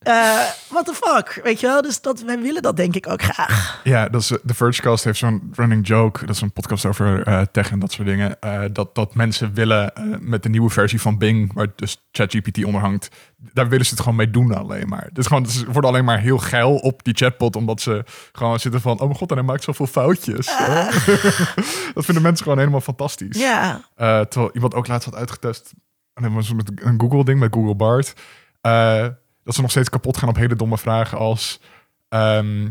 Eh 0.00 0.44
what 0.68 0.84
the 0.86 0.94
fuck, 0.94 1.40
weet 1.44 1.60
je 1.60 1.66
wel? 1.66 1.82
Dus 1.82 2.00
dat, 2.00 2.20
wij 2.20 2.40
willen 2.40 2.62
dat 2.62 2.76
denk 2.76 2.94
ik 2.94 3.08
ook 3.08 3.22
graag. 3.22 3.80
Ja, 3.84 4.08
dat 4.08 4.20
is, 4.20 4.30
eh, 4.30 4.38
de 4.42 4.54
Vergecast 4.54 5.04
heeft 5.04 5.18
zo'n 5.18 5.52
running 5.54 5.86
joke. 5.86 6.26
Dat 6.26 6.34
is 6.34 6.40
een 6.40 6.52
podcast 6.52 6.86
over 6.86 7.22
eh, 7.22 7.42
tech 7.52 7.70
en 7.70 7.78
dat 7.78 7.92
soort 7.92 8.08
dingen. 8.08 8.36
dat, 8.72 8.94
dat 8.94 9.14
mensen 9.14 9.54
willen 9.54 9.92
met 10.20 10.42
de 10.42 10.48
nieuwe 10.48 10.70
versie 10.70 11.00
van 11.00 11.18
Bing, 11.18 11.52
waar 11.52 11.66
dus 11.76 12.08
ChatGPT 12.12 12.64
onder 12.64 12.80
hangt, 12.80 13.08
daar 13.36 13.68
willen 13.68 13.84
ze 13.84 13.90
het 13.90 14.00
gewoon 14.00 14.16
mee 14.16 14.30
doen 14.30 14.54
alleen 14.54 14.88
maar. 14.88 15.08
Dus 15.12 15.26
gewoon, 15.26 15.46
ze 15.46 15.64
worden 15.64 15.90
alleen 15.90 16.04
maar 16.04 16.20
heel 16.20 16.38
geil 16.38 16.76
op 16.76 17.04
die 17.04 17.14
chatbot, 17.14 17.56
omdat 17.56 17.80
ze 17.80 18.04
gewoon 18.32 18.60
zitten 18.60 18.80
van, 18.80 18.92
oh 18.92 19.04
mijn 19.04 19.14
god, 19.14 19.30
en 19.30 19.36
hij 19.36 19.46
maakt 19.46 19.64
zoveel 19.64 19.86
foutjes. 19.86 20.46
dat 21.94 22.04
vinden 22.04 22.22
mensen 22.22 22.42
gewoon 22.42 22.58
helemaal 22.58 22.80
fantastisch. 22.80 23.38
Ja. 23.38 23.80
Terwijl 23.96 24.50
iemand 24.52 24.74
ook 24.74 24.86
laatst 24.86 25.04
had 25.10 25.18
uitgetest. 25.18 25.72
En 26.14 26.22
dat 26.22 26.32
was 26.32 26.52
met 26.52 26.70
een 26.74 27.00
Google-ding 27.00 27.38
met 27.40 27.54
Google 27.54 27.74
Bart. 27.74 28.14
eh, 28.60 29.06
dat 29.44 29.54
ze 29.54 29.60
nog 29.60 29.70
steeds 29.70 29.88
kapot 29.88 30.16
gaan 30.16 30.28
op 30.28 30.36
hele 30.36 30.56
domme 30.56 30.78
vragen 30.78 31.18
als... 31.18 31.60
ehm, 32.08 32.68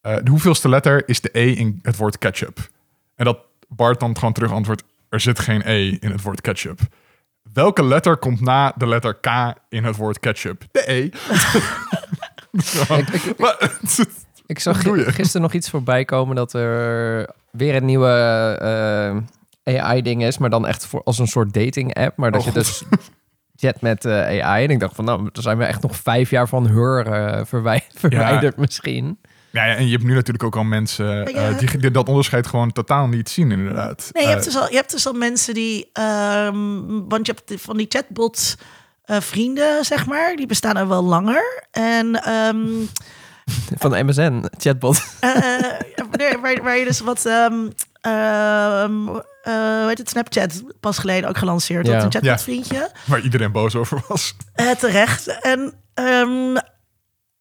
eh, 0.00 0.16
de 0.22 0.30
hoeveelste 0.30 0.68
letter 0.68 1.08
is 1.08 1.20
de 1.20 1.30
E 1.38 1.50
in 1.52 1.78
het 1.82 1.96
woord 1.96 2.18
ketchup? 2.18 2.68
En 3.14 3.24
dat 3.24 3.38
Bart 3.68 4.00
dan 4.00 4.16
gewoon 4.18 4.32
terug 4.34 4.52
antwoordt... 4.52 4.82
Er 5.08 5.20
zit 5.20 5.38
geen 5.38 5.62
E 5.64 5.88
in 6.00 6.10
het 6.10 6.22
woord 6.22 6.40
ketchup. 6.40 6.80
Welke 7.52 7.84
letter 7.84 8.16
komt 8.16 8.40
na 8.40 8.72
de 8.76 8.86
letter 8.86 9.14
K 9.14 9.54
in 9.68 9.84
het 9.84 9.96
woord 9.96 10.20
ketchup? 10.20 10.64
De 10.70 10.90
E. 10.92 11.00
Ik, 12.98 13.08
ik, 13.08 13.38
maar- 13.38 13.78
ik 14.46 14.58
zag 14.58 14.82
gisteren 14.82 15.42
nog 15.42 15.52
iets 15.52 15.70
voorbij 15.70 16.04
komen 16.04 16.36
dat 16.36 16.52
er 16.52 17.30
weer 17.50 17.74
een 17.74 17.84
nieuwe 17.84 18.08
eh, 18.60 19.16
AI-ding 19.76 20.22
is, 20.24 20.38
maar 20.38 20.50
dan 20.50 20.66
echt 20.66 20.86
voor, 20.86 21.02
als 21.04 21.18
een 21.18 21.26
soort 21.26 21.52
dating-app. 21.54 22.16
Maar 22.16 22.30
dat 22.30 22.40
Oh, 22.40 22.46
je 22.46 22.52
dus 22.52 22.82
chat 23.60 23.80
met 23.80 24.04
eh, 24.04 24.44
AI. 24.44 24.64
En 24.64 24.70
ik 24.70 24.80
dacht 24.80 24.94
van, 24.94 25.04
nou, 25.04 25.28
daar 25.32 25.42
zijn 25.42 25.58
we 25.58 25.64
echt 25.64 25.82
nog 25.82 25.96
vijf 25.96 26.30
jaar 26.30 26.48
van 26.48 26.66
heur 26.66 27.06
eh, 27.06 27.44
verwij- 27.44 27.86
verwijderd 27.94 28.56
misschien. 28.56 29.18
ja, 29.50 29.64
ja, 29.64 29.74
en 29.74 29.84
je 29.86 29.92
hebt 29.92 30.04
nu 30.04 30.14
natuurlijk 30.14 30.44
ook 30.44 30.56
al 30.56 30.64
mensen 30.64 31.26
eh, 31.26 31.58
die, 31.58 31.78
die 31.78 31.90
dat 31.90 32.08
onderscheid 32.08 32.46
gewoon 32.46 32.72
totaal 32.72 33.06
niet 33.06 33.28
zien, 33.28 33.50
inderdaad. 33.52 34.10
Nee, 34.12 34.22
je 34.24 34.28
hebt, 34.30 34.44
dus 34.44 34.56
al, 34.56 34.68
je 34.70 34.76
hebt 34.76 34.90
dus 34.90 35.06
al 35.06 35.12
mensen 35.12 35.54
die. 35.54 35.90
ehm, 35.92 36.78
want 37.08 37.26
je 37.26 37.34
hebt 37.36 37.62
van 37.62 37.76
die 37.76 37.86
chatbot. 37.88 38.56
eh, 39.04 39.20
vrienden, 39.20 39.84
zeg 39.84 40.06
maar, 40.06 40.36
die 40.36 40.46
bestaan 40.46 40.76
er 40.76 40.88
wel 40.88 41.02
langer. 41.04 41.64
En 41.70 42.22
ehm, 42.22 42.58
Van 43.80 44.06
MSN, 44.06 44.44
chatbot. 44.58 45.02
eh, 45.20 45.30
waar, 46.10 46.40
waar, 46.40 46.62
waar 46.62 46.76
je 46.76 46.84
dus 46.84 47.00
wat. 47.00 47.26
ehm 47.26 47.54
ehm, 48.00 49.08
eh, 49.42 49.52
hoe 49.54 49.84
heet 49.88 49.98
het, 49.98 50.08
Snapchat 50.08 50.62
pas 50.80 50.98
geleden 50.98 51.28
ook 51.28 51.38
gelanceerd. 51.38 51.86
Ja. 51.86 51.92
Dat 51.92 52.02
een 52.14 52.20
Ja. 52.22 52.36
chatbot 52.36 52.42
vriendje. 52.44 52.90
Waar 53.06 53.20
iedereen 53.20 53.52
boos 53.52 53.74
over 53.74 54.02
was. 54.08 54.34
Eh, 54.52 54.70
terecht. 54.70 55.40
En 55.40 55.74
ehm, 55.94 56.56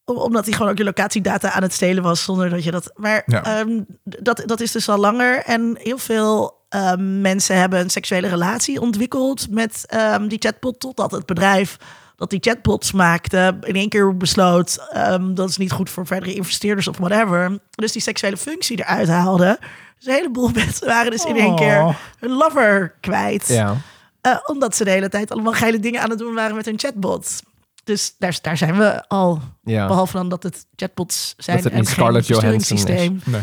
om- 0.05 0.17
omdat 0.17 0.45
hij 0.45 0.53
gewoon 0.53 0.71
ook 0.71 0.77
je 0.77 0.83
locatiedata 0.83 1.51
aan 1.51 1.61
het 1.61 1.73
stelen 1.73 2.03
was 2.03 2.23
zonder 2.23 2.49
dat 2.49 2.63
je 2.63 2.71
dat. 2.71 2.91
Maar 2.95 3.23
Ja. 3.25 3.43
ehm, 3.43 3.81
dat, 4.03 4.43
dat 4.45 4.59
is 4.61 4.71
dus 4.71 4.89
al 4.89 4.97
langer. 4.97 5.43
En 5.43 5.77
heel 5.81 5.97
veel 5.97 6.55
ehm, 6.69 7.21
mensen 7.21 7.55
hebben 7.59 7.79
een 7.79 7.89
seksuele 7.89 8.27
relatie 8.27 8.81
ontwikkeld 8.81 9.49
met 9.49 9.83
ehm, 9.87 10.27
die 10.27 10.39
chatbot. 10.39 10.79
Totdat 10.79 11.11
het 11.11 11.25
bedrijf 11.25 11.77
dat 12.17 12.29
die 12.29 12.39
chatbots 12.41 12.91
maakte 12.91 13.57
in 13.61 13.75
één 13.75 13.89
keer 13.89 14.17
besloot 14.17 14.77
ehm, 14.91 15.33
dat 15.33 15.49
is 15.49 15.57
niet 15.57 15.71
goed 15.71 15.89
voor 15.89 16.05
verdere 16.07 16.33
investeerders 16.33 16.87
of 16.87 16.97
whatever. 16.97 17.59
Dus 17.71 17.91
die 17.91 18.01
seksuele 18.01 18.37
functie 18.37 18.79
eruit 18.79 19.07
haalde. 19.07 19.59
Dus 19.97 20.07
een 20.07 20.13
heleboel 20.13 20.49
mensen 20.63 20.87
waren 20.87 21.11
dus 21.11 21.25
in 21.25 21.35
één 21.37 21.55
keer 21.55 21.97
hun 22.19 22.31
lover 22.31 22.95
kwijt. 23.01 23.47
Ja. 23.47 23.75
Eh, 24.21 24.37
omdat 24.45 24.75
ze 24.75 24.83
de 24.83 24.89
hele 24.89 25.09
tijd 25.09 25.31
allemaal 25.31 25.53
geile 25.53 25.79
dingen 25.79 26.01
aan 26.01 26.09
het 26.09 26.19
doen 26.19 26.33
waren 26.33 26.55
met 26.55 26.65
hun 26.65 26.79
chatbot. 26.79 27.41
Dus 27.83 28.15
daar, 28.19 28.39
daar 28.41 28.57
zijn 28.57 28.77
we 28.77 29.07
al. 29.07 29.41
Ja. 29.63 29.87
Behalve 29.87 30.17
dan 30.17 30.29
dat 30.29 30.43
het 30.43 30.65
chatbots 30.75 31.33
zijn 31.37 31.55
Dat 31.55 31.65
het 31.65 31.73
en 31.73 31.79
niet 31.79 31.87
geen 31.89 31.97
Scarlett 31.97 32.27
Johansson 32.27 32.77
is. 32.77 32.83
besturingssysteem. 32.83 33.21
Nee. 33.33 33.41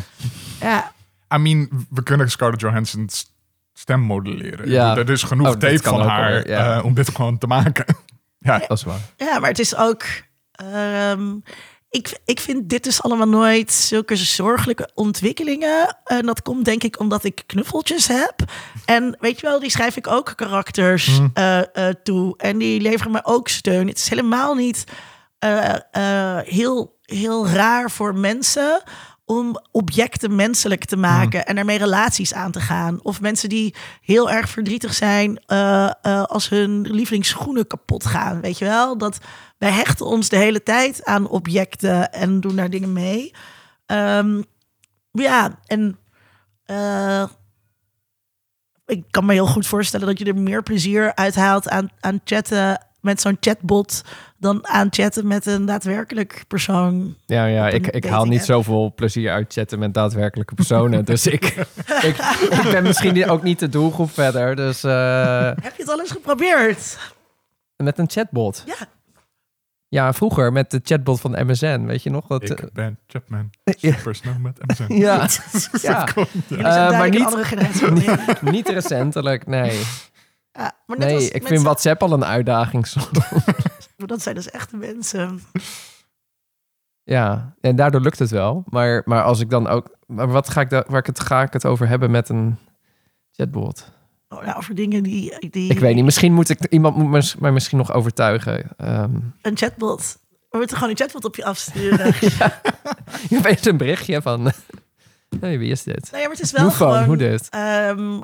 Ja, 0.60 0.92
I 1.34 1.38
mean, 1.38 1.86
we 1.90 2.02
kunnen 2.02 2.30
Scarlett 2.30 2.60
Johansson's 2.60 3.32
stem 3.72 4.00
modelleren. 4.00 4.70
Ja. 4.70 4.96
Er 4.96 5.10
is 5.10 5.22
genoeg 5.22 5.46
Oh, 5.46 5.52
tape 5.52 5.78
van 5.82 6.00
haar 6.00 6.48
ja. 6.48 6.76
eh, 6.78 6.84
om 6.84 6.94
dit 6.94 7.08
gewoon 7.14 7.38
te 7.38 7.46
maken. 7.46 7.84
Ja, 8.44 8.58
Dat 8.58 8.70
is 8.78 8.82
waar. 8.84 9.00
ja, 9.16 9.38
maar 9.38 9.50
het 9.50 9.58
is 9.58 9.76
ook... 9.76 10.02
ehm, 10.52 11.34
ik, 11.90 12.18
ik 12.24 12.40
vind 12.40 12.68
dit 12.68 12.84
dus 12.84 13.02
allemaal 13.02 13.28
nooit 13.28 13.72
zulke 13.72 14.16
zorgelijke 14.16 14.90
ontwikkelingen. 14.94 15.98
En 16.04 16.26
dat 16.26 16.42
komt 16.42 16.64
denk 16.64 16.82
ik 16.82 16.98
omdat 17.00 17.24
ik 17.24 17.42
knuffeltjes 17.46 18.06
heb. 18.08 18.34
En 18.84 19.16
weet 19.20 19.40
je 19.40 19.46
wel, 19.46 19.60
die 19.60 19.70
schrijf 19.70 19.96
ik 19.96 20.06
ook 20.06 20.32
karakters 20.36 21.18
Mm. 21.18 21.30
eh, 21.34 21.88
eh, 21.88 21.94
toe. 22.02 22.34
En 22.38 22.58
die 22.58 22.80
leveren 22.80 23.12
me 23.12 23.20
ook 23.24 23.48
steun. 23.48 23.88
Het 23.88 23.98
is 23.98 24.08
helemaal 24.08 24.54
niet 24.54 24.84
eh, 25.38 26.38
heel, 26.44 26.98
heel 27.02 27.48
raar 27.48 27.90
voor 27.90 28.14
mensen 28.14 28.82
om 29.24 29.60
objecten 29.70 30.34
menselijk 30.34 30.84
te 30.84 30.96
maken 30.96 31.46
en 31.46 31.58
ermee 31.58 31.78
relaties 31.78 32.34
aan 32.34 32.50
te 32.50 32.60
gaan. 32.60 33.00
Of 33.02 33.20
mensen 33.20 33.48
die 33.48 33.74
heel 34.00 34.30
erg 34.30 34.48
verdrietig 34.48 34.94
zijn 34.94 35.38
eh, 35.46 35.90
eh, 36.02 36.22
als 36.22 36.48
hun 36.48 36.80
lievelingsschoenen 36.80 37.66
kapot 37.66 38.06
gaan. 38.06 38.40
Weet 38.40 38.58
je 38.58 38.64
wel? 38.64 38.98
Dat 38.98 39.18
wij 39.58 39.70
hechten 39.70 40.06
ons 40.06 40.28
de 40.28 40.36
hele 40.36 40.62
tijd 40.62 41.04
aan 41.04 41.28
objecten 41.28 42.12
en 42.12 42.40
doen 42.40 42.56
daar 42.56 42.70
dingen 42.70 42.92
mee. 42.92 43.32
Ehm, 43.86 44.42
ja, 45.10 45.58
en 45.66 45.98
eh, 46.64 47.24
ik 48.86 49.04
kan 49.10 49.24
me 49.24 49.32
heel 49.32 49.46
goed 49.46 49.66
voorstellen 49.66 50.06
dat 50.06 50.18
je 50.18 50.24
er 50.24 50.36
meer 50.36 50.62
plezier 50.62 51.14
uithaalt 51.14 51.68
aan, 51.68 51.88
aan 52.00 52.20
chatten 52.24 52.86
met 53.00 53.20
zo'n 53.20 53.36
chatbot 53.40 54.02
dan 54.44 54.66
aan 54.66 54.86
chatten 54.90 55.26
met 55.26 55.46
een 55.46 55.64
daadwerkelijk 55.64 56.44
persoon. 56.48 57.16
Ja, 57.26 57.44
ja 57.44 57.68
ik, 57.68 57.86
ik 57.86 58.04
haal 58.04 58.24
niet 58.24 58.38
app. 58.38 58.46
zoveel 58.46 58.92
plezier 58.94 59.30
uit 59.30 59.52
chatten 59.52 59.78
met 59.78 59.94
daadwerkelijke 59.94 60.54
personen. 60.54 61.04
dus 61.14 61.26
ik, 61.26 61.44
ik, 62.02 62.16
ik 62.50 62.68
ben 62.70 62.82
misschien 62.82 63.28
ook 63.30 63.42
niet 63.42 63.58
de 63.58 63.68
doelgroep 63.68 64.10
verder. 64.10 64.56
Dus 64.56 64.84
eh, 64.84 65.44
Heb 65.46 65.74
je 65.76 65.82
het 65.82 65.88
al 65.90 66.00
eens 66.00 66.10
geprobeerd? 66.10 66.98
met 67.76 67.98
een 67.98 68.10
chatbot. 68.10 68.62
Ja. 68.66 68.74
Ja, 69.88 70.12
vroeger 70.12 70.52
met 70.52 70.70
de 70.70 70.80
chatbot 70.82 71.20
van 71.20 71.46
MSN. 71.46 71.84
Weet 71.84 72.02
je 72.02 72.10
nog? 72.10 72.26
Dat, 72.26 72.42
eh, 72.42 72.48
ik 72.50 72.72
ben 72.72 72.98
Chapman, 73.06 73.50
Ja. 73.64 73.92
supersnel 73.92 74.34
met 74.38 74.58
MSN. 74.66 74.92
ja, 75.04 75.28
ja. 75.80 76.06
Eh, 76.48 76.98
maar 76.98 77.08
niet- 77.10 78.40
niet 78.40 78.68
recentelijk, 78.68 79.46
nee. 79.46 79.80
Ja, 80.52 80.72
maar 80.86 80.98
net 80.98 81.06
Nee, 81.08 81.14
als 81.16 81.28
ik 81.28 81.46
vind 81.46 81.62
WhatsApp 81.62 82.02
al 82.02 82.12
een 82.12 82.24
uitdaging 82.24 82.86
soms. 82.86 83.08
Maar 83.96 84.06
Dat 84.06 84.22
zijn 84.22 84.34
dus 84.34 84.50
echte 84.50 84.76
mensen. 84.76 85.40
Ja, 87.02 87.54
en 87.60 87.76
daardoor 87.76 88.00
lukt 88.00 88.18
het 88.18 88.30
wel. 88.30 88.64
Maar, 88.68 89.02
maar 89.04 89.22
als 89.22 89.40
ik 89.40 89.50
dan 89.50 89.66
ook... 89.66 89.96
Maar 90.06 90.28
wat 90.28 90.48
ga 90.48 90.60
ik, 90.60 90.70
da- 90.70 90.84
waar 90.88 90.98
ik 91.00 91.06
het, 91.06 91.20
ga 91.20 91.42
ik 91.42 91.52
het 91.52 91.64
over 91.64 91.88
hebben 91.88 92.10
met 92.10 92.28
een 92.28 92.58
chatbot? 93.32 93.90
Oh, 94.28 94.42
nou, 94.44 94.56
over 94.56 94.74
dingen 94.74 95.02
die, 95.02 95.50
die... 95.50 95.70
Ik 95.70 95.78
weet 95.78 95.94
niet, 95.94 96.04
misschien 96.04 96.32
moet 96.32 96.48
ik... 96.48 96.66
Iemand 96.70 96.96
moet 96.96 97.40
mij 97.40 97.52
misschien 97.52 97.78
nog 97.78 97.92
overtuigen. 97.92 98.76
Ehm, 98.76 99.14
Een 99.42 99.56
chatbot. 99.56 100.18
We 100.50 100.58
moeten 100.58 100.76
gewoon 100.76 100.90
een 100.92 100.98
chatbot 100.98 101.24
op 101.24 101.36
je 101.36 101.44
afsturen. 101.44 102.06
je 103.34 103.40
weet 103.42 103.66
een 103.66 103.76
berichtje 103.76 104.22
van... 104.22 104.52
hey, 105.40 105.58
wie 105.58 105.70
is 105.70 105.82
dit? 105.82 106.08
Nee, 106.12 106.20
maar 106.22 106.30
het 106.30 106.40
is 106.40 106.52
wel 106.52 106.70
gewoon... 106.70 107.04
hoe 107.04 107.16
dit? 107.16 107.48
Ehm, 107.48 108.22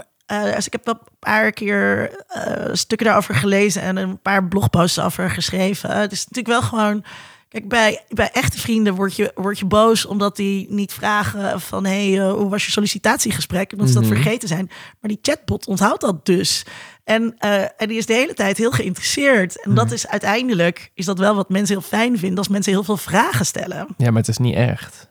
dus 0.54 0.66
ik 0.66 0.72
heb 0.72 0.84
wel 0.84 0.94
een 0.94 1.16
paar 1.18 1.52
keer 1.52 2.10
eh, 2.28 2.68
stukken 2.72 3.06
daarover 3.06 3.34
gelezen 3.34 3.82
en 3.82 3.96
een 3.96 4.20
paar 4.20 4.44
blogposts 4.48 4.98
over 4.98 5.30
geschreven. 5.30 5.90
Het 6.00 6.12
is 6.12 6.26
natuurlijk 6.26 6.60
wel 6.60 6.62
gewoon. 6.62 7.04
Kijk, 7.48 7.68
bij, 7.68 8.04
bij 8.08 8.30
echte 8.32 8.58
vrienden 8.58 8.94
word 8.94 9.16
je, 9.16 9.32
word 9.34 9.58
je 9.58 9.64
boos 9.64 10.06
omdat 10.06 10.36
die 10.36 10.66
niet 10.72 10.92
vragen 10.92 11.60
van 11.60 11.86
hé, 11.86 12.10
hey, 12.12 12.26
eh, 12.28 12.32
hoe 12.32 12.48
was 12.48 12.64
je 12.66 12.70
sollicitatiegesprek? 12.70 13.72
Omdat 13.72 13.88
ze 13.88 13.94
dat 13.94 14.02
Mhm. 14.04 14.12
vergeten 14.12 14.48
zijn. 14.48 14.66
Maar 15.00 15.10
die 15.10 15.18
chatbot 15.22 15.66
onthoudt 15.66 16.00
dat 16.00 16.26
dus. 16.26 16.64
En, 17.04 17.38
en 17.76 17.88
die 17.88 17.98
is 17.98 18.06
de 18.06 18.12
hele 18.12 18.34
tijd 18.34 18.56
heel 18.56 18.70
geïnteresseerd. 18.70 19.62
En 19.64 19.74
dat 19.74 19.90
is 19.90 20.06
uiteindelijk 20.08 20.90
is 20.94 21.04
dat 21.04 21.18
wel 21.18 21.34
wat 21.34 21.48
mensen 21.48 21.74
heel 21.78 21.88
fijn 21.88 22.18
vinden 22.18 22.38
als 22.38 22.48
mensen 22.48 22.72
heel 22.72 22.84
veel 22.84 22.96
vragen 22.96 23.46
stellen. 23.46 23.86
Ja, 23.96 24.06
maar 24.10 24.20
het 24.20 24.28
is 24.28 24.38
niet 24.38 24.54
echt. 24.54 25.08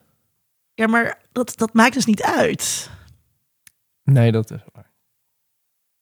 Ja, 0.74 0.88
maar 0.88 1.18
dat, 1.32 1.54
dat 1.56 1.74
maakt 1.74 1.94
dus 1.94 2.06
niet 2.06 2.24
uit. 2.24 2.90
Nee, 4.04 4.32
dat 4.32 4.52
is 4.52 4.60
waar. 4.74 4.89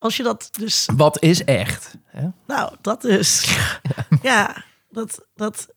Als 0.07 0.17
je 0.17 0.23
dat 0.23 0.49
dus 0.51 0.89
Wat 0.95 1.21
is 1.21 1.43
echt? 1.43 1.95
Hè? 2.05 2.27
Nou, 2.47 2.75
dat 2.81 3.03
is. 3.03 3.57
ja, 4.21 4.63
dat. 4.89 5.25
dat 5.35 5.67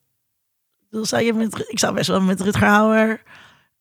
dan 0.91 1.07
zou 1.07 1.22
je 1.22 1.33
met, 1.33 1.64
ik 1.68 1.78
zou 1.78 1.95
best 1.95 2.09
wel 2.09 2.20
met 2.20 2.41
Rutger 2.41 2.66
Hauer 2.66 3.22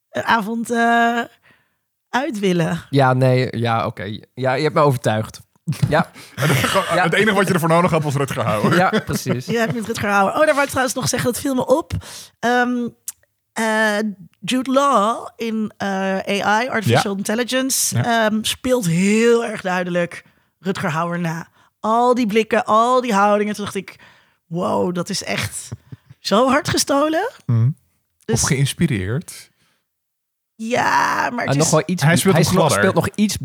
een 0.10 0.24
avond 0.24 0.72
eh, 0.72 1.20
uit 2.10 2.40
willen. 2.40 2.86
Ja, 2.90 3.14
nee, 3.14 3.58
ja, 3.58 3.86
oké. 3.86 4.20
Ja, 4.34 4.54
je 4.54 4.64
hebt 4.64 4.76
me 4.76 4.82
overtuigd. 4.82 5.40
Ja. 5.90 6.12
Het 6.86 7.14
enige 7.14 7.36
wat 7.36 7.48
je 7.48 7.54
ervoor 7.54 7.70
nodig 7.70 7.92
had 7.92 8.04
was 8.04 8.16
Rutger 8.16 8.44
Hauer. 8.46 8.76
ja 8.76 8.90
precies. 9.06 9.46
Ja, 9.46 9.66
met 9.74 9.86
Rutger 9.86 10.10
Hauer. 10.10 10.32
Oh, 10.34 10.40
daar 10.46 10.54
wou 10.54 10.62
ik 10.62 10.70
trouwens 10.70 10.96
nog 10.96 11.10
zeggen, 11.10 11.32
dat 11.32 11.42
viel 11.42 11.56
me 11.56 11.66
op. 11.66 11.94
Ehm, 12.40 12.88
eh, 13.54 13.98
Jude 14.40 14.72
Law 14.72 15.28
in 15.36 15.72
eh, 15.78 16.18
AI, 16.18 16.68
Artificial 16.70 17.16
Intelligence, 17.16 17.96
Ja. 17.98 18.26
ehm, 18.30 18.44
speelt 18.44 18.86
heel 18.86 19.46
erg 19.46 19.62
duidelijk 19.62 20.24
Rutger 20.60 20.90
Hauer 20.92 21.20
na. 21.20 21.48
Al 21.80 22.14
die 22.16 22.28
blikken, 22.28 22.66
al 22.66 23.02
die 23.02 23.14
houdingen. 23.14 23.54
Toen 23.56 23.64
dacht 23.64 23.76
ik, 23.76 23.96
wow, 24.48 24.94
dat 24.96 25.10
is 25.10 25.24
echt 25.24 25.70
zo 26.20 26.48
hard 26.50 26.70
gestolen. 26.70 27.30
Hm. 27.46 27.70
Dus 28.26 28.42
Of 28.42 28.48
geïnspireerd. 28.48 29.50
ja, 30.56 31.30
maar 31.30 31.40
het 31.46 31.50
Ah, 31.50 31.56
is... 31.56 31.58
nog 31.58 31.70
wel 31.70 31.84
iets, 31.86 32.04
Hij 32.04 32.16
speelt 32.16 32.36
nog 32.38 32.54
nog, 32.54 32.72
speelt 32.72 32.96
nog 32.96 33.08
iets, 33.16 33.38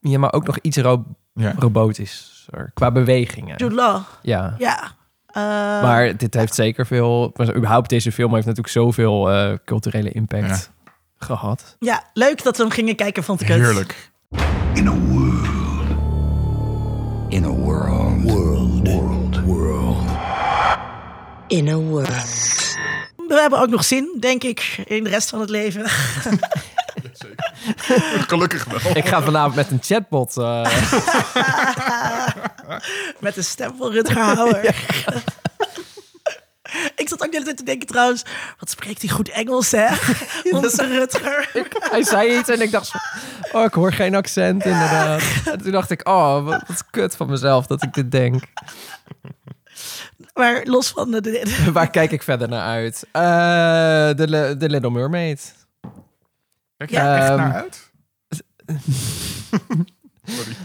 ja, 0.00 0.18
maar 0.18 0.32
ook 0.32 0.46
nog 0.46 0.58
iets 0.58 0.76
ro 0.76 1.04
Ja. 1.34 1.54
robotisch 1.58 2.48
qua 2.74 2.90
bewegingen. 2.92 3.56
Jude 3.56 3.74
Law, 3.74 4.02
Ja. 4.22 4.54
ja. 4.58 4.94
Eh, 5.26 5.42
Maar 5.82 6.16
dit 6.16 6.34
heeft 6.34 6.54
zeker 6.54 6.86
veel, 6.86 7.30
maar 7.36 7.54
überhaupt 7.56 7.88
deze 7.88 8.12
film 8.12 8.34
heeft 8.34 8.46
natuurlijk 8.46 8.74
zoveel 8.74 9.30
eh, 9.30 9.52
culturele 9.64 10.10
impact 10.12 10.70
gehad. 11.16 11.76
Ja, 11.78 12.04
leuk 12.12 12.42
dat 12.42 12.56
we 12.56 12.62
hem 12.62 12.72
gingen 12.72 12.96
kijken, 12.96 13.24
vond 13.24 13.40
ik 13.40 13.48
het. 13.48 13.56
Heerlijk. 13.58 14.10
In 14.74 14.88
a 14.88 14.92
world. 14.94 15.65
In 17.28 17.44
a 17.44 17.50
world. 17.50 18.22
World. 18.22 18.88
World. 18.88 19.44
World. 19.44 20.08
In 21.48 21.68
a 21.68 21.76
world. 21.76 22.08
We 23.28 23.34
hebben 23.40 23.58
ook 23.60 23.68
nog 23.68 23.84
zin, 23.84 24.16
denk 24.20 24.42
ik, 24.44 24.82
in 24.84 25.04
de 25.04 25.10
rest 25.10 25.28
van 25.30 25.40
het 25.40 25.50
leven. 25.50 25.86
Gelukkig 28.28 28.64
wel. 28.64 28.96
Ik 28.96 29.08
ga 29.08 29.22
vanavond 29.22 29.54
met 29.54 29.70
een 29.70 29.78
chatbot. 29.82 30.36
eh, 30.36 30.66
Met 33.20 33.34
de 33.34 33.42
stem 33.42 33.74
van 33.78 33.90
Rutger 33.92 34.18
Hauer. 34.18 34.74
ik 37.02 37.08
zat 37.08 37.22
ook 37.22 37.26
de 37.30 37.32
hele 37.32 37.44
tijd 37.44 37.56
te 37.56 37.64
denken 37.64 37.86
trouwens, 37.86 38.24
wat 38.58 38.70
spreekt 38.70 39.02
hij 39.02 39.10
goed 39.10 39.28
Engels, 39.28 39.70
hè? 39.70 39.86
Onze 40.56 40.86
Rutger. 40.86 41.50
hij 41.90 42.02
zei 42.02 42.38
iets 42.38 42.48
en 42.48 42.60
ik 42.60 42.70
dacht, 42.70 42.86
zo, 42.86 42.98
oh, 43.52 43.64
ik 43.64 43.72
hoor 43.74 43.92
geen 43.92 44.14
accent 44.14 44.64
inderdaad. 44.64 45.22
En 45.52 45.62
toen 45.62 45.72
dacht 45.72 45.90
ik, 45.90 46.08
oh, 46.08 46.44
wat, 46.44 46.62
wat 46.66 46.84
kut 46.90 47.16
van 47.16 47.30
mezelf 47.30 47.66
dat 47.66 47.82
ik 47.82 47.94
dit 47.94 48.10
denk. 48.10 48.42
Maar 50.34 50.60
los 50.64 50.88
van 50.88 51.10
de... 51.10 51.20
de- 51.20 51.70
Waar 51.72 51.90
kijk 51.90 52.10
ik 52.10 52.22
verder 52.22 52.48
naar 52.48 52.66
uit? 52.68 53.06
Eh, 53.12 53.22
de, 54.16 54.54
de 54.58 54.68
Little 54.68 54.90
Mermaid. 54.90 55.54
Kijk 56.76 56.90
je 56.90 56.96
Ja. 56.96 57.14
er 57.14 57.20
echt 57.20 57.28
Ehm, 57.28 57.36
naar 57.36 57.52
uit? 57.54 57.90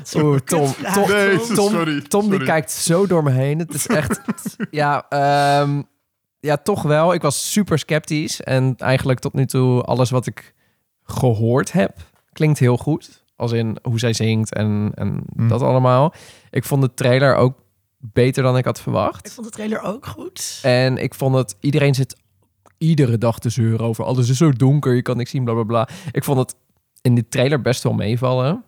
Tom, 0.04 0.34
Kut- 0.34 0.48
Tom, 0.48 0.74
Nee, 1.08 1.38
Tom- 1.38 1.56
Tom, 1.56 1.70
sorry, 1.72 2.02
Tom 2.02 2.22
die 2.22 2.32
sorry. 2.32 2.46
kijkt 2.46 2.72
zo 2.72 3.08
door 3.08 3.24
me 3.24 3.32
heen. 3.32 3.60
Het 3.60 3.74
is 3.74 3.88
echt... 3.88 4.20
ja, 4.72 5.06
ehm, 5.10 5.82
ja, 6.42 6.58
toch 6.58 6.82
wel. 6.82 7.14
Ik 7.14 7.22
was 7.22 7.52
super 7.52 7.80
sceptisch. 7.80 8.42
En 8.42 8.76
eigenlijk 8.78 9.20
tot 9.20 9.34
nu 9.34 9.46
toe 9.46 9.82
alles 9.82 10.10
wat 10.10 10.26
ik 10.28 10.54
gehoord 11.04 11.72
heb... 11.72 11.98
klinkt 12.32 12.60
heel 12.60 12.78
goed. 12.78 13.24
Als 13.36 13.52
in 13.52 13.78
hoe 13.82 14.00
zij 14.00 14.14
zingt 14.14 14.54
en, 14.54 14.92
en 14.96 15.24
Hmm. 15.36 15.48
dat 15.48 15.62
allemaal. 15.62 16.14
Ik 16.50 16.64
vond 16.64 16.82
de 16.82 16.94
trailer 16.94 17.36
ook 17.36 17.60
beter 17.98 18.44
dan 18.44 18.58
ik 18.58 18.66
had 18.66 18.78
Ik 18.78 18.84
verwacht. 18.84 19.34
vond 19.34 19.48
de 19.48 19.54
trailer 19.54 19.82
ook 19.82 20.06
goed. 20.06 20.60
En 20.62 20.98
ik 20.98 21.14
vond 21.14 21.36
het... 21.36 21.56
Iedereen 21.60 21.96
zit 21.96 22.16
iedere 22.78 23.18
dag 23.18 23.40
te 23.40 23.50
zeuren 23.50 23.86
over... 23.86 24.04
alles 24.06 24.30
is 24.30 24.38
zo 24.38 24.52
donker, 24.52 24.94
je 24.94 25.02
kan 25.02 25.18
niks 25.18 25.30
zien, 25.32 25.44
bla 25.44 25.54
bla 25.54 25.64
bla. 25.64 25.88
Ik 26.12 26.24
vond 26.24 26.38
het 26.38 26.56
in 27.02 27.16
de 27.16 27.28
trailer 27.28 27.62
best 27.62 27.84
wel 27.84 27.94
meevallen. 27.94 28.64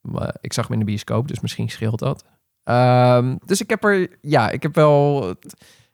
Maar 0.00 0.36
ik 0.40 0.52
zag 0.52 0.64
hem 0.64 0.72
in 0.72 0.78
de 0.78 0.84
bioscoop, 0.90 1.28
dus 1.28 1.40
misschien 1.40 1.68
scheelt 1.70 1.98
dat. 1.98 2.24
Ehm, 2.64 3.36
dus 3.44 3.60
ik 3.60 3.70
heb 3.70 3.84
er... 3.84 4.08
Ja, 4.20 4.50
ik 4.50 4.62
heb 4.62 4.74
wel 4.74 5.34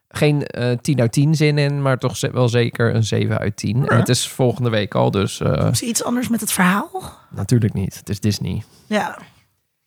geen 0.08 0.42
eh 0.46 0.76
10 0.80 1.00
uit 1.00 1.12
10 1.12 1.34
zin 1.34 1.58
in... 1.58 1.82
maar 1.82 1.98
toch 1.98 2.20
wel 2.20 2.48
zeker 2.48 2.94
een 2.94 3.04
7 3.04 3.38
uit 3.38 3.56
10. 3.56 3.88
En 3.88 3.96
het 3.96 4.08
is 4.08 4.28
volgende 4.28 4.70
week 4.70 4.94
al, 4.94 5.10
dus... 5.10 5.40
eh, 5.40 5.68
Is 5.70 5.82
er 5.82 5.88
iets 5.88 6.04
anders 6.04 6.28
met 6.28 6.40
het 6.40 6.52
verhaal? 6.52 6.90
natuurlijk 7.30 7.74
niet. 7.74 7.96
Het 7.98 8.08
is 8.08 8.20
Disney. 8.20 8.62
Ja. 8.86 9.18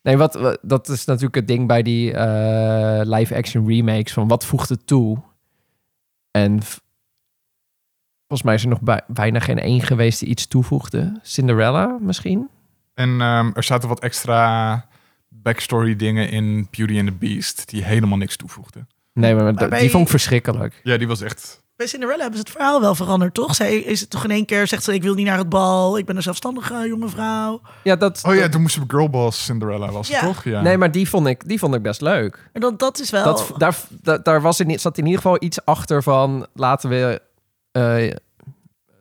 Nee, 0.02 0.18
wat, 0.18 0.34
wat- 0.36 0.60
dat 0.62 0.90
is 0.90 1.06
natuurlijk 1.06 1.36
het 1.36 1.48
ding 1.48 1.68
bij 1.68 1.82
die 1.84 2.14
eh, 2.14 3.02
live-action 3.04 3.68
remakes. 3.68 4.14
Van 4.14 4.28
wat 4.28 4.46
voegt 4.46 4.70
het 4.70 4.88
toe? 4.88 5.18
En 6.32 6.60
volgens 8.28 8.44
mij 8.44 8.54
is 8.56 8.64
er 8.64 8.70
nog 8.70 8.82
bij- 8.82 9.02
bijna 9.08 9.40
geen 9.40 9.60
één 9.60 9.82
geweest 9.82 10.20
die 10.20 10.30
iets 10.30 10.48
toevoegde. 10.48 11.20
Cinderella 11.22 11.98
misschien? 12.02 12.50
En 12.94 13.10
ehm, 13.22 13.52
er 13.54 13.64
zaten 13.64 13.90
wat 13.90 14.00
extra 14.00 14.86
backstory 15.28 15.96
dingen 15.96 16.30
in 16.30 16.68
Beauty 16.72 16.98
and 16.98 17.08
the 17.08 17.14
Beast 17.14 17.70
die 17.70 17.84
helemaal 17.84 18.18
niks 18.18 18.36
toevoegden. 18.36 18.88
Nee, 19.14 19.36
maar, 19.36 19.44
Maar 19.44 19.54
dat- 19.56 19.70
bij- 19.70 19.80
die 19.80 19.90
vond 19.90 20.04
ik 20.04 20.10
verschrikkelijk. 20.10 20.80
Ja, 20.84 20.98
die 20.98 21.08
was 21.08 21.22
echt... 21.22 21.60
Bij 21.76 21.88
Cinderella 21.90 22.22
hebben 22.22 22.40
ze 22.40 22.44
het 22.44 22.54
verhaal 22.56 22.82
wel 22.82 22.96
veranderd, 22.96 23.34
toch? 23.34 23.56
Zij 23.56 23.78
is 23.78 24.00
het 24.00 24.10
toch 24.10 24.24
in 24.24 24.32
één 24.32 24.46
keer, 24.46 24.68
zegt 24.68 24.84
ze, 24.84 24.94
ik 24.94 25.04
wil 25.04 25.14
niet 25.14 25.26
naar 25.26 25.38
het 25.38 25.50
bal. 25.50 25.98
Ik 25.98 26.06
ben 26.06 26.16
een 26.16 26.22
zelfstandige 26.22 26.88
jonge 26.88 27.08
vrouw. 27.10 27.62
Ja, 27.84 27.96
dat, 27.96 28.22
Oh 28.28 28.34
ja, 28.36 28.42
dat- 28.42 28.52
toen 28.52 28.62
moesten 28.62 28.82
we 28.82 28.88
Girlboss 28.90 29.46
Cinderella, 29.46 29.92
was 29.92 30.08
Ja. 30.08 30.20
toch? 30.22 30.44
Ja. 30.44 30.62
Nee, 30.62 30.78
maar 30.78 30.92
die 30.92 31.10
vond 31.10 31.28
ik, 31.28 31.48
die 31.48 31.60
vond 31.60 31.76
ik 31.76 31.82
best 31.82 32.02
leuk. 32.02 32.50
En 32.54 32.62
dat, 32.62 32.80
dat 32.80 33.00
is 33.00 33.10
wel... 33.10 33.24
Dat, 33.24 33.52
daar, 33.58 33.78
daar, 34.02 34.24
daar 34.24 34.42
was 34.42 34.60
in, 34.60 34.80
zat 34.80 34.98
in 34.98 35.06
ieder 35.06 35.22
geval 35.22 35.38
iets 35.40 35.66
achter 35.66 36.04
van... 36.04 36.48
laten 36.54 36.90
we 36.90 37.22
eh, 37.72 38.04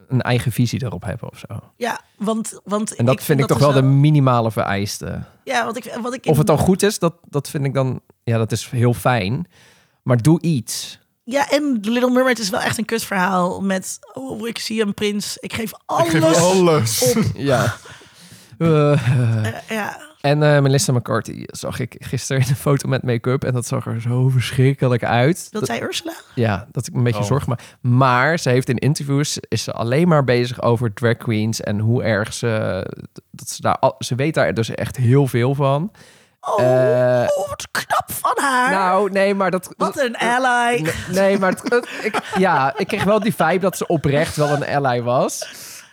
een 0.09 0.23
eigen 0.23 0.53
visie 0.53 0.85
erop 0.85 1.03
hebben 1.05 1.31
of 1.31 1.39
zo. 1.39 1.61
ja, 1.77 2.01
want, 2.17 2.61
want 2.65 2.95
En 2.97 3.05
dat 3.05 3.23
vind 3.23 3.41
ik 3.41 3.47
toch 3.47 3.59
wel 3.59 3.73
de 3.73 3.83
minimale 3.83 4.51
vereiste. 4.51 5.23
Ja, 5.45 5.65
want 5.65 5.77
ik, 5.77 5.99
wat 6.03 6.15
ik 6.15 6.27
Of 6.27 6.39
het 6.39 6.47
dan 6.47 6.59
goed 6.59 6.83
is, 6.83 6.99
dat, 6.99 7.15
dat 7.29 7.51
vind 7.51 7.65
ik 7.65 7.75
dan... 7.75 8.01
Ja, 8.25 8.39
dat 8.39 8.53
is 8.53 8.69
heel 8.71 8.95
fijn. 8.95 9.47
Maar 10.03 10.17
doe 10.23 10.41
iets. 10.41 10.99
Ja, 11.25 11.51
en 11.51 11.79
The 11.81 11.91
Little 11.91 12.11
Mermaid 12.11 12.39
is 12.39 12.51
wel 12.51 12.61
echt 12.61 12.79
een 12.79 12.85
kutverhaal 12.85 13.61
met... 13.61 13.99
Oh, 14.15 14.49
ik 14.49 14.59
zie 14.59 14.83
een 14.83 14.95
prins, 14.95 15.37
ik 15.41 15.53
geef 15.53 15.71
alles 15.87 16.15
Ik 16.15 16.23
geef 16.23 16.37
alles. 16.37 17.03
op. 17.17 17.23
Ja. 17.35 17.75
Eh, 18.59 18.93
Eh, 19.47 19.53
ja, 19.69 20.01
en 20.21 20.43
eh, 20.43 20.61
Melissa 20.61 20.93
McCarthy 20.93 21.43
zag 21.47 21.79
ik 21.79 21.97
gisteren 21.99 22.43
in 22.43 22.49
een 22.49 22.57
foto 22.57 22.89
met 22.89 23.03
make-up. 23.03 23.45
En 23.45 23.53
dat 23.53 23.67
zag 23.67 23.87
er 23.87 24.01
zo 24.01 24.29
verschrikkelijk 24.29 25.05
uit. 25.05 25.53
dat 25.53 25.67
zei 25.67 25.81
Ursula. 25.81 26.13
Ja, 26.35 26.67
dat 26.73 26.87
ik 26.87 26.93
me 26.93 26.99
een 26.99 27.05
beetje 27.05 27.21
Oh. 27.21 27.27
zorgen 27.27 27.49
maak. 27.49 27.61
Maar 27.81 28.39
ze 28.39 28.49
heeft 28.51 28.69
in 28.69 28.77
interviews 28.79 29.39
is 29.49 29.63
ze 29.63 29.73
alleen 29.73 30.09
maar 30.09 30.25
bezig 30.25 30.63
over 30.63 30.93
drag 30.93 31.17
queens 31.17 31.61
en 31.61 31.79
hoe 31.79 32.03
erg 32.03 32.33
ze 32.33 32.85
dat 33.31 33.49
ze 33.49 33.63
daar 33.63 33.79
al, 33.79 33.95
ze 33.99 34.15
weet 34.15 34.35
daar 34.35 34.55
dus 34.55 34.71
echt 34.71 34.97
heel 34.97 35.27
veel 35.27 35.55
van. 35.55 35.93
Oh, 36.41 36.61
Eh, 36.63 37.29
oh, 37.37 37.49
wat 37.49 37.69
knap 37.71 38.11
van 38.13 38.45
haar. 38.45 38.71
Nou, 38.71 39.11
nee, 39.11 39.35
maar 39.35 39.51
dat 39.51 39.75
wat 39.77 39.99
een 39.99 40.17
ally. 40.17 40.93
Nee, 41.11 41.39
maar 41.39 41.51
het- 41.51 41.89
ik, 42.03 42.21
ja, 42.37 42.75
ik 42.77 42.87
kreeg 42.87 43.05
wel 43.05 43.21
die 43.21 43.35
vibe 43.35 43.59
dat 43.59 43.77
ze 43.77 43.87
oprecht 43.87 44.37
wel 44.37 44.49
een 44.49 44.67
ally 44.67 45.03
was. 45.03 45.49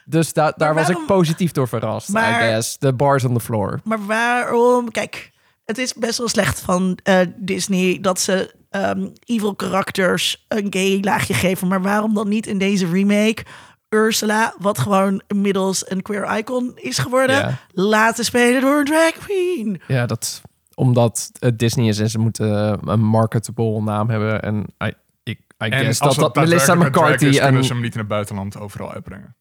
Dus 0.06 0.34
da- 0.34 0.54
daar 0.58 0.74
was 0.74 0.90
ik 0.90 1.06
positief 1.08 1.52
door 1.52 1.68
verrast, 1.68 2.10
Maar- 2.10 2.44
I 2.44 2.50
guess. 2.50 2.78
The 2.78 2.94
bars 2.94 3.24
on 3.24 3.34
the 3.34 3.40
floor. 3.40 3.80
Maar 3.84 4.06
waarom? 4.06 4.92
Kijk, 4.92 5.32
het 5.66 5.78
is 5.78 5.94
best 5.94 6.18
wel 6.18 6.28
slecht 6.28 6.60
van 6.60 7.00
eh, 7.04 7.20
Disney 7.36 7.98
dat 8.02 8.20
ze 8.20 8.56
ehm, 8.70 9.08
evil 9.26 9.56
karakters 9.56 10.46
een 10.48 10.68
gay 10.70 10.98
laagje 11.02 11.34
geven. 11.34 11.68
Maar 11.68 11.82
waarom 11.82 12.14
dan 12.14 12.28
niet 12.28 12.48
in 12.48 12.58
deze 12.58 12.90
remake 12.92 13.44
Ursula, 13.90 14.54
wat 14.60 14.78
gewoon 14.80 15.22
inmiddels 15.28 15.90
een 15.92 16.02
queer 16.02 16.38
icon 16.38 16.72
is 16.76 16.98
geworden, 16.98 17.36
Ja. 17.36 17.58
laten 17.72 18.26
spelen 18.26 18.62
door 18.62 18.80
een 18.80 18.86
drag 18.86 19.12
queen? 19.12 19.82
Ja, 19.88 20.06
dat 20.06 20.42
omdat 20.76 21.30
het 21.40 21.60
Disney 21.60 21.88
is 21.88 22.00
en 22.00 22.10
ze 22.10 22.20
moeten 22.20 22.80
een 22.90 23.00
marketable 23.04 23.82
naam 23.82 24.10
hebben. 24.10 24.42
En 24.42 24.66
I, 24.84 24.94
ik, 25.24 25.40
I 25.40 25.44
En 25.58 25.72
guess 25.72 26.00
als 26.02 26.16
dat, 26.16 26.34
dat 26.34 26.44
Melissa 26.44 26.72
een 26.72 26.78
McCarthy 26.80 27.26
is, 27.26 27.38
en... 27.38 27.64
ze 27.64 27.74
hem 27.74 27.82
niet 27.82 27.94
in 27.94 28.00
het 28.00 28.08
buitenland 28.08 28.58
overal 28.60 28.92
uitbrengen. 28.94 29.36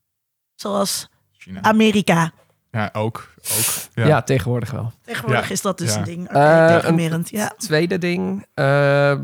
Zoals 0.55 1.09
China. 1.33 1.63
Amerika. 1.63 2.33
Ja, 2.71 2.91
ook. 2.93 3.29
ook. 3.59 3.65
Ja. 3.95 4.07
Ja. 4.07 4.23
tegenwoordig 4.23 4.71
wel. 4.71 4.93
Tegenwoordig 5.05 5.47
Ja. 5.47 5.53
is 5.53 5.61
dat 5.63 5.79
dus 5.79 5.93
Ja. 5.93 5.99
een 5.99 6.05
ding. 6.05 6.29
Oké, 6.29 6.39
Eh, 6.39 6.69
deprimerend, 6.73 7.31
ja. 7.31 7.53
Tweede 7.59 7.99
ding. 7.99 8.47
eh, 8.55 9.15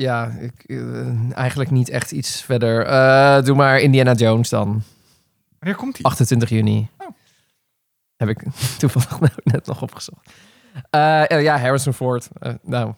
ja, 0.00 0.26
ik, 0.40 0.64
eh, 0.66 1.32
eigenlijk 1.32 1.70
niet 1.70 1.88
echt 1.88 2.12
iets 2.12 2.42
verder. 2.42 2.86
Eh, 2.86 3.42
doe 3.42 3.56
maar 3.56 3.80
Indiana 3.80 4.12
Jones 4.12 4.48
dan. 4.48 4.82
Wanneer 5.58 5.78
komt 5.78 5.96
hij? 5.96 6.04
28 6.04 6.48
juni. 6.48 6.88
Oh. 6.98 7.08
Heb 8.16 8.28
ik 8.28 8.42
toevallig 8.78 9.20
nou 9.20 9.32
net 9.44 9.66
nog 9.66 9.82
opgezocht. 9.82 10.30
Eh, 10.90 11.30
eh, 11.30 11.42
ja, 11.42 11.58
Harrison 11.58 11.92
Ford. 11.92 12.28
Nou, 12.62 12.94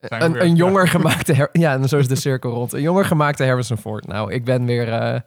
een, 0.00 0.32
weer. 0.32 0.42
een 0.42 0.56
jonger 0.56 0.84
Ja. 0.84 0.90
gemaakte... 0.90 1.48
Ja, 1.52 1.72
en 1.72 1.88
zo 1.88 1.98
is 1.98 2.08
de 2.08 2.14
cirkel 2.14 2.50
rond. 2.50 2.72
Een 2.72 2.82
jonger 2.82 3.04
gemaakte 3.04 3.44
Harrison 3.44 3.78
Ford. 3.78 4.06
Nou, 4.06 4.32
ik 4.32 4.44
ben 4.44 4.64
weer... 4.64 5.22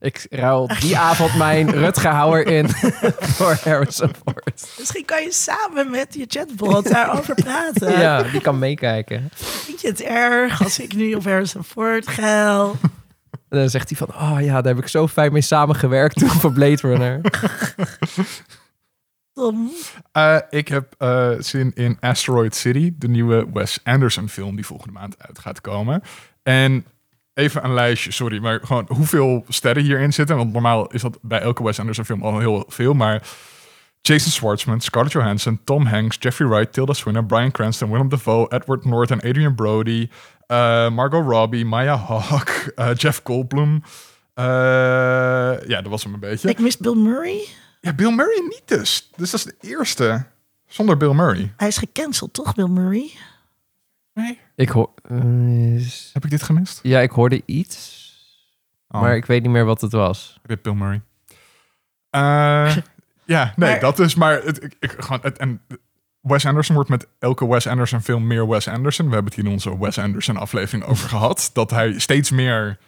ik 0.00 0.26
ruil 0.30 0.70
die 0.80 0.98
avond 0.98 1.36
mijn 1.36 1.70
Rutger 1.82 2.10
Hauer 2.10 2.46
in 2.46 2.68
voor 3.36 3.58
Harrison 3.64 4.10
Ford. 4.24 4.74
Misschien 4.78 5.04
kan 5.04 5.22
je 5.22 5.32
samen 5.32 5.90
met 5.90 6.14
je 6.14 6.24
chatbot 6.28 6.88
daarover 6.88 7.34
praten. 7.44 8.00
Ja, 8.00 8.22
die 8.22 8.40
kan 8.40 8.58
meekijken. 8.58 9.30
Vind 9.34 9.80
je 9.80 9.88
het 9.88 10.00
erg 10.00 10.62
als 10.62 10.78
ik 10.78 10.94
nu 10.94 11.14
op 11.14 11.24
Harrison 11.24 11.64
Ford 11.64 12.08
gel? 12.08 12.76
En 13.48 13.58
dan 13.58 13.68
zegt 13.68 13.88
hij 13.88 13.98
van... 13.98 14.08
Oh 14.08 14.40
ja, 14.40 14.62
daar 14.62 14.74
heb 14.74 14.82
ik 14.82 14.88
zo 14.88 15.08
fijn 15.08 15.32
mee 15.32 15.42
samengewerkt 15.42 16.16
toen 16.18 16.28
voor 16.28 16.52
Blade 16.52 16.80
Runner. 16.80 17.20
Tom. 19.32 19.70
Eh, 20.12 20.38
ik 20.50 20.68
heb 20.68 20.94
eh, 20.98 21.30
zin 21.38 21.72
in 21.74 21.96
Asteroid 22.00 22.54
City, 22.54 22.92
de 22.96 23.08
nieuwe 23.08 23.46
Wes 23.52 23.78
Anderson 23.84 24.28
film 24.28 24.56
die 24.56 24.66
volgende 24.66 24.92
maand 24.92 25.18
uit 25.18 25.38
gaat 25.38 25.60
komen. 25.60 26.02
En 26.42 26.84
even 27.34 27.64
een 27.64 27.74
lijstje, 27.74 28.12
sorry, 28.12 28.38
maar 28.38 28.60
gewoon 28.62 28.86
hoeveel 28.88 29.44
sterren 29.48 29.82
hierin 29.82 30.12
zitten. 30.12 30.36
Want 30.36 30.52
normaal 30.52 30.90
is 30.90 31.02
dat 31.02 31.18
bij 31.22 31.40
elke 31.40 31.62
Wes 31.62 31.78
Anderson 31.78 32.04
film 32.04 32.22
al 32.22 32.38
heel 32.38 32.64
veel, 32.68 32.94
maar 32.94 33.22
Jason 34.02 34.30
Schwartzman, 34.30 34.80
Scarlett 34.80 35.12
Johansson, 35.12 35.60
Tom 35.64 35.86
Hanks, 35.86 36.16
Jeffrey 36.20 36.48
Wright, 36.48 36.72
Tilda 36.72 36.92
Swinton, 36.92 37.26
Bryan 37.26 37.50
Cranston, 37.50 37.90
Willem 37.90 38.08
Dafoe, 38.08 38.46
Edward 38.48 38.84
Norton, 38.84 39.20
Adrian 39.20 39.54
Brody, 39.54 40.08
eh, 40.46 40.90
Margot 40.90 41.24
Robbie, 41.26 41.64
Maya 41.64 41.96
Hawke, 41.96 42.72
eh, 42.74 42.94
Jeff 42.94 43.20
Goldblum. 43.24 43.82
Eh, 44.34 44.44
ja, 45.66 45.80
dat 45.82 45.86
was 45.86 46.04
hem 46.04 46.14
een 46.14 46.20
beetje. 46.20 46.48
Ik 46.48 46.58
mis 46.58 46.76
Bill 46.76 46.94
Murray. 46.94 47.46
Ja, 47.80 47.92
Bill 47.92 48.10
Murray 48.10 48.40
niet 48.48 48.62
dus. 48.64 49.10
Dus 49.16 49.30
dat 49.30 49.40
is 49.40 49.46
de 49.46 49.68
eerste 49.68 50.24
zonder 50.66 50.96
Bill 50.96 51.12
Murray. 51.12 51.52
Hij 51.56 51.68
is 51.68 51.76
gecanceld, 51.76 52.32
toch, 52.32 52.54
Bill 52.54 52.68
Murray? 52.68 53.10
Nee. 54.20 54.38
Ik 54.56 54.68
hoor... 54.68 54.90
eh, 55.02 55.18
Heb 56.12 56.24
ik 56.24 56.30
dit 56.30 56.42
gemist? 56.42 56.80
ja, 56.82 57.00
ik 57.00 57.10
hoorde 57.10 57.42
iets. 57.46 57.98
Oh, 58.88 59.00
Maar 59.00 59.16
ik 59.16 59.24
weet 59.26 59.42
niet 59.42 59.50
meer 59.50 59.64
wat 59.64 59.80
het 59.80 59.92
was. 59.92 60.38
Rip 60.42 60.62
Bill 60.62 60.72
Murray. 60.72 61.02
Eh, 62.10 62.20
ja, 63.24 63.52
nee, 63.56 63.70
Maar- 63.70 63.80
dat 63.80 63.98
is 63.98 64.14
maar... 64.14 64.42
Het, 64.42 64.62
ik, 64.64 64.76
ik, 64.80 64.94
gewoon, 64.98 65.18
het, 65.22 65.38
en 65.38 65.60
Wes 66.20 66.46
Anderson 66.46 66.74
wordt 66.74 66.90
met 66.90 67.06
elke 67.18 67.46
Wes 67.48 67.66
Anderson 67.66 68.00
film 68.02 68.26
meer 68.26 68.48
Wes 68.48 68.68
Anderson. 68.68 69.06
We 69.08 69.12
hebben 69.14 69.32
het 69.32 69.40
hier 69.40 69.48
in 69.50 69.52
onze 69.56 69.78
Wes 69.78 69.98
Anderson 69.98 70.36
aflevering 70.36 70.84
over 70.84 71.08
gehad. 71.18 71.50
Dat 71.52 71.70
hij 71.70 71.98
steeds 71.98 72.30
meer 72.30 72.78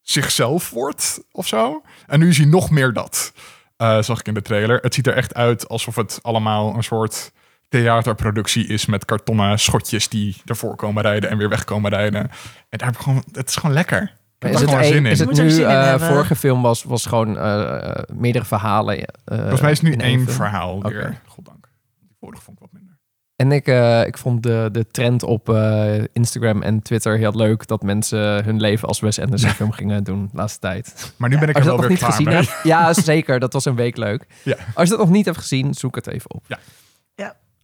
zichzelf 0.00 0.70
wordt 0.70 1.22
of 1.32 1.46
zo. 1.46 1.82
En 2.06 2.18
nu 2.20 2.28
is 2.28 2.36
hij 2.36 2.46
nog 2.46 2.70
meer 2.70 2.92
dat. 2.92 3.32
eh, 3.76 4.02
zag 4.02 4.20
ik 4.20 4.26
in 4.28 4.34
de 4.34 4.42
trailer. 4.42 4.78
Het 4.82 4.94
ziet 4.94 5.06
er 5.06 5.14
echt 5.14 5.34
uit 5.34 5.68
alsof 5.68 5.96
het 5.96 6.18
allemaal 6.22 6.74
een 6.74 6.82
soort 6.84 7.32
theaterproductie 7.70 8.66
is 8.66 8.86
met 8.86 9.04
kartonnen 9.04 9.58
schotjes 9.58 10.08
die 10.08 10.36
ervoor 10.44 10.76
komen 10.76 11.02
rijden 11.02 11.30
en 11.30 11.38
weer 11.38 11.48
weg 11.48 11.64
komen 11.64 11.90
rijden. 11.90 12.20
En 12.68 12.78
daar 12.78 12.86
heb 12.88 12.96
ik 12.96 13.02
gewoon, 13.02 13.24
het 13.32 13.48
is 13.48 13.56
gewoon 13.56 13.74
lekker. 13.74 14.02
Is 14.38 14.48
er 14.50 14.54
het, 14.60 14.64
gewoon 14.64 14.78
een- 14.78 14.84
zin 14.84 14.96
in. 15.06 15.10
is 15.12 15.18
het 15.18 15.28
Moet 15.28 15.38
er 15.38 15.44
nu, 15.44 15.50
zin 15.50 15.64
in 15.64 15.70
eh, 15.70 16.08
vorige 16.08 16.36
film 16.36 16.62
was, 16.62 16.82
was 16.84 17.06
gewoon 17.06 17.38
eh, 17.38 17.86
eh, 17.88 18.02
meerdere 18.14 18.44
verhalen. 18.44 19.04
Volgens 19.24 19.60
mij 19.60 19.70
is 19.70 19.80
het 19.80 19.88
nu 19.96 19.96
één 20.04 20.20
film. 20.22 20.34
verhaal 20.36 20.76
Oké. 20.76 20.88
weer. 20.88 21.20
Goddank. 21.26 21.68
Die 22.00 22.16
vorige 22.20 22.42
vond 22.42 22.56
ik 22.56 22.62
wat 22.62 22.72
minder. 22.72 22.98
En 23.36 23.52
ik, 23.52 23.66
eh, 23.66 24.06
ik 24.06 24.18
vond 24.18 24.42
de, 24.42 24.68
de 24.72 24.86
trend 24.86 25.22
op 25.22 25.48
eh, 25.48 25.94
Instagram 26.12 26.62
en 26.62 26.82
Twitter 26.82 27.18
heel 27.18 27.34
leuk 27.36 27.66
dat 27.66 27.82
mensen 27.82 28.44
hun 28.44 28.60
leven 28.60 28.88
als 28.88 29.00
Wes 29.00 29.20
Anderson 29.20 29.50
film 29.60 29.72
gingen 29.72 30.04
doen 30.04 30.28
de 30.32 30.36
laatste 30.36 30.58
tijd. 30.60 31.14
Maar 31.16 31.28
nu 31.28 31.38
ben 31.38 31.48
ik 31.48 31.56
er 31.56 31.64
wel 31.64 31.72
weer 31.72 31.80
nog 31.80 31.88
niet 31.90 31.98
klaar 31.98 32.10
gezien 32.10 32.26
mee. 32.26 32.36
hebt, 32.36 32.60
ja 32.62 32.92
zeker, 32.92 33.38
dat 33.40 33.52
was 33.52 33.64
een 33.64 33.74
week 33.76 33.96
leuk. 33.96 34.26
Ja. 34.44 34.56
Als 34.74 34.88
je 34.88 34.96
dat 34.96 35.04
nog 35.04 35.14
niet 35.14 35.24
hebt 35.24 35.38
gezien, 35.38 35.74
zoek 35.74 35.94
het 35.94 36.06
even 36.06 36.30
op. 36.34 36.44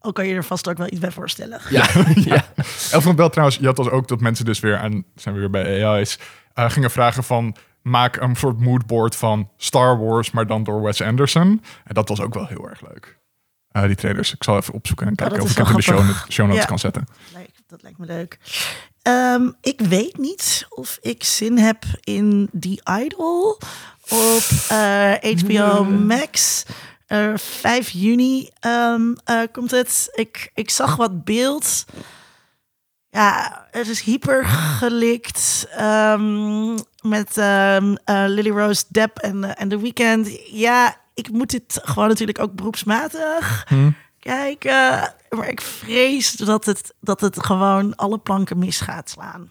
Ook 0.07 0.15
kan 0.15 0.27
je 0.27 0.35
er 0.35 0.45
vast 0.45 0.69
ook 0.69 0.77
wel 0.79 0.87
iets 0.91 0.99
bij 1.01 1.11
voorstellen. 1.11 1.61
Ja, 1.71 1.87
ja. 2.15 2.45
El 2.91 3.01
vond 3.01 3.19
wel 3.19 3.29
trouwens, 3.31 3.59
je 3.59 3.67
had 3.67 3.77
dus 3.77 3.89
ook 3.91 4.09
dat 4.09 4.21
mensen 4.21 4.45
dus 4.45 4.61
weer, 4.61 4.75
en 4.75 5.05
zijn 5.15 5.35
we 5.35 5.41
weer 5.41 5.51
bij 5.51 5.85
AI's, 5.87 6.19
eh, 6.55 6.71
gingen 6.71 6.91
vragen 6.91 7.25
van, 7.25 7.57
maak 7.83 8.17
een 8.17 8.37
soort 8.37 8.61
moodboard 8.61 9.17
van 9.17 9.51
Star 9.57 9.99
Wars, 9.99 10.31
maar 10.31 10.47
dan 10.47 10.65
door 10.65 10.83
Wes 10.83 11.01
Anderson. 11.03 11.63
En 11.85 11.95
dat 11.95 12.09
was 12.09 12.21
ook 12.21 12.35
wel 12.35 12.47
heel 12.47 12.69
erg 12.69 12.81
leuk. 12.81 13.19
Eh, 13.71 13.83
die 13.83 13.95
trailers. 13.95 14.35
Ik 14.35 14.45
zal 14.45 14.57
even 14.57 14.75
opzoeken 14.75 15.07
en 15.07 15.15
kijken 15.15 15.37
Oh, 15.37 15.43
dat 15.43 15.51
of 15.51 15.59
ik 15.59 15.67
het 15.67 15.87
in 15.87 15.95
de 15.97 16.13
show, 16.13 16.31
show 16.33 16.47
notes 16.47 16.63
Ja. 16.63 16.69
kan 16.69 16.79
zetten. 16.79 17.07
Lijkt- 17.33 17.63
Dat 17.67 17.83
lijkt 17.83 17.99
me 17.99 18.07
leuk. 18.07 18.39
Ehm, 19.03 19.51
ik 19.61 19.81
weet 19.81 20.19
niet 20.19 20.67
of 20.69 20.99
ik 21.01 21.25
zin 21.25 21.59
heb 21.59 21.85
in 22.01 22.49
The 22.61 22.81
Idol 23.05 23.59
op 24.09 24.43
eh, 24.69 25.13
HBO 25.41 25.85
Max. 25.85 26.65
Eh 27.07 27.33
5 27.37 27.89
juni 27.91 28.51
ehm, 28.61 29.13
eh, 29.25 29.41
komt 29.53 29.71
het. 29.71 30.09
Ik, 30.15 30.51
ik 30.55 30.71
zag 30.71 30.97
wat 30.97 31.25
beeld. 31.25 31.85
Ja, 33.11 33.67
het 33.71 33.89
is 33.89 34.01
hyper 34.01 34.45
gelikt. 34.45 35.67
ehm, 35.71 36.73
met 37.01 37.37
ehm, 37.39 37.95
eh, 38.05 38.25
Lily 38.27 38.51
Rose 38.51 38.85
Depp 38.89 39.19
en, 39.19 39.45
eh, 39.45 39.63
en 39.63 39.69
The 39.69 39.81
Weeknd. 39.81 40.51
Ja, 40.51 40.97
ik 41.15 41.31
moet 41.31 41.51
dit 41.51 41.81
gewoon 41.83 42.09
natuurlijk 42.09 42.39
ook 42.39 42.53
beroepsmatig 42.55 43.65
Hm. 43.69 43.91
kijken. 44.19 45.15
Maar 45.31 45.49
ik 45.49 45.61
vrees 45.61 46.33
dat 46.33 46.65
het, 46.65 46.95
dat 47.01 47.21
het 47.21 47.45
gewoon 47.45 47.97
alle 47.97 48.19
planken 48.19 48.59
mis 48.59 48.81
gaat 48.81 49.11
slaan. 49.11 49.51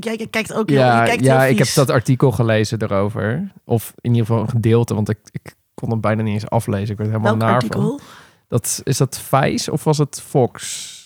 Jij? 0.00 0.26
Kijkt 0.30 0.52
ook 0.52 0.68
heel, 0.68 0.78
Ja, 0.78 1.04
kijkt 1.04 1.24
ja 1.24 1.44
ik 1.44 1.58
heb 1.58 1.74
dat 1.74 1.90
artikel 1.90 2.30
gelezen 2.32 2.82
erover. 2.82 3.52
Of 3.64 3.92
in 4.00 4.10
ieder 4.10 4.26
geval 4.26 4.42
een 4.42 4.48
gedeelte, 4.48 4.94
want 4.94 5.08
ik, 5.08 5.18
ik 5.30 5.54
kon 5.80 5.90
het 5.90 6.00
bijna 6.00 6.22
niet 6.22 6.34
eens 6.34 6.48
aflezen. 6.50 6.90
Ik 6.90 6.96
werd 6.96 7.10
helemaal 7.10 7.36
Welk 7.36 7.42
naar 7.42 7.54
artikel? 7.54 7.80
van. 7.80 8.00
Dat, 8.48 8.80
is 8.84 8.96
dat 8.96 9.18
Vice 9.18 9.72
of 9.72 9.84
was 9.84 9.98
het 9.98 10.22
Fox? 10.26 10.98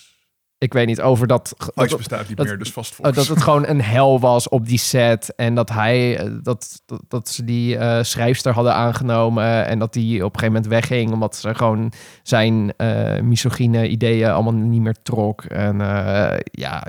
Ik 0.57 0.73
weet 0.73 0.87
niet, 0.87 1.01
over 1.01 1.27
dat... 1.27 1.53
Fox 1.75 1.95
bestaat 1.95 2.27
niet 2.27 2.37
dat- 2.37 2.45
meer, 2.45 2.57
dus 2.57 2.71
vast 2.71 2.91
oh, 2.91 3.05
Fox. 3.05 3.15
dat 3.15 3.27
het 3.27 3.41
gewoon 3.41 3.67
een 3.67 3.81
hel 3.81 4.19
was 4.19 4.49
op 4.49 4.67
die 4.67 4.77
set. 4.77 5.35
En 5.35 5.55
dat 5.55 5.69
hij, 5.69 6.17
eh, 6.17 6.31
dat, 6.43 6.81
dat, 6.85 7.01
dat 7.07 7.29
ze 7.29 7.43
die 7.43 7.77
eh, 7.77 8.03
schrijfster 8.03 8.53
hadden 8.53 8.73
aangenomen. 8.73 9.65
En 9.65 9.79
dat 9.79 9.93
die 9.93 10.25
op 10.25 10.33
een 10.33 10.39
gegeven 10.39 10.61
moment 10.61 10.67
wegging. 10.67 11.11
Omdat 11.11 11.35
ze 11.35 11.55
gewoon 11.55 11.91
zijn 12.23 12.73
eh 12.77 13.21
misogyne 13.21 13.87
ideeën 13.87 14.31
allemaal 14.31 14.53
niet 14.53 14.81
meer 14.81 15.01
trok. 15.03 15.43
En 15.43 15.81
eh, 15.81 16.39
ja, 16.51 16.83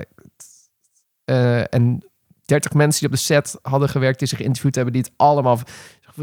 eh, 1.25 1.73
en 1.73 2.03
30 2.45 2.73
mensen 2.73 2.99
die 2.99 3.09
op 3.09 3.15
de 3.15 3.21
set 3.21 3.59
hadden 3.61 3.89
gewerkt, 3.89 4.19
die 4.19 4.27
zich 4.27 4.37
geïnterviewd 4.37 4.75
hebben, 4.75 4.93
die 4.93 5.01
het 5.01 5.11
allemaal 5.15 5.59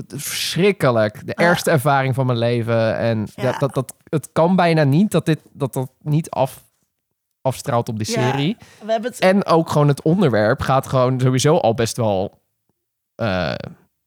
verschrikkelijk. 0.06 1.26
De 1.26 1.34
ergste 1.34 1.70
ervaring 1.70 2.14
van 2.14 2.26
mijn 2.26 2.38
leven. 2.38 2.96
En 2.96 3.28
Ja. 3.34 3.42
dat, 3.50 3.60
dat, 3.60 3.74
dat, 3.74 3.94
het 4.08 4.28
kan 4.32 4.56
bijna 4.56 4.82
niet 4.84 5.10
dat 5.10 5.26
dit 5.26 5.40
dat 5.52 5.72
dat 5.72 5.90
niet 6.02 6.30
af, 6.30 6.62
afstraalt 7.42 7.88
op 7.88 7.98
die 7.98 8.10
Ja. 8.10 8.12
serie. 8.30 8.56
We 8.84 8.92
hebben 8.92 9.10
het... 9.10 9.20
En 9.20 9.44
ook 9.46 9.70
gewoon 9.70 9.88
het 9.88 10.02
onderwerp 10.02 10.60
gaat 10.60 10.86
gewoon 10.86 11.20
sowieso 11.20 11.56
al 11.56 11.74
best 11.74 11.96
wel. 11.96 12.40
eh, 13.14 13.54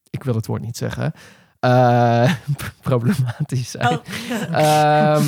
ik 0.09 0.23
wil 0.23 0.35
het 0.35 0.45
woord 0.47 0.61
niet 0.61 0.77
zeggen. 0.77 1.11
eh, 1.59 2.33
problematisch 2.81 3.71
zijn. 3.71 3.87
Oh, 3.97 4.03
Ehm, 4.51 5.25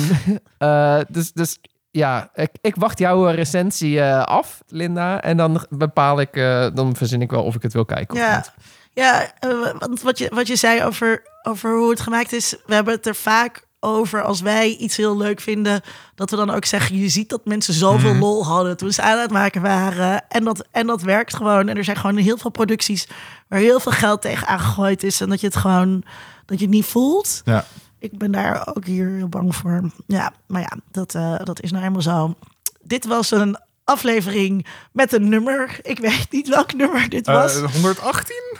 eh, 0.58 0.98
dus, 1.08 1.32
dus 1.32 1.58
ja, 1.90 2.30
ik, 2.34 2.50
ik 2.60 2.76
wacht 2.76 2.98
jouw 2.98 3.24
recensie 3.26 4.04
af, 4.14 4.62
Linda. 4.68 5.22
En 5.22 5.36
dan 5.36 5.66
bepaal 5.70 6.20
ik, 6.20 6.34
dan 6.74 6.96
verzin 6.96 7.22
ik 7.22 7.30
wel 7.30 7.44
of 7.44 7.54
ik 7.54 7.62
het 7.62 7.72
wil 7.72 7.84
kijken 7.84 8.14
of 8.14 8.20
Ja, 8.22 8.36
niet. 8.36 8.52
Ja 8.94 9.32
eh, 9.38 9.50
want 9.78 10.02
wat 10.02 10.18
je, 10.18 10.28
wat 10.34 10.46
je 10.46 10.56
zei 10.56 10.84
over, 10.84 11.22
over 11.42 11.76
hoe 11.76 11.90
het 11.90 12.00
gemaakt 12.00 12.32
is, 12.32 12.54
we 12.66 12.74
hebben 12.74 12.94
het 12.94 13.06
er 13.06 13.14
vaak 13.14 13.68
over 13.82 14.22
als 14.22 14.40
wij 14.40 14.68
iets 14.76 14.96
heel 14.96 15.16
leuk 15.16 15.40
vinden, 15.40 15.80
dat 16.14 16.30
we 16.30 16.36
dan 16.36 16.50
ook 16.50 16.64
zeggen, 16.64 16.96
je 16.98 17.08
ziet 17.08 17.28
dat 17.28 17.44
mensen 17.44 17.74
zoveel 17.74 18.10
Mhm. 18.10 18.20
lol 18.20 18.46
hadden 18.46 18.76
toen 18.76 18.92
ze 18.92 19.02
aan 19.02 19.18
het 19.18 19.30
maken 19.30 19.62
waren. 19.62 20.24
En 20.28 20.44
dat, 20.44 20.66
en 20.70 20.86
dat 20.86 21.02
werkt 21.02 21.34
gewoon. 21.36 21.68
En 21.68 21.76
er 21.76 21.84
zijn 21.84 21.96
gewoon 21.96 22.16
heel 22.16 22.38
veel 22.38 22.50
producties 22.50 23.08
waar 23.48 23.58
heel 23.58 23.80
veel 23.80 23.92
geld 23.92 24.22
tegen 24.22 24.46
aangegooid 24.46 25.02
is 25.02 25.20
en 25.20 25.28
dat 25.28 25.40
je 25.40 25.46
het 25.46 25.56
gewoon, 25.56 26.02
dat 26.46 26.58
je 26.58 26.64
het 26.64 26.74
niet 26.74 26.84
voelt. 26.84 27.42
Ja. 27.44 27.64
Ik 27.98 28.18
ben 28.18 28.30
daar 28.32 28.66
ook 28.74 28.84
hier 28.84 29.08
heel 29.08 29.28
bang 29.28 29.56
voor. 29.56 29.90
Ja, 30.06 30.32
maar 30.46 30.60
ja, 30.60 30.72
dat, 30.90 31.14
eh, 31.14 31.34
dat 31.44 31.62
is 31.62 31.70
nou 31.70 31.82
helemaal 31.82 32.02
zo. 32.02 32.34
Dit 32.82 33.06
was 33.06 33.30
een 33.30 33.58
aflevering 33.84 34.66
met 34.92 35.12
een 35.12 35.28
nummer. 35.28 35.78
Ik 35.82 35.98
weet 35.98 36.26
niet 36.30 36.48
welk 36.48 36.72
nummer 36.74 37.08
dit 37.08 37.26
was. 37.26 37.56
Eh, 37.62 37.72
118? 37.72 38.56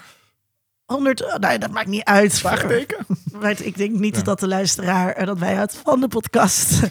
100, 0.92 1.24
oh, 1.24 1.34
nee, 1.34 1.58
dat 1.58 1.70
maakt 1.70 1.86
niet 1.86 2.04
uit. 2.04 2.38
Vraagteken? 2.38 3.06
Maar 3.40 3.62
ik 3.62 3.76
denk 3.76 3.98
niet 3.98 4.16
Ja. 4.16 4.22
dat 4.22 4.40
de 4.40 4.48
luisteraar, 4.48 5.12
eh, 5.12 5.26
dat 5.26 5.38
wij 5.38 5.56
uit 5.58 5.80
van 5.84 6.00
de 6.00 6.08
podcast 6.08 6.80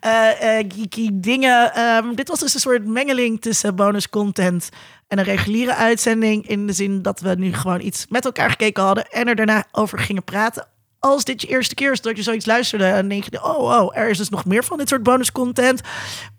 eh 0.00 0.58
eh, 0.58 0.66
geeky 0.74 1.08
dingen. 1.12 1.74
ehm, 1.74 2.14
dit 2.14 2.28
was 2.28 2.40
dus 2.40 2.54
een 2.54 2.60
soort 2.60 2.86
mengeling 2.86 3.40
tussen 3.40 3.74
bonus 3.76 4.08
content 4.08 4.68
en 5.08 5.18
een 5.18 5.24
reguliere 5.24 5.74
uitzending. 5.74 6.48
In 6.48 6.66
de 6.66 6.72
zin 6.72 7.02
dat 7.02 7.20
we 7.20 7.34
nu 7.34 7.52
gewoon 7.54 7.80
iets 7.80 8.06
met 8.08 8.24
elkaar 8.24 8.50
gekeken 8.50 8.82
hadden 8.82 9.10
en 9.10 9.28
er 9.28 9.34
daarna 9.36 9.64
over 9.72 9.98
gingen 9.98 10.24
praten. 10.24 10.66
Als 10.98 11.24
dit 11.24 11.40
je 11.40 11.48
eerste 11.48 11.74
keer 11.74 11.92
is 11.92 12.00
dat 12.00 12.16
je 12.16 12.22
zoiets 12.22 12.46
luisterde 12.46 12.84
en 12.84 13.08
denk 13.08 13.24
je, 13.24 13.44
oh, 13.44 13.58
oh, 13.58 13.96
er 13.98 14.08
is 14.08 14.18
dus 14.18 14.28
nog 14.28 14.44
meer 14.44 14.64
van 14.64 14.78
dit 14.78 14.88
soort 14.88 15.02
bonus 15.02 15.32
content. 15.32 15.80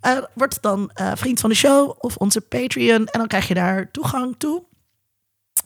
Eh, 0.01 0.17
word 0.33 0.61
dan 0.61 0.91
eh, 0.93 1.11
vriend 1.15 1.39
van 1.39 1.49
de 1.49 1.55
show 1.55 1.95
of 1.99 2.15
onze 2.15 2.41
Patreon 2.41 3.07
en 3.07 3.19
dan 3.19 3.27
krijg 3.27 3.47
je 3.47 3.53
daar 3.53 3.91
toegang 3.91 4.35
toe. 4.37 4.63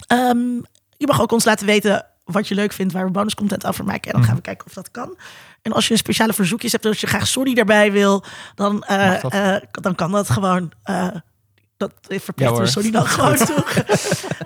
Ehm, 0.07 0.59
je 1.01 1.07
mag 1.07 1.21
ook 1.21 1.31
ons 1.31 1.45
laten 1.45 1.65
weten 1.65 2.05
wat 2.23 2.47
je 2.47 2.55
leuk 2.55 2.71
vindt, 2.73 2.93
waar 2.93 3.05
we 3.05 3.11
bonuscontent 3.11 3.65
over 3.65 3.85
maken. 3.85 4.11
En 4.11 4.17
dan 4.17 4.27
gaan 4.27 4.35
we 4.35 4.41
kijken 4.41 4.67
of 4.67 4.73
dat 4.73 4.91
kan. 4.91 5.17
En 5.61 5.71
als 5.71 5.87
je 5.87 5.97
speciale 5.97 6.33
verzoekjes 6.33 6.71
hebt, 6.71 6.85
als 6.85 7.01
je 7.01 7.07
graag 7.07 7.27
Sorry 7.27 7.53
daarbij 7.53 7.91
wil, 7.91 8.23
dan, 8.55 8.83
eh, 8.83 9.21
dat? 9.21 9.31
eh, 9.31 9.55
dan 9.71 9.95
kan 9.95 10.11
dat 10.11 10.29
gewoon. 10.29 10.71
eh 10.83 11.07
dat 11.89 12.21
verplichten 12.21 12.55
Ja, 12.57 12.61
we. 12.63 12.67
Sorry 12.67 12.91
dan 12.91 13.05
gewoon 13.15 13.35
toe. 13.35 13.63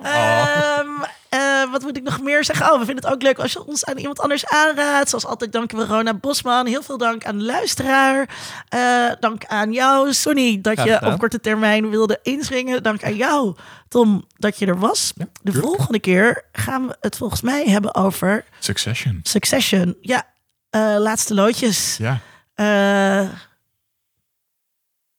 Ehm, 0.03 0.87
eh, 1.29 1.71
wat 1.71 1.81
moet 1.81 1.97
ik 1.97 2.03
nog 2.03 2.21
meer 2.21 2.43
zeggen? 2.43 2.71
Oh, 2.71 2.79
we 2.79 2.85
vinden 2.85 3.03
het 3.03 3.13
ook 3.13 3.21
leuk 3.21 3.39
als 3.39 3.53
je 3.53 3.65
ons 3.65 3.85
aan 3.85 3.97
iemand 3.97 4.19
anders 4.19 4.47
aanraadt. 4.47 5.09
Zoals 5.09 5.25
altijd 5.25 5.51
danken 5.51 5.77
we 5.77 5.85
Rona 5.85 6.13
Bosman. 6.13 6.65
Heel 6.65 6.83
veel 6.83 6.97
dank 6.97 7.25
aan 7.25 7.37
de 7.37 7.43
luisteraar. 7.43 8.29
Eh, 8.69 9.11
dank 9.19 9.45
aan 9.45 9.71
jou, 9.73 10.13
Sonny, 10.13 10.59
dat 10.61 10.83
je 10.83 11.01
op 11.05 11.19
korte 11.19 11.39
termijn 11.39 11.89
wilde 11.89 12.19
inspringen. 12.23 12.83
Dank 12.83 13.03
aan 13.03 13.15
jou, 13.15 13.55
Tom, 13.87 14.25
dat 14.37 14.59
je 14.59 14.65
er 14.65 14.79
was. 14.79 15.13
de 15.41 15.53
volgende 15.53 15.99
keer 15.99 16.43
gaan 16.51 16.87
we 16.87 16.95
het 16.99 17.17
volgens 17.17 17.41
mij 17.41 17.63
hebben 17.65 17.95
over 17.95 18.45
Succession. 18.59 19.19
Succession. 19.23 19.95
Ja, 20.01 20.23
eh, 20.69 20.95
laatste 20.97 21.33
loodjes. 21.33 21.97
Ja. 21.97 22.19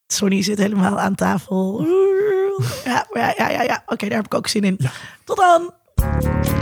Sonny 0.06 0.42
zit 0.42 0.58
helemaal 0.58 1.00
aan 1.00 1.14
tafel. 1.14 1.86
Ja, 2.84 3.06
ja, 3.12 3.34
ja, 3.36 3.48
ja. 3.48 3.62
ja. 3.62 3.82
Oké, 3.86 4.08
daar 4.08 4.16
heb 4.16 4.26
ik 4.26 4.34
ook 4.34 4.46
zin 4.46 4.62
in. 4.62 4.76
Ja. 4.78 4.90
Tot 5.24 5.36
dan! 5.36 6.55